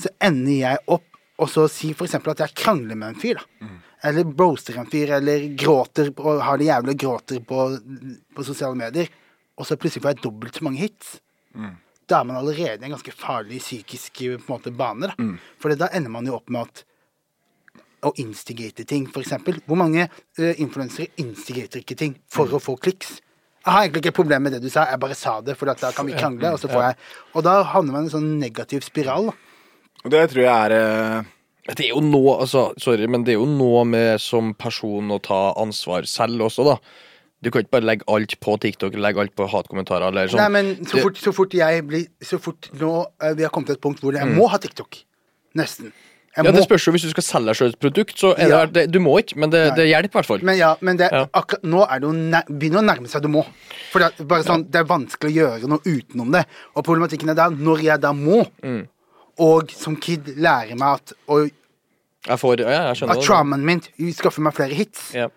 Så 0.00 0.12
ender 0.22 0.54
jeg 0.54 0.82
opp 0.86 1.15
og 1.36 1.50
så 1.52 1.66
si 1.68 1.90
eksempel 1.92 2.32
at 2.32 2.42
jeg 2.46 2.56
krangler 2.56 2.96
med 2.96 3.12
en 3.12 3.20
fyr, 3.20 3.42
da. 3.42 3.68
Eller 4.08 4.24
broaster 4.24 4.76
en 4.78 4.88
fyr, 4.88 5.10
eller 5.18 5.48
gråter 5.58 6.12
og 6.16 6.42
har 6.44 6.58
det 6.60 6.68
jævlig 6.68 6.96
gråter 7.00 7.40
på, 7.44 7.62
på 8.36 8.44
sosiale 8.46 8.76
medier. 8.78 9.08
Og 9.56 9.66
så 9.66 9.76
plutselig 9.80 10.04
får 10.04 10.14
jeg 10.14 10.22
dobbelt 10.24 10.56
så 10.56 10.64
mange 10.64 10.82
hits. 10.84 11.16
Da 12.06 12.20
er 12.20 12.28
man 12.28 12.36
allerede 12.38 12.84
i 12.84 12.86
en 12.86 12.94
ganske 12.94 13.12
farlig 13.16 13.58
psykisk 13.64 14.20
måte, 14.48 14.70
bane. 14.70 15.10
Da. 15.10 15.28
For 15.58 15.74
da 15.74 15.88
ender 15.96 16.12
man 16.12 16.28
jo 16.28 16.36
opp 16.38 16.52
med 16.52 16.68
at 16.68 16.84
å 18.06 18.12
instigate 18.20 18.84
ting, 18.86 19.08
eksempel. 19.08 19.58
Hvor 19.66 19.78
mange 19.80 20.06
uh, 20.06 20.52
influensere 20.62 21.08
instigater 21.18 21.82
ikke 21.82 21.96
ting 21.98 22.18
for 22.30 22.52
å 22.52 22.60
få 22.62 22.76
kliks? 22.78 23.16
Jeg 23.64 23.72
har 23.72 23.82
egentlig 23.82 24.04
ikke 24.04 24.12
et 24.12 24.20
problem 24.20 24.44
med 24.46 24.54
det 24.54 24.60
du 24.62 24.68
sa, 24.70 24.84
jeg 24.86 25.02
bare 25.02 25.16
sa 25.18 25.40
det, 25.42 25.56
for 25.58 25.66
da 25.66 25.90
kan 25.90 26.06
vi 26.06 26.14
krangle, 26.14 26.52
og 26.54 26.60
så 26.62 26.70
får 26.70 26.84
jeg 26.84 26.98
Og 27.34 27.42
da 27.42 27.56
havner 27.66 27.96
man 27.96 28.04
i 28.04 28.06
en 28.06 28.12
sånn 28.12 28.28
negativ 28.38 28.84
spiral, 28.86 29.32
da. 29.32 29.45
Og 30.04 30.10
det 30.12 30.22
tror 30.30 30.42
jeg 30.44 30.52
er 30.52 30.74
eh, 30.76 31.22
Det 31.74 31.86
er 31.88 31.92
jo 31.94 32.00
noe, 32.04 32.36
altså, 32.44 32.68
sorry, 32.78 33.06
men 33.10 33.24
det 33.26 33.34
er 33.34 33.40
jo 33.40 33.46
noe 33.50 33.84
med 33.88 34.20
som 34.22 34.52
person 34.54 35.10
å 35.10 35.18
ta 35.22 35.52
ansvar 35.58 36.06
selv 36.06 36.46
også, 36.46 36.64
da. 36.68 36.76
Du 37.42 37.50
kan 37.52 37.62
ikke 37.62 37.74
bare 37.76 37.84
legge 37.86 38.06
alt 38.08 38.32
på 38.40 38.54
TikTok, 38.62 38.94
legge 38.96 39.20
alt 39.20 39.34
på 39.36 39.46
hatkommentarer 39.52 40.08
eller 40.08 40.30
sånn. 40.32 40.40
Nei, 40.40 40.48
men 40.62 40.86
så 40.88 41.02
fort, 41.04 41.18
så 41.20 41.32
fort 41.36 41.52
jeg 41.54 41.82
blir 41.86 42.06
Så 42.24 42.38
fort 42.42 42.70
nå 42.80 42.92
eh, 43.22 43.34
vi 43.36 43.44
har 43.44 43.50
kommet 43.54 43.68
til 43.72 43.76
et 43.76 43.82
punkt 43.84 44.00
hvor 44.02 44.16
jeg 44.16 44.26
må 44.32 44.48
ha 44.48 44.58
TikTok. 44.62 45.02
Nesten. 45.58 45.92
Jeg 46.36 46.44
Ja, 46.44 46.50
må. 46.52 46.56
det 46.58 46.64
spørs 46.66 46.84
jo 46.86 46.92
hvis 46.92 47.04
du 47.06 47.10
skal 47.14 47.24
selge 47.24 47.46
deg 47.48 47.56
selv 47.56 47.74
et 47.74 47.80
produkt, 47.80 48.16
så 48.20 48.32
er 48.36 48.48
Ja. 48.50 48.64
det, 48.66 48.72
det 48.74 48.90
Du 48.92 48.98
må 49.00 49.14
ikke, 49.20 49.36
men 49.40 49.48
det, 49.50 49.74
det 49.76 49.86
hjelper 49.88 50.10
i 50.12 50.16
hvert 50.20 50.26
fall. 50.28 50.42
Men 50.44 50.58
ja, 50.58 50.74
men 50.80 50.96
det, 51.00 51.08
Ja. 51.12 51.26
nå 51.64 51.84
er 51.88 52.00
det 52.00 52.08
jo 52.08 52.12
nær, 52.12 52.44
begynner 52.50 52.82
å 52.82 52.84
nærme 52.84 53.08
seg 53.08 53.22
du 53.22 53.28
må. 53.28 53.44
For 53.92 54.00
det, 54.00 54.10
er 54.20 54.24
bare 54.24 54.44
sånn, 54.44 54.66
det 54.70 54.80
er 54.82 54.84
vanskelig 54.84 55.32
å 55.32 55.36
gjøre 55.36 55.68
noe 55.72 55.80
utenom 55.84 56.32
det. 56.32 56.44
Og 56.76 56.84
problematikken 56.84 57.30
er 57.30 57.34
da, 57.34 57.48
når 57.48 57.82
jeg 57.82 58.00
da 58.00 58.12
må, 58.12 58.46
Mm. 58.62 58.86
Og 59.38 59.70
som 59.70 59.96
kid 59.96 60.32
lærer 60.36 60.76
meg 60.76 61.00
at, 61.00 61.12
og, 61.28 61.50
Jeg 62.26 62.38
får 62.42 62.58
Ja, 62.60 62.88
jeg 62.88 62.96
skjønner 62.96 63.16
at 63.20 63.24
traumaen 63.24 63.64
min 63.64 63.80
skaffer 64.12 64.42
meg 64.42 64.54
flere 64.54 64.74
hits, 64.74 65.12
Ja. 65.14 65.28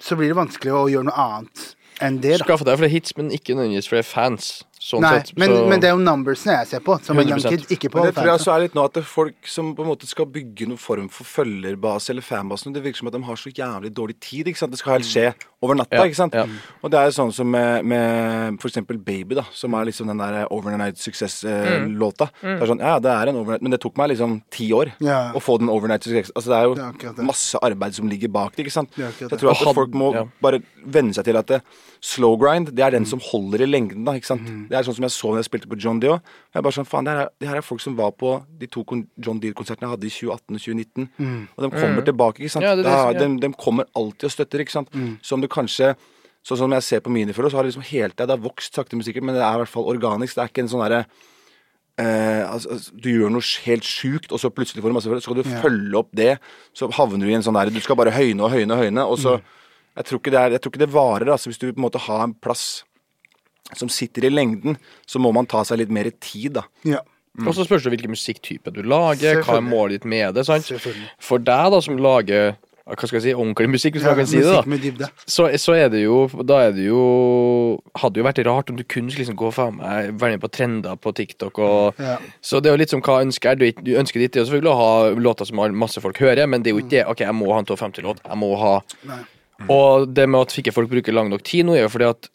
så 0.00 0.16
blir 0.16 0.28
det 0.32 0.36
vanskelig 0.36 0.72
å 0.72 0.86
gjøre 0.88 1.04
noe 1.04 1.18
annet 1.20 1.74
enn 2.00 2.20
det. 2.20 2.38
da 2.38 2.44
Skaffe 2.44 2.64
deg 2.64 2.78
flere 2.78 2.90
hits, 2.90 3.12
men 3.16 3.28
ikke 3.30 3.54
nødvendigvis 3.54 3.88
flere 3.88 4.02
fans. 4.02 4.62
Sånn 4.84 5.00
Nei, 5.00 5.10
sett. 5.20 5.36
men, 5.38 5.48
så- 5.48 5.68
men 5.68 5.80
det 5.80 5.88
er 5.88 5.92
jo 5.94 6.02
numbersene 6.02 6.58
jeg 6.58 6.66
ser 6.66 6.80
på, 6.80 7.02
som 7.04 7.18
en 7.18 7.26
young 7.28 7.40
kid, 7.40 7.60
ikke 7.70 7.88
på 7.90 7.94
Men 7.96 8.06
det 8.06 8.14
tror 8.16 8.24
jeg 8.26 8.34
også 8.38 8.52
er 8.54 8.60
litt 8.60 8.74
nå 8.74 8.84
at 8.84 8.92
det 8.92 9.00
er 9.02 9.06
folk 9.06 9.46
som 9.46 9.74
på 9.74 9.80
en 9.80 9.88
måte 9.88 10.06
skal 10.06 10.26
bygge 10.26 10.66
noen 10.68 10.76
form 10.78 11.08
for 11.08 11.24
følgerbase 11.24 12.10
eller 12.10 12.20
fanbase, 12.22 12.72
det 12.72 12.82
virker 12.82 12.96
som 12.98 13.08
at 13.08 13.14
de 13.14 13.22
har 13.22 13.36
så 13.36 13.50
jævlig 13.52 13.94
dårlig 13.94 14.20
tid. 14.20 14.46
ikke 14.46 14.58
sant? 14.58 14.72
Det 14.72 14.78
skal 14.80 14.92
helst 14.98 15.14
skje 15.14 15.34
over 15.64 15.78
natta. 15.80 15.96
Ja, 15.96 16.04
ikke 16.08 16.18
sant? 16.20 16.34
ja. 16.36 16.44
Og 16.84 16.92
det 16.92 17.00
er 17.00 17.08
jo 17.08 17.14
sånn 17.16 17.32
som 17.34 17.48
med, 17.50 17.84
med 17.88 18.58
for 18.62 18.68
eksempel 18.70 18.98
Baby, 19.00 19.38
da, 19.40 19.44
som 19.56 19.74
er 19.78 19.88
liksom 19.88 20.10
den 20.12 20.20
der 20.20 20.44
Overnight 20.54 21.00
Success-låta. 21.00 22.28
Det 22.42 22.54
er 22.60 22.70
sånn, 22.70 22.82
ja, 22.84 22.98
det 23.02 23.10
er 23.12 23.30
en 23.32 23.38
overnight, 23.40 23.64
men 23.64 23.74
det 23.74 23.80
tok 23.82 23.96
meg 24.00 24.12
liksom 24.12 24.36
ti 24.54 24.68
år 24.76 24.92
Ja. 25.04 25.32
å 25.34 25.42
få 25.42 25.58
den 25.62 25.70
Overnight 25.72 26.04
Success. 26.06 26.32
Altså 26.36 26.52
Det 26.52 26.58
er 26.58 26.64
jo 26.68 26.74
Det 26.74 27.08
er 27.08 27.16
det. 27.18 27.24
masse 27.26 27.58
arbeid 27.62 27.94
som 27.94 28.08
ligger 28.08 28.28
bak 28.32 28.54
det. 28.56 28.66
ikke 28.66 28.72
sant? 28.76 28.90
Det 28.96 29.10
Så 29.14 29.28
jeg 29.30 29.38
tror 29.40 29.50
at 29.50 29.74
folk 29.74 29.90
må 29.94 30.12
ja. 30.14 30.24
bare 30.42 30.62
venne 30.86 31.14
seg 31.14 31.24
til 31.24 31.36
at 31.36 31.46
det, 31.46 31.62
slow 32.04 32.36
grind, 32.36 32.68
det 32.76 32.84
er 32.84 32.90
den 32.92 33.06
som 33.06 33.18
holder 33.20 33.62
i 33.62 33.66
lengden. 33.66 34.04
da, 34.04 34.12
ikke 34.12 34.26
sant? 34.28 34.42
Mm. 34.44 34.68
Det 34.68 34.76
er 34.76 34.82
sånn 34.84 34.94
som 34.98 35.04
jeg 35.08 35.10
så 35.16 35.28
når 35.32 35.40
jeg 35.42 35.48
spilte 35.50 35.68
på 35.70 35.78
John 35.80 36.00
Dio. 36.00 36.20
Jeg 36.54 36.60
er 36.60 36.62
bare 36.62 36.76
sånn, 36.76 36.86
faen, 36.86 37.04
det 37.04 37.10
her, 37.16 37.20
er, 37.26 37.30
det 37.42 37.48
her 37.50 37.56
er 37.58 37.64
folk 37.66 37.80
som 37.82 37.96
var 37.98 38.12
på 38.14 38.46
de 38.60 38.66
to 38.70 38.84
John 39.18 39.40
Deere-konsertene 39.42 39.88
jeg 39.88 39.94
hadde 39.96 40.06
i 40.06 40.12
2018 40.14 40.54
og 40.54 40.60
2019. 40.62 41.08
Mm. 41.18 41.48
Og 41.56 41.64
de 41.64 41.70
kommer 41.74 42.04
tilbake, 42.06 42.38
ikke 42.44 42.50
sant. 42.54 42.62
Ja, 42.64 42.76
det 42.78 42.84
det 42.84 42.92
Da- 42.92 43.10
ja. 43.12 43.18
de, 43.26 43.40
de 43.42 43.52
kommer 43.58 43.84
alltid 43.96 44.24
og 44.24 44.30
støtter, 44.30 44.60
ikke 44.62 44.70
sant. 44.70 44.92
Mm. 44.94 45.18
Så 45.22 45.34
om 45.34 45.40
du 45.42 45.48
kanskje 45.48 45.96
Sånn 46.44 46.58
som 46.60 46.70
jeg 46.76 46.82
ser 46.84 47.00
på 47.00 47.08
mine 47.08 47.32
forhold, 47.32 47.52
så 47.52 47.56
har 47.56 47.62
det 47.64 47.70
liksom 47.72 47.86
hele 47.88 48.10
tida 48.12 48.26
Det 48.28 48.34
har 48.36 48.42
vokst 48.50 48.74
sakte, 48.76 48.92
men 48.92 49.00
sikkert, 49.02 49.24
men 49.24 49.34
det 49.34 49.40
er 49.40 49.54
i 49.54 49.62
hvert 49.62 49.68
fall 49.72 49.86
organisk. 49.88 50.34
Det 50.36 50.42
er 50.42 50.48
ikke 50.52 50.60
en 50.60 50.68
sånn 50.68 50.82
derre 50.84 51.06
Eh, 51.96 52.42
altså, 52.50 52.72
altså, 52.74 52.90
du 52.98 53.08
gjør 53.08 53.30
noe 53.30 53.46
helt 53.68 53.84
sjukt, 53.86 54.32
og 54.34 54.40
så 54.42 54.50
plutselig 54.50 54.82
får 54.82 54.90
du 54.90 54.96
masse 54.96 55.06
følgere. 55.06 55.22
Så 55.22 55.30
skal 55.30 55.36
du 55.38 55.48
Ja. 55.48 55.60
følge 55.62 55.94
opp 56.00 56.08
det, 56.12 56.38
så 56.74 56.90
havner 56.92 57.20
du 57.22 57.30
i 57.30 57.34
en 57.34 57.42
sånn 57.42 57.54
der 57.54 57.70
Du 57.70 57.80
skal 57.80 57.94
bare 57.96 58.10
høyne 58.10 58.40
og 58.42 58.50
høyne 58.50 58.72
og 58.72 58.78
høyne, 58.82 58.98
og 59.06 59.16
så 59.18 59.40
Jeg 59.96 60.04
tror 60.06 60.18
ikke 60.18 60.30
det, 60.32 60.40
er, 60.40 60.50
jeg 60.50 60.60
tror 60.60 60.72
ikke 60.72 60.78
det 60.86 60.90
varer. 60.92 61.28
Altså, 61.30 61.46
hvis 61.46 61.58
du 61.58 61.72
på 61.72 61.78
en 61.78 61.84
måte 61.88 62.00
har 62.00 62.24
en 62.24 62.34
plass 62.34 62.82
som 63.78 63.90
sitter 63.92 64.28
i 64.28 64.32
lengden, 64.32 64.78
så 65.06 65.22
må 65.22 65.32
man 65.34 65.48
ta 65.50 65.64
seg 65.66 65.82
litt 65.82 65.92
mer 65.94 66.10
tid, 66.20 66.54
da. 66.60 66.66
Ja. 66.88 67.02
Og 67.42 67.50
så 67.56 67.64
spørs 67.66 67.82
det 67.82 67.90
hvilken 67.90 68.14
musikktype 68.14 68.70
du 68.74 68.84
lager, 68.86 69.40
hva 69.42 69.58
er 69.58 69.64
målet 69.66 69.98
ditt 69.98 70.04
med 70.06 70.36
det. 70.36 70.46
sant? 70.46 70.70
For 71.18 71.42
deg, 71.42 71.72
da, 71.74 71.80
som 71.82 71.98
lager 71.98 72.54
hva 72.84 73.08
skal 73.08 73.16
jeg 73.16 73.24
si, 73.24 73.32
ordentlig 73.32 73.70
musikk, 73.72 73.94
hvis 73.96 74.04
man 74.04 74.18
kan 74.18 74.26
si 74.28 74.42
det, 74.42 74.50
da. 74.52 74.60
med 74.68 74.82
dybde. 74.84 75.06
Så, 75.24 75.46
så 75.56 75.72
er 75.72 75.86
det 75.88 76.02
jo 76.02 76.26
Da 76.44 76.58
er 76.66 76.74
det 76.76 76.84
jo 76.84 76.98
Hadde 77.96 78.20
jo 78.20 78.26
vært 78.26 78.42
rart 78.44 78.68
om 78.68 78.76
du 78.76 78.82
kunne 78.84 79.08
liksom 79.08 79.38
gå 79.40 79.48
faen 79.56 79.78
meg 79.78 80.10
være 80.20 80.36
med 80.36 80.42
på 80.42 80.50
trender 80.52 80.98
på 81.00 81.14
TikTok 81.16 81.62
og 81.64 82.02
Ja. 82.02 82.18
Så 82.44 82.60
det 82.60 82.68
er 82.68 82.76
jo 82.76 82.82
litt 82.82 82.92
som 82.92 83.00
hva 83.04 83.22
ønsker 83.24 83.56
du, 83.56 83.64
du 83.80 83.94
ønsker 83.96 84.20
ditt 84.20 84.36
er 84.36 84.44
jo 84.44 84.50
selvfølgelig 84.50 84.74
å 84.74 84.82
ha 84.82 85.14
låter 85.16 85.48
som 85.48 85.64
masse 85.80 86.02
folk 86.04 86.20
hører, 86.20 86.44
men 86.44 86.60
det 86.60 86.70
er 86.70 86.76
jo 86.76 86.84
ikke 86.84 86.92
det 86.92 87.06
OK, 87.08 87.24
jeg 87.24 87.38
må 87.38 87.48
ha 87.54 87.62
en 87.62 87.70
250-låt. 87.72 88.20
Jeg 88.20 88.40
må 88.42 88.52
ha 88.60 88.74
Nei. 89.08 89.22
Og 89.70 90.08
det 90.12 90.26
med 90.28 90.44
at 90.44 90.58
ikke 90.60 90.74
folk 90.74 90.90
bruker 90.90 91.14
lang 91.14 91.30
nok 91.32 91.44
tid 91.46 91.64
nå, 91.64 91.76
er 91.78 91.86
jo 91.86 91.92
fordi 91.92 92.10
at 92.10 92.28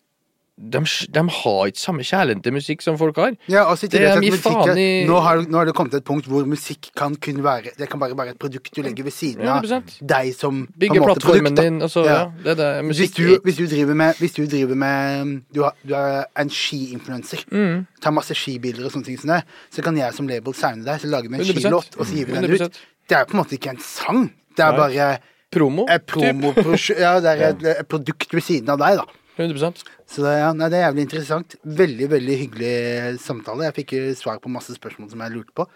de, 0.60 0.80
de 1.16 1.22
har 1.30 1.68
ikke 1.72 1.80
samme 1.80 2.04
kjærlighet 2.04 2.44
til 2.44 2.52
musikk 2.54 2.82
som 2.84 2.98
folk 3.00 3.16
har. 3.16 3.32
Ja, 3.48 3.64
altså, 3.72 3.88
Det 3.88 4.02
er 4.04 4.20
mye 4.20 4.36
faen 4.38 4.78
i- 4.78 5.06
nå, 5.08 5.20
har, 5.24 5.38
nå 5.48 5.58
har 5.58 5.66
det 5.66 5.74
kommet 5.74 5.92
til 5.92 6.00
et 6.02 6.06
punkt 6.06 6.26
hvor 6.28 6.44
musikk 6.46 6.90
kan 6.96 7.16
kun 7.16 7.42
være 7.42 7.72
Det 7.78 7.88
kan 7.90 8.00
bare 8.00 8.16
være 8.18 8.30
et 8.36 8.40
produkt 8.40 8.74
du 8.76 8.82
legger 8.82 9.04
ved 9.04 9.12
siden 9.14 9.48
av 9.48 9.64
100%. 9.64 10.00
deg 10.06 10.34
som 10.36 10.68
Bygger 10.78 11.02
plattformen 11.06 11.56
produkt, 11.56 11.64
din. 11.64 11.82
Altså, 11.82 12.04
Ja. 12.06 12.14
ja. 12.14 12.32
det 12.44 12.60
er 12.60 12.82
det. 12.84 12.96
Hvis 12.98 13.12
du, 13.16 13.40
hvis 13.44 13.56
du 13.58 13.66
driver 13.68 13.94
med 13.96 14.14
Hvis 14.20 14.34
du 14.36 14.46
driver 14.46 14.76
med 14.76 15.42
Du, 15.54 15.64
har, 15.64 15.74
du 15.88 15.94
er 15.96 16.26
en 16.38 16.50
skiinfluenser, 16.50 17.46
Mm. 17.52 17.88
tar 18.02 18.12
masse 18.12 18.34
skibilder 18.36 18.86
og 18.86 18.92
sånne 18.92 19.06
ting 19.06 19.18
som 19.20 19.30
det, 19.30 19.44
så 19.72 19.82
kan 19.84 19.96
jeg 19.98 20.14
som 20.14 20.28
label 20.28 20.54
signe 20.54 20.84
deg, 20.84 21.00
så 21.02 21.08
lager 21.08 21.30
vi 21.30 21.36
en 21.36 21.42
100%. 21.42 21.60
skilåt, 21.64 21.98
og 22.00 22.06
så 22.06 22.14
gir 22.16 22.26
vi 22.26 22.34
den 22.34 22.44
100%. 22.44 22.66
ut. 22.66 22.80
Det 23.08 23.18
er 23.18 23.26
på 23.26 23.34
en 23.38 23.44
måte 23.44 23.56
ikke 23.58 23.70
en 23.70 23.80
sang. 23.80 24.30
Det 24.56 24.64
er 24.66 24.72
Nei. 24.72 24.78
bare 24.78 25.20
Promo. 25.52 25.86
et 25.90 26.06
promo 26.06 26.54
Ja, 27.00 27.20
det 27.20 27.32
er 27.42 27.50
et, 27.50 27.64
et 27.80 27.88
produkt 27.88 28.32
ved 28.34 28.42
siden 28.44 28.70
av 28.70 28.78
deg, 28.78 28.98
da. 28.98 29.06
100 29.40 29.72
Så 30.06 30.26
det, 30.26 30.36
ja, 30.42 30.52
nei, 30.54 30.68
det 30.72 30.80
er 30.80 30.88
jævlig 30.90 31.06
interessant. 31.08 31.56
Veldig, 31.64 32.10
veldig 32.12 32.38
hyggelig 32.44 32.76
samtale. 33.24 33.70
Jeg 33.70 33.78
fikk 33.82 33.96
jo 33.98 34.04
svar 34.20 34.42
på 34.44 34.52
masse 34.52 34.76
spørsmål 34.76 35.12
som 35.14 35.24
jeg 35.26 35.36
lurte 35.36 35.56
på. 35.56 35.68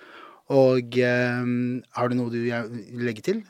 Og 0.53 0.97
eh, 0.99 1.51
har 1.97 2.09
du 2.09 2.18
noe 2.20 2.34
du 2.34 2.41
legger 2.43 2.72
vil 2.72 3.07
legge 3.07 3.26
til? 3.26 3.43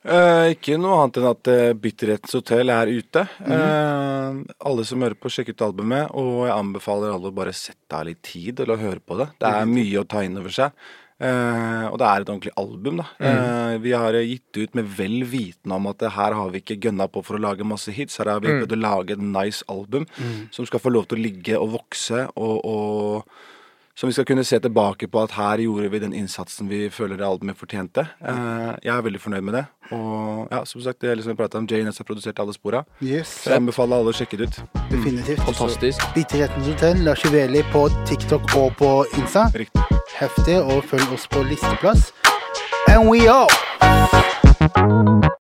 Eh, 0.00 0.54
ikke 0.54 0.78
noe 0.80 1.02
annet 1.02 1.18
enn 1.20 1.26
at 1.28 1.48
uh, 1.52 1.72
Bitterhetens 1.76 2.32
hotell 2.38 2.72
er 2.72 2.88
ute. 2.88 3.26
Eh, 3.44 4.38
alle 4.70 4.84
som 4.88 5.04
hører 5.04 5.18
på, 5.20 5.28
sjekk 5.32 5.52
ut 5.52 5.66
albumet. 5.66 6.14
Og 6.16 6.46
jeg 6.46 6.56
anbefaler 6.56 7.12
alle 7.12 7.28
å 7.28 7.36
bare 7.36 7.52
sette 7.56 7.98
av 7.98 8.08
litt 8.08 8.22
tid 8.24 8.62
til 8.62 8.72
å 8.72 8.78
høre 8.80 9.02
på 9.04 9.18
det. 9.20 9.28
Det 9.40 9.50
er 9.50 9.68
mye 9.68 10.00
å 10.00 10.08
ta 10.08 10.24
inn 10.24 10.40
over 10.40 10.56
seg. 10.56 10.88
Eh, 11.20 11.86
og 11.90 11.98
det 12.00 12.06
er 12.08 12.22
et 12.22 12.30
ordentlig 12.32 12.52
album, 12.56 13.02
da. 13.02 13.06
Eh, 13.20 13.74
vi 13.84 13.92
har 13.92 14.16
eh, 14.16 14.24
gitt 14.30 14.56
ut 14.56 14.76
med 14.78 14.88
vel 14.96 15.18
vitende 15.28 15.76
om 15.76 15.90
at 15.90 16.06
her 16.16 16.36
har 16.38 16.52
vi 16.54 16.62
ikke 16.62 16.78
gønna 16.86 17.10
på 17.12 17.20
for 17.26 17.36
å 17.36 17.42
lage 17.44 17.66
masse 17.66 17.92
hits. 17.92 18.16
Her 18.22 18.32
har 18.32 18.40
vi 18.40 18.54
prøvd 18.54 18.76
å 18.78 18.80
lage 18.80 19.16
et 19.16 19.24
nice 19.24 19.66
album 19.68 20.08
som 20.54 20.68
skal 20.68 20.80
få 20.80 20.94
lov 20.94 21.10
til 21.10 21.20
å 21.20 21.24
ligge 21.26 21.60
og 21.60 21.74
vokse, 21.76 22.24
og, 22.40 22.64
og 22.64 23.49
som 23.94 24.08
vi 24.08 24.12
skal 24.12 24.24
kunne 24.24 24.44
se 24.44 24.58
tilbake 24.60 25.08
på 25.08 25.22
at 25.22 25.34
her 25.36 25.62
gjorde 25.64 25.90
vi 25.92 25.98
den 26.02 26.14
innsatsen 26.16 26.68
vi 26.70 26.88
føler 26.90 27.16
det 27.20 27.30
mer 27.44 27.54
fortjente. 27.58 28.06
Eh, 28.20 28.70
jeg 28.84 28.94
er 28.96 29.02
veldig 29.02 29.20
fornøyd 29.20 29.44
med 29.44 29.54
det. 29.58 29.64
Og 29.92 30.48
ja, 30.50 30.64
som 30.64 30.80
sagt, 30.80 31.00
det 31.00 31.10
er 31.10 31.18
liksom 31.18 31.34
jeg 31.34 31.40
pratet 31.40 31.58
om, 31.58 31.66
JNS 31.66 31.98
har 31.98 32.04
produsert 32.08 32.38
alle 32.38 32.54
spora. 32.54 32.84
Yes. 33.02 33.28
Så 33.44 33.50
jeg 33.50 33.60
anbefaler 33.60 34.00
alle 34.00 34.14
å 34.14 34.16
sjekke 34.16 34.38
det 34.40 34.48
ut. 34.48 34.60
Definitivt. 34.90 35.42
Fantastisk. 35.48 36.04
Bitterhetens 36.14 36.66
hotell, 36.70 37.02
Lars 37.04 37.24
Juveli 37.24 37.64
på 37.74 37.88
TikTok 38.08 38.54
og 38.56 38.76
på 38.80 38.92
Insta. 39.18 39.48
Riktig. 39.54 39.82
Heftig. 40.16 40.60
Og 40.60 40.84
følg 40.84 41.12
oss 41.16 41.26
på 41.30 41.44
listeplass. 41.50 42.12
And 42.88 43.10
we 43.10 43.28
out! 43.28 43.50